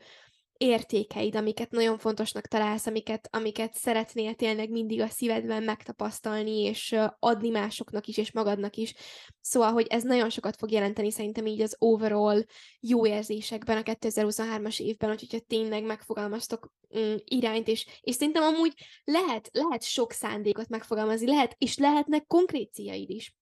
értékeid, 0.58 1.36
amiket 1.36 1.72
nagyon 1.72 1.98
fontosnak 1.98 2.48
találsz, 2.48 2.86
amiket, 2.88 3.28
amiket 3.32 3.74
szeretnél 3.74 4.34
tényleg 4.34 4.70
mindig 4.70 5.02
a 5.02 5.08
szívedben 5.08 5.64
megtapasztalni, 5.64 6.60
és 6.60 6.96
adni 7.20 7.50
másoknak 7.50 8.08
is, 8.08 8.18
és 8.18 8.32
magadnak 8.32 8.76
is. 8.76 8.94
Szóval, 9.42 9.72
hogy 9.72 9.88
ez 9.90 10.04
nagyon 10.04 10.30
sokat 10.30 10.56
fog 10.56 10.72
jelenteni 10.72 11.12
szerintem 11.12 11.46
így 11.46 11.62
az 11.62 11.76
overall 11.80 12.44
jó 12.80 13.06
érzésekben 13.08 13.78
a 13.78 13.82
2023-as 13.82 14.80
évben, 14.80 15.10
hogy, 15.10 15.20
hogyha 15.20 15.46
tényleg 15.48 15.84
megfogalmaztok 15.84 16.74
mm, 16.98 17.16
irányt, 17.24 17.68
és, 17.68 17.86
és 18.02 18.16
szerintem 18.16 18.44
amúgy 18.44 18.74
lehet, 19.04 19.50
lehet 19.52 19.84
sok 19.84 20.12
szándékot 20.12 20.70
megfogalmazni, 20.70 21.28
lehet, 21.28 21.56
és 21.58 21.78
lehetnek 21.78 22.28
konkrét 22.28 22.74
céljaid 22.74 23.10
is 23.10 23.36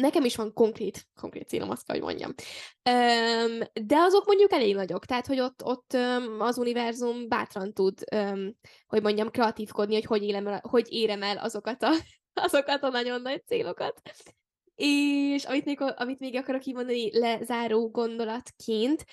nekem 0.00 0.24
is 0.24 0.36
van 0.36 0.52
konkrét, 0.52 1.08
konkrét 1.20 1.48
célom, 1.48 1.70
azt 1.70 1.86
kell, 1.86 1.96
hogy 1.96 2.04
mondjam. 2.04 2.34
De 3.86 3.96
azok 3.96 4.26
mondjuk 4.26 4.52
elég 4.52 4.74
nagyok, 4.74 5.04
tehát, 5.04 5.26
hogy 5.26 5.40
ott, 5.40 5.64
ott 5.64 5.92
az 6.38 6.58
univerzum 6.58 7.28
bátran 7.28 7.72
tud, 7.72 7.98
hogy 8.86 9.02
mondjam, 9.02 9.30
kreatívkodni, 9.30 9.94
hogy 9.94 10.04
hogy, 10.04 10.22
élem 10.22 10.60
hogy 10.62 10.86
érem 10.92 11.22
el 11.22 11.36
azokat 11.36 11.82
a, 11.82 11.90
azokat 12.46 12.82
a 12.82 12.88
nagyon 12.88 13.22
nagy 13.22 13.42
célokat. 13.46 14.00
És 14.74 15.44
amit 15.44 15.64
még, 15.64 15.80
amit 15.80 16.18
még 16.18 16.36
akarok 16.36 16.60
kimondani 16.60 17.18
lezáró 17.18 17.90
gondolatként, 17.90 19.04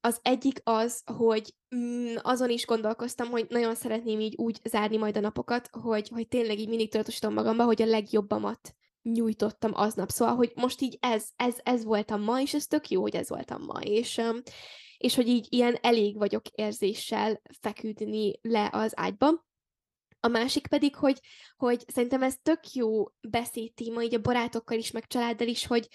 az 0.00 0.18
egyik 0.22 0.60
az, 0.64 1.02
hogy 1.16 1.54
mm, 1.76 2.14
azon 2.16 2.50
is 2.50 2.66
gondolkoztam, 2.66 3.28
hogy 3.28 3.46
nagyon 3.48 3.74
szeretném 3.74 4.20
így 4.20 4.34
úgy 4.36 4.60
zárni 4.64 4.96
majd 4.96 5.16
a 5.16 5.20
napokat, 5.20 5.68
hogy, 5.72 6.08
hogy 6.08 6.28
tényleg 6.28 6.58
így 6.58 6.68
mindig 6.68 6.90
tudatosítom 6.90 7.34
magamba, 7.34 7.64
hogy 7.64 7.82
a 7.82 7.86
legjobbamat 7.86 8.74
nyújtottam 9.12 9.70
aznap. 9.74 10.10
Szóval, 10.10 10.34
hogy 10.34 10.52
most 10.54 10.80
így 10.80 10.98
ez, 11.00 11.28
ez, 11.36 11.56
ez 11.62 11.84
voltam 11.84 12.22
ma, 12.22 12.40
és 12.40 12.54
ez 12.54 12.66
tök 12.66 12.88
jó, 12.88 13.00
hogy 13.00 13.16
ez 13.16 13.28
voltam 13.28 13.62
ma, 13.62 13.80
és, 13.80 14.20
és 14.98 15.14
hogy 15.14 15.28
így 15.28 15.46
ilyen 15.48 15.78
elég 15.80 16.16
vagyok 16.18 16.48
érzéssel 16.48 17.42
feküdni 17.60 18.38
le 18.42 18.68
az 18.72 18.92
ágyba. 18.96 19.46
A 20.20 20.28
másik 20.28 20.66
pedig, 20.66 20.94
hogy, 20.94 21.20
hogy 21.56 21.84
szerintem 21.86 22.22
ez 22.22 22.36
tök 22.42 22.72
jó 22.72 23.04
beszédtéma, 23.20 24.02
így 24.02 24.14
a 24.14 24.20
barátokkal 24.20 24.78
is, 24.78 24.90
meg 24.90 25.06
családdal 25.06 25.48
is, 25.48 25.66
hogy, 25.66 25.88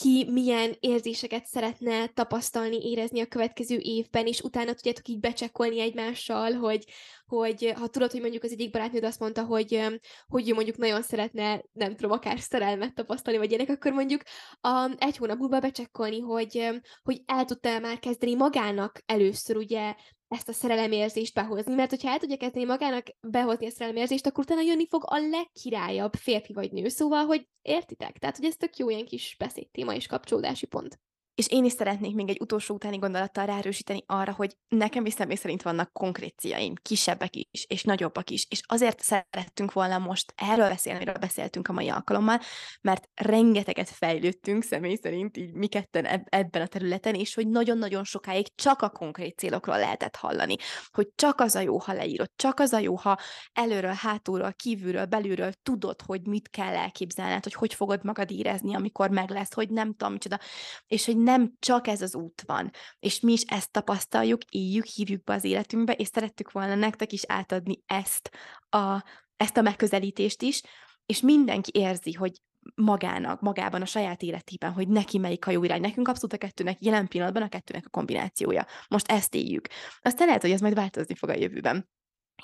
ki 0.00 0.30
milyen 0.30 0.76
érzéseket 0.80 1.46
szeretne 1.46 2.06
tapasztalni, 2.06 2.90
érezni 2.90 3.20
a 3.20 3.26
következő 3.26 3.78
évben, 3.78 4.26
és 4.26 4.40
utána 4.40 4.72
tudjátok 4.72 5.08
így 5.08 5.20
becsekkolni 5.20 5.80
egymással, 5.80 6.52
hogy, 6.52 6.84
hogy 7.26 7.72
ha 7.76 7.88
tudod, 7.88 8.10
hogy 8.10 8.20
mondjuk 8.20 8.42
az 8.42 8.52
egyik 8.52 8.70
barátnőd 8.70 9.04
azt 9.04 9.20
mondta, 9.20 9.44
hogy, 9.44 10.00
hogy 10.26 10.50
ő 10.50 10.54
mondjuk 10.54 10.76
nagyon 10.76 11.02
szeretne, 11.02 11.62
nem 11.72 11.96
tudom, 11.96 12.10
akár 12.10 12.38
szerelmet 12.38 12.94
tapasztalni, 12.94 13.38
vagy 13.38 13.50
ilyenek, 13.50 13.68
akkor 13.68 13.92
mondjuk 13.92 14.22
a, 14.60 14.90
egy 14.98 15.16
hónap 15.16 15.38
múlva 15.38 15.60
becsekkolni, 15.60 16.20
hogy, 16.20 16.68
hogy 17.02 17.22
el 17.26 17.44
tudta 17.44 17.78
már 17.78 17.98
kezdeni 17.98 18.34
magának 18.34 19.02
először 19.06 19.56
ugye 19.56 19.94
ezt 20.30 20.48
a 20.48 20.52
szerelemérzést 20.52 21.34
behozni, 21.34 21.74
mert 21.74 21.90
hogyha 21.90 22.10
el 22.10 22.18
tudja 22.18 22.36
kezdeni 22.36 22.64
magának 22.64 23.06
behozni 23.20 23.66
a 23.66 23.70
szerelemérzést, 23.70 24.26
akkor 24.26 24.44
utána 24.44 24.60
jönni 24.60 24.86
fog 24.86 25.02
a 25.06 25.18
legkirályabb 25.18 26.14
férfi 26.14 26.52
vagy 26.52 26.72
nő, 26.72 26.88
szóval, 26.88 27.24
hogy 27.24 27.48
értitek? 27.62 28.18
Tehát, 28.18 28.36
hogy 28.36 28.44
ez 28.44 28.56
tök 28.56 28.76
jó 28.76 28.90
ilyen 28.90 29.04
kis 29.04 29.36
beszédtéma 29.38 29.89
és 29.94 30.06
kapcsolódási 30.06 30.66
pont. 30.66 31.00
És 31.40 31.48
én 31.48 31.64
is 31.64 31.72
szeretnék 31.72 32.14
még 32.14 32.28
egy 32.28 32.40
utolsó 32.40 32.74
utáni 32.74 32.96
gondolattal 32.96 33.46
ráerősíteni 33.46 34.02
arra, 34.06 34.32
hogy 34.32 34.56
nekem 34.68 35.06
is 35.06 35.12
személy 35.12 35.36
szerint 35.36 35.62
vannak 35.62 35.92
konkrét 35.92 36.38
céljaim, 36.38 36.74
kisebbek 36.82 37.36
is, 37.36 37.64
és 37.68 37.82
nagyobbak 37.82 38.30
is, 38.30 38.46
és 38.50 38.60
azért 38.66 39.00
szerettünk 39.00 39.72
volna 39.72 39.98
most 39.98 40.32
erről 40.36 40.68
beszélni, 40.68 40.98
amiről 40.98 41.20
beszéltünk 41.20 41.68
a 41.68 41.72
mai 41.72 41.88
alkalommal, 41.88 42.40
mert 42.80 43.08
rengeteget 43.14 43.88
fejlődtünk 43.88 44.62
személy 44.62 44.98
szerint 45.02 45.36
így 45.36 45.52
mi 45.52 45.66
ketten 45.66 46.04
ebben 46.24 46.62
a 46.62 46.66
területen, 46.66 47.14
és 47.14 47.34
hogy 47.34 47.48
nagyon-nagyon 47.48 48.04
sokáig 48.04 48.54
csak 48.54 48.82
a 48.82 48.90
konkrét 48.90 49.38
célokról 49.38 49.78
lehetett 49.78 50.16
hallani, 50.16 50.56
hogy 50.90 51.08
csak 51.14 51.40
az 51.40 51.54
a 51.54 51.60
jó, 51.60 51.78
ha 51.78 51.92
leírod, 51.92 52.30
csak 52.36 52.60
az 52.60 52.72
a 52.72 52.78
jó, 52.78 52.96
ha 52.96 53.18
előről, 53.52 53.94
hátulról, 53.96 54.52
kívülről, 54.52 55.04
belülről 55.04 55.52
tudod, 55.62 56.02
hogy 56.06 56.26
mit 56.26 56.48
kell 56.48 56.74
elképzelned, 56.74 57.42
hogy 57.42 57.54
hogy 57.54 57.74
fogod 57.74 58.04
magad 58.04 58.30
érezni, 58.30 58.74
amikor 58.74 59.10
meg 59.10 59.30
lesz, 59.30 59.54
hogy 59.54 59.70
nem 59.70 59.94
tudom, 59.94 60.12
micsoda, 60.12 60.38
és 60.86 61.06
hogy 61.06 61.16
nem 61.30 61.52
csak 61.58 61.86
ez 61.86 62.02
az 62.02 62.14
út 62.14 62.42
van, 62.46 62.70
és 62.98 63.20
mi 63.20 63.32
is 63.32 63.42
ezt 63.42 63.70
tapasztaljuk, 63.70 64.44
éljük, 64.44 64.84
hívjuk 64.84 65.24
be 65.24 65.34
az 65.34 65.44
életünkbe, 65.44 65.92
és 65.92 66.06
szerettük 66.06 66.52
volna 66.52 66.74
nektek 66.74 67.12
is 67.12 67.22
átadni 67.26 67.82
ezt 67.86 68.30
a, 68.68 69.04
ezt 69.36 69.56
a 69.56 69.62
megközelítést 69.62 70.42
is, 70.42 70.62
és 71.06 71.20
mindenki 71.20 71.70
érzi, 71.74 72.12
hogy 72.12 72.32
magának, 72.74 73.40
magában, 73.40 73.82
a 73.82 73.86
saját 73.86 74.22
életében, 74.22 74.72
hogy 74.72 74.88
neki 74.88 75.18
melyik 75.18 75.46
a 75.46 75.50
jó 75.50 75.64
irány. 75.64 75.80
Nekünk 75.80 76.08
abszolút 76.08 76.32
a 76.32 76.38
kettőnek, 76.38 76.82
jelen 76.82 77.08
pillanatban 77.08 77.42
a 77.42 77.48
kettőnek 77.48 77.86
a 77.86 77.90
kombinációja. 77.90 78.66
Most 78.88 79.10
ezt 79.10 79.34
éljük. 79.34 79.68
Aztán 80.00 80.26
lehet, 80.26 80.42
hogy 80.42 80.50
ez 80.50 80.60
majd 80.60 80.74
változni 80.74 81.14
fog 81.14 81.28
a 81.28 81.36
jövőben. 81.36 81.88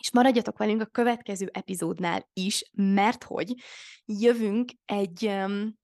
És 0.01 0.13
maradjatok 0.13 0.59
velünk 0.59 0.81
a 0.81 0.87
következő 0.87 1.51
epizódnál 1.53 2.29
is, 2.33 2.71
mert 2.73 3.25
hogy 3.25 3.55
jövünk 4.05 4.71
egy 4.85 5.27
um, 5.27 5.75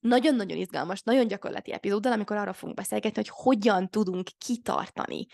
nagyon-nagyon 0.00 0.58
izgalmas, 0.58 1.02
nagyon 1.02 1.26
gyakorlati 1.26 1.72
epizóddal, 1.72 2.12
amikor 2.12 2.36
arra 2.36 2.52
fogunk 2.52 2.76
beszélgetni, 2.76 3.22
hogy 3.22 3.32
hogyan 3.44 3.88
tudunk 3.90 4.28
kitartani 4.38 5.26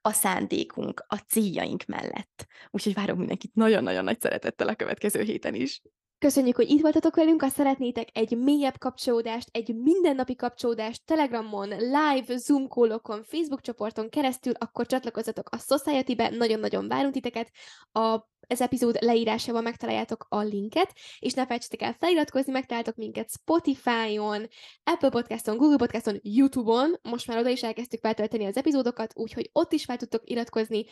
a 0.00 0.12
szándékunk, 0.12 1.04
a 1.06 1.16
céljaink 1.16 1.84
mellett. 1.84 2.46
Úgyhogy 2.70 2.94
várok 2.94 3.16
mindenkit 3.16 3.54
nagyon-nagyon 3.54 4.04
nagy 4.04 4.20
szeretettel 4.20 4.68
a 4.68 4.74
következő 4.74 5.22
héten 5.22 5.54
is. 5.54 5.82
Köszönjük, 6.20 6.56
hogy 6.56 6.70
itt 6.70 6.80
voltatok 6.80 7.16
velünk, 7.16 7.42
ha 7.42 7.48
szeretnétek 7.48 8.08
egy 8.12 8.38
mélyebb 8.38 8.78
kapcsolódást, 8.78 9.48
egy 9.52 9.74
mindennapi 9.76 10.36
kapcsolódást 10.36 11.04
Telegramon, 11.04 11.68
live, 11.68 12.36
Zoom 12.36 12.68
callokon, 12.68 13.22
Facebook 13.22 13.60
csoporton 13.60 14.08
keresztül, 14.08 14.52
akkor 14.58 14.86
csatlakozzatok 14.86 15.48
a 15.50 15.58
Society-be, 15.58 16.28
nagyon-nagyon 16.28 16.88
várunk 16.88 17.12
titeket. 17.12 17.50
A 17.92 18.28
ez 18.40 18.60
epizód 18.60 18.96
leírásában 19.00 19.62
megtaláljátok 19.62 20.26
a 20.28 20.40
linket, 20.40 20.92
és 21.18 21.32
ne 21.32 21.42
felejtsetek 21.42 21.82
el 21.82 21.96
feliratkozni, 21.98 22.52
megtaláltok 22.52 22.96
minket 22.96 23.30
Spotify-on, 23.30 24.48
Apple 24.84 25.10
Podcaston, 25.10 25.56
Google 25.56 25.76
Podcaston, 25.76 26.18
YouTube-on, 26.22 26.98
most 27.02 27.26
már 27.26 27.38
oda 27.38 27.48
is 27.48 27.62
elkezdtük 27.62 28.00
feltölteni 28.00 28.44
az 28.46 28.56
epizódokat, 28.56 29.12
úgyhogy 29.14 29.50
ott 29.52 29.72
is 29.72 29.84
fel 29.84 29.96
tudtok 29.96 30.30
iratkozni, 30.30 30.84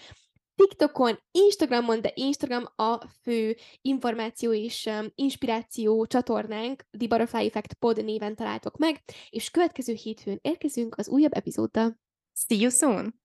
TikTokon, 0.59 1.19
Instagramon, 1.31 2.01
de 2.01 2.13
Instagram 2.15 2.65
a 2.77 3.07
fő 3.23 3.57
információ 3.81 4.53
és 4.53 4.87
um, 4.87 5.07
inspiráció 5.15 6.07
csatornánk, 6.07 6.85
The 6.99 7.07
Butterfly 7.09 7.47
Effect 7.47 7.75
Pod 7.75 8.05
néven 8.05 8.35
találtok 8.35 8.77
meg, 8.77 9.03
és 9.31 9.51
következő 9.51 9.93
hétfőn 9.93 10.39
érkezünk 10.43 10.95
az 10.97 11.09
újabb 11.09 11.33
epizóddal. 11.35 11.99
See 12.35 12.59
you 12.59 12.71
soon! 12.71 13.21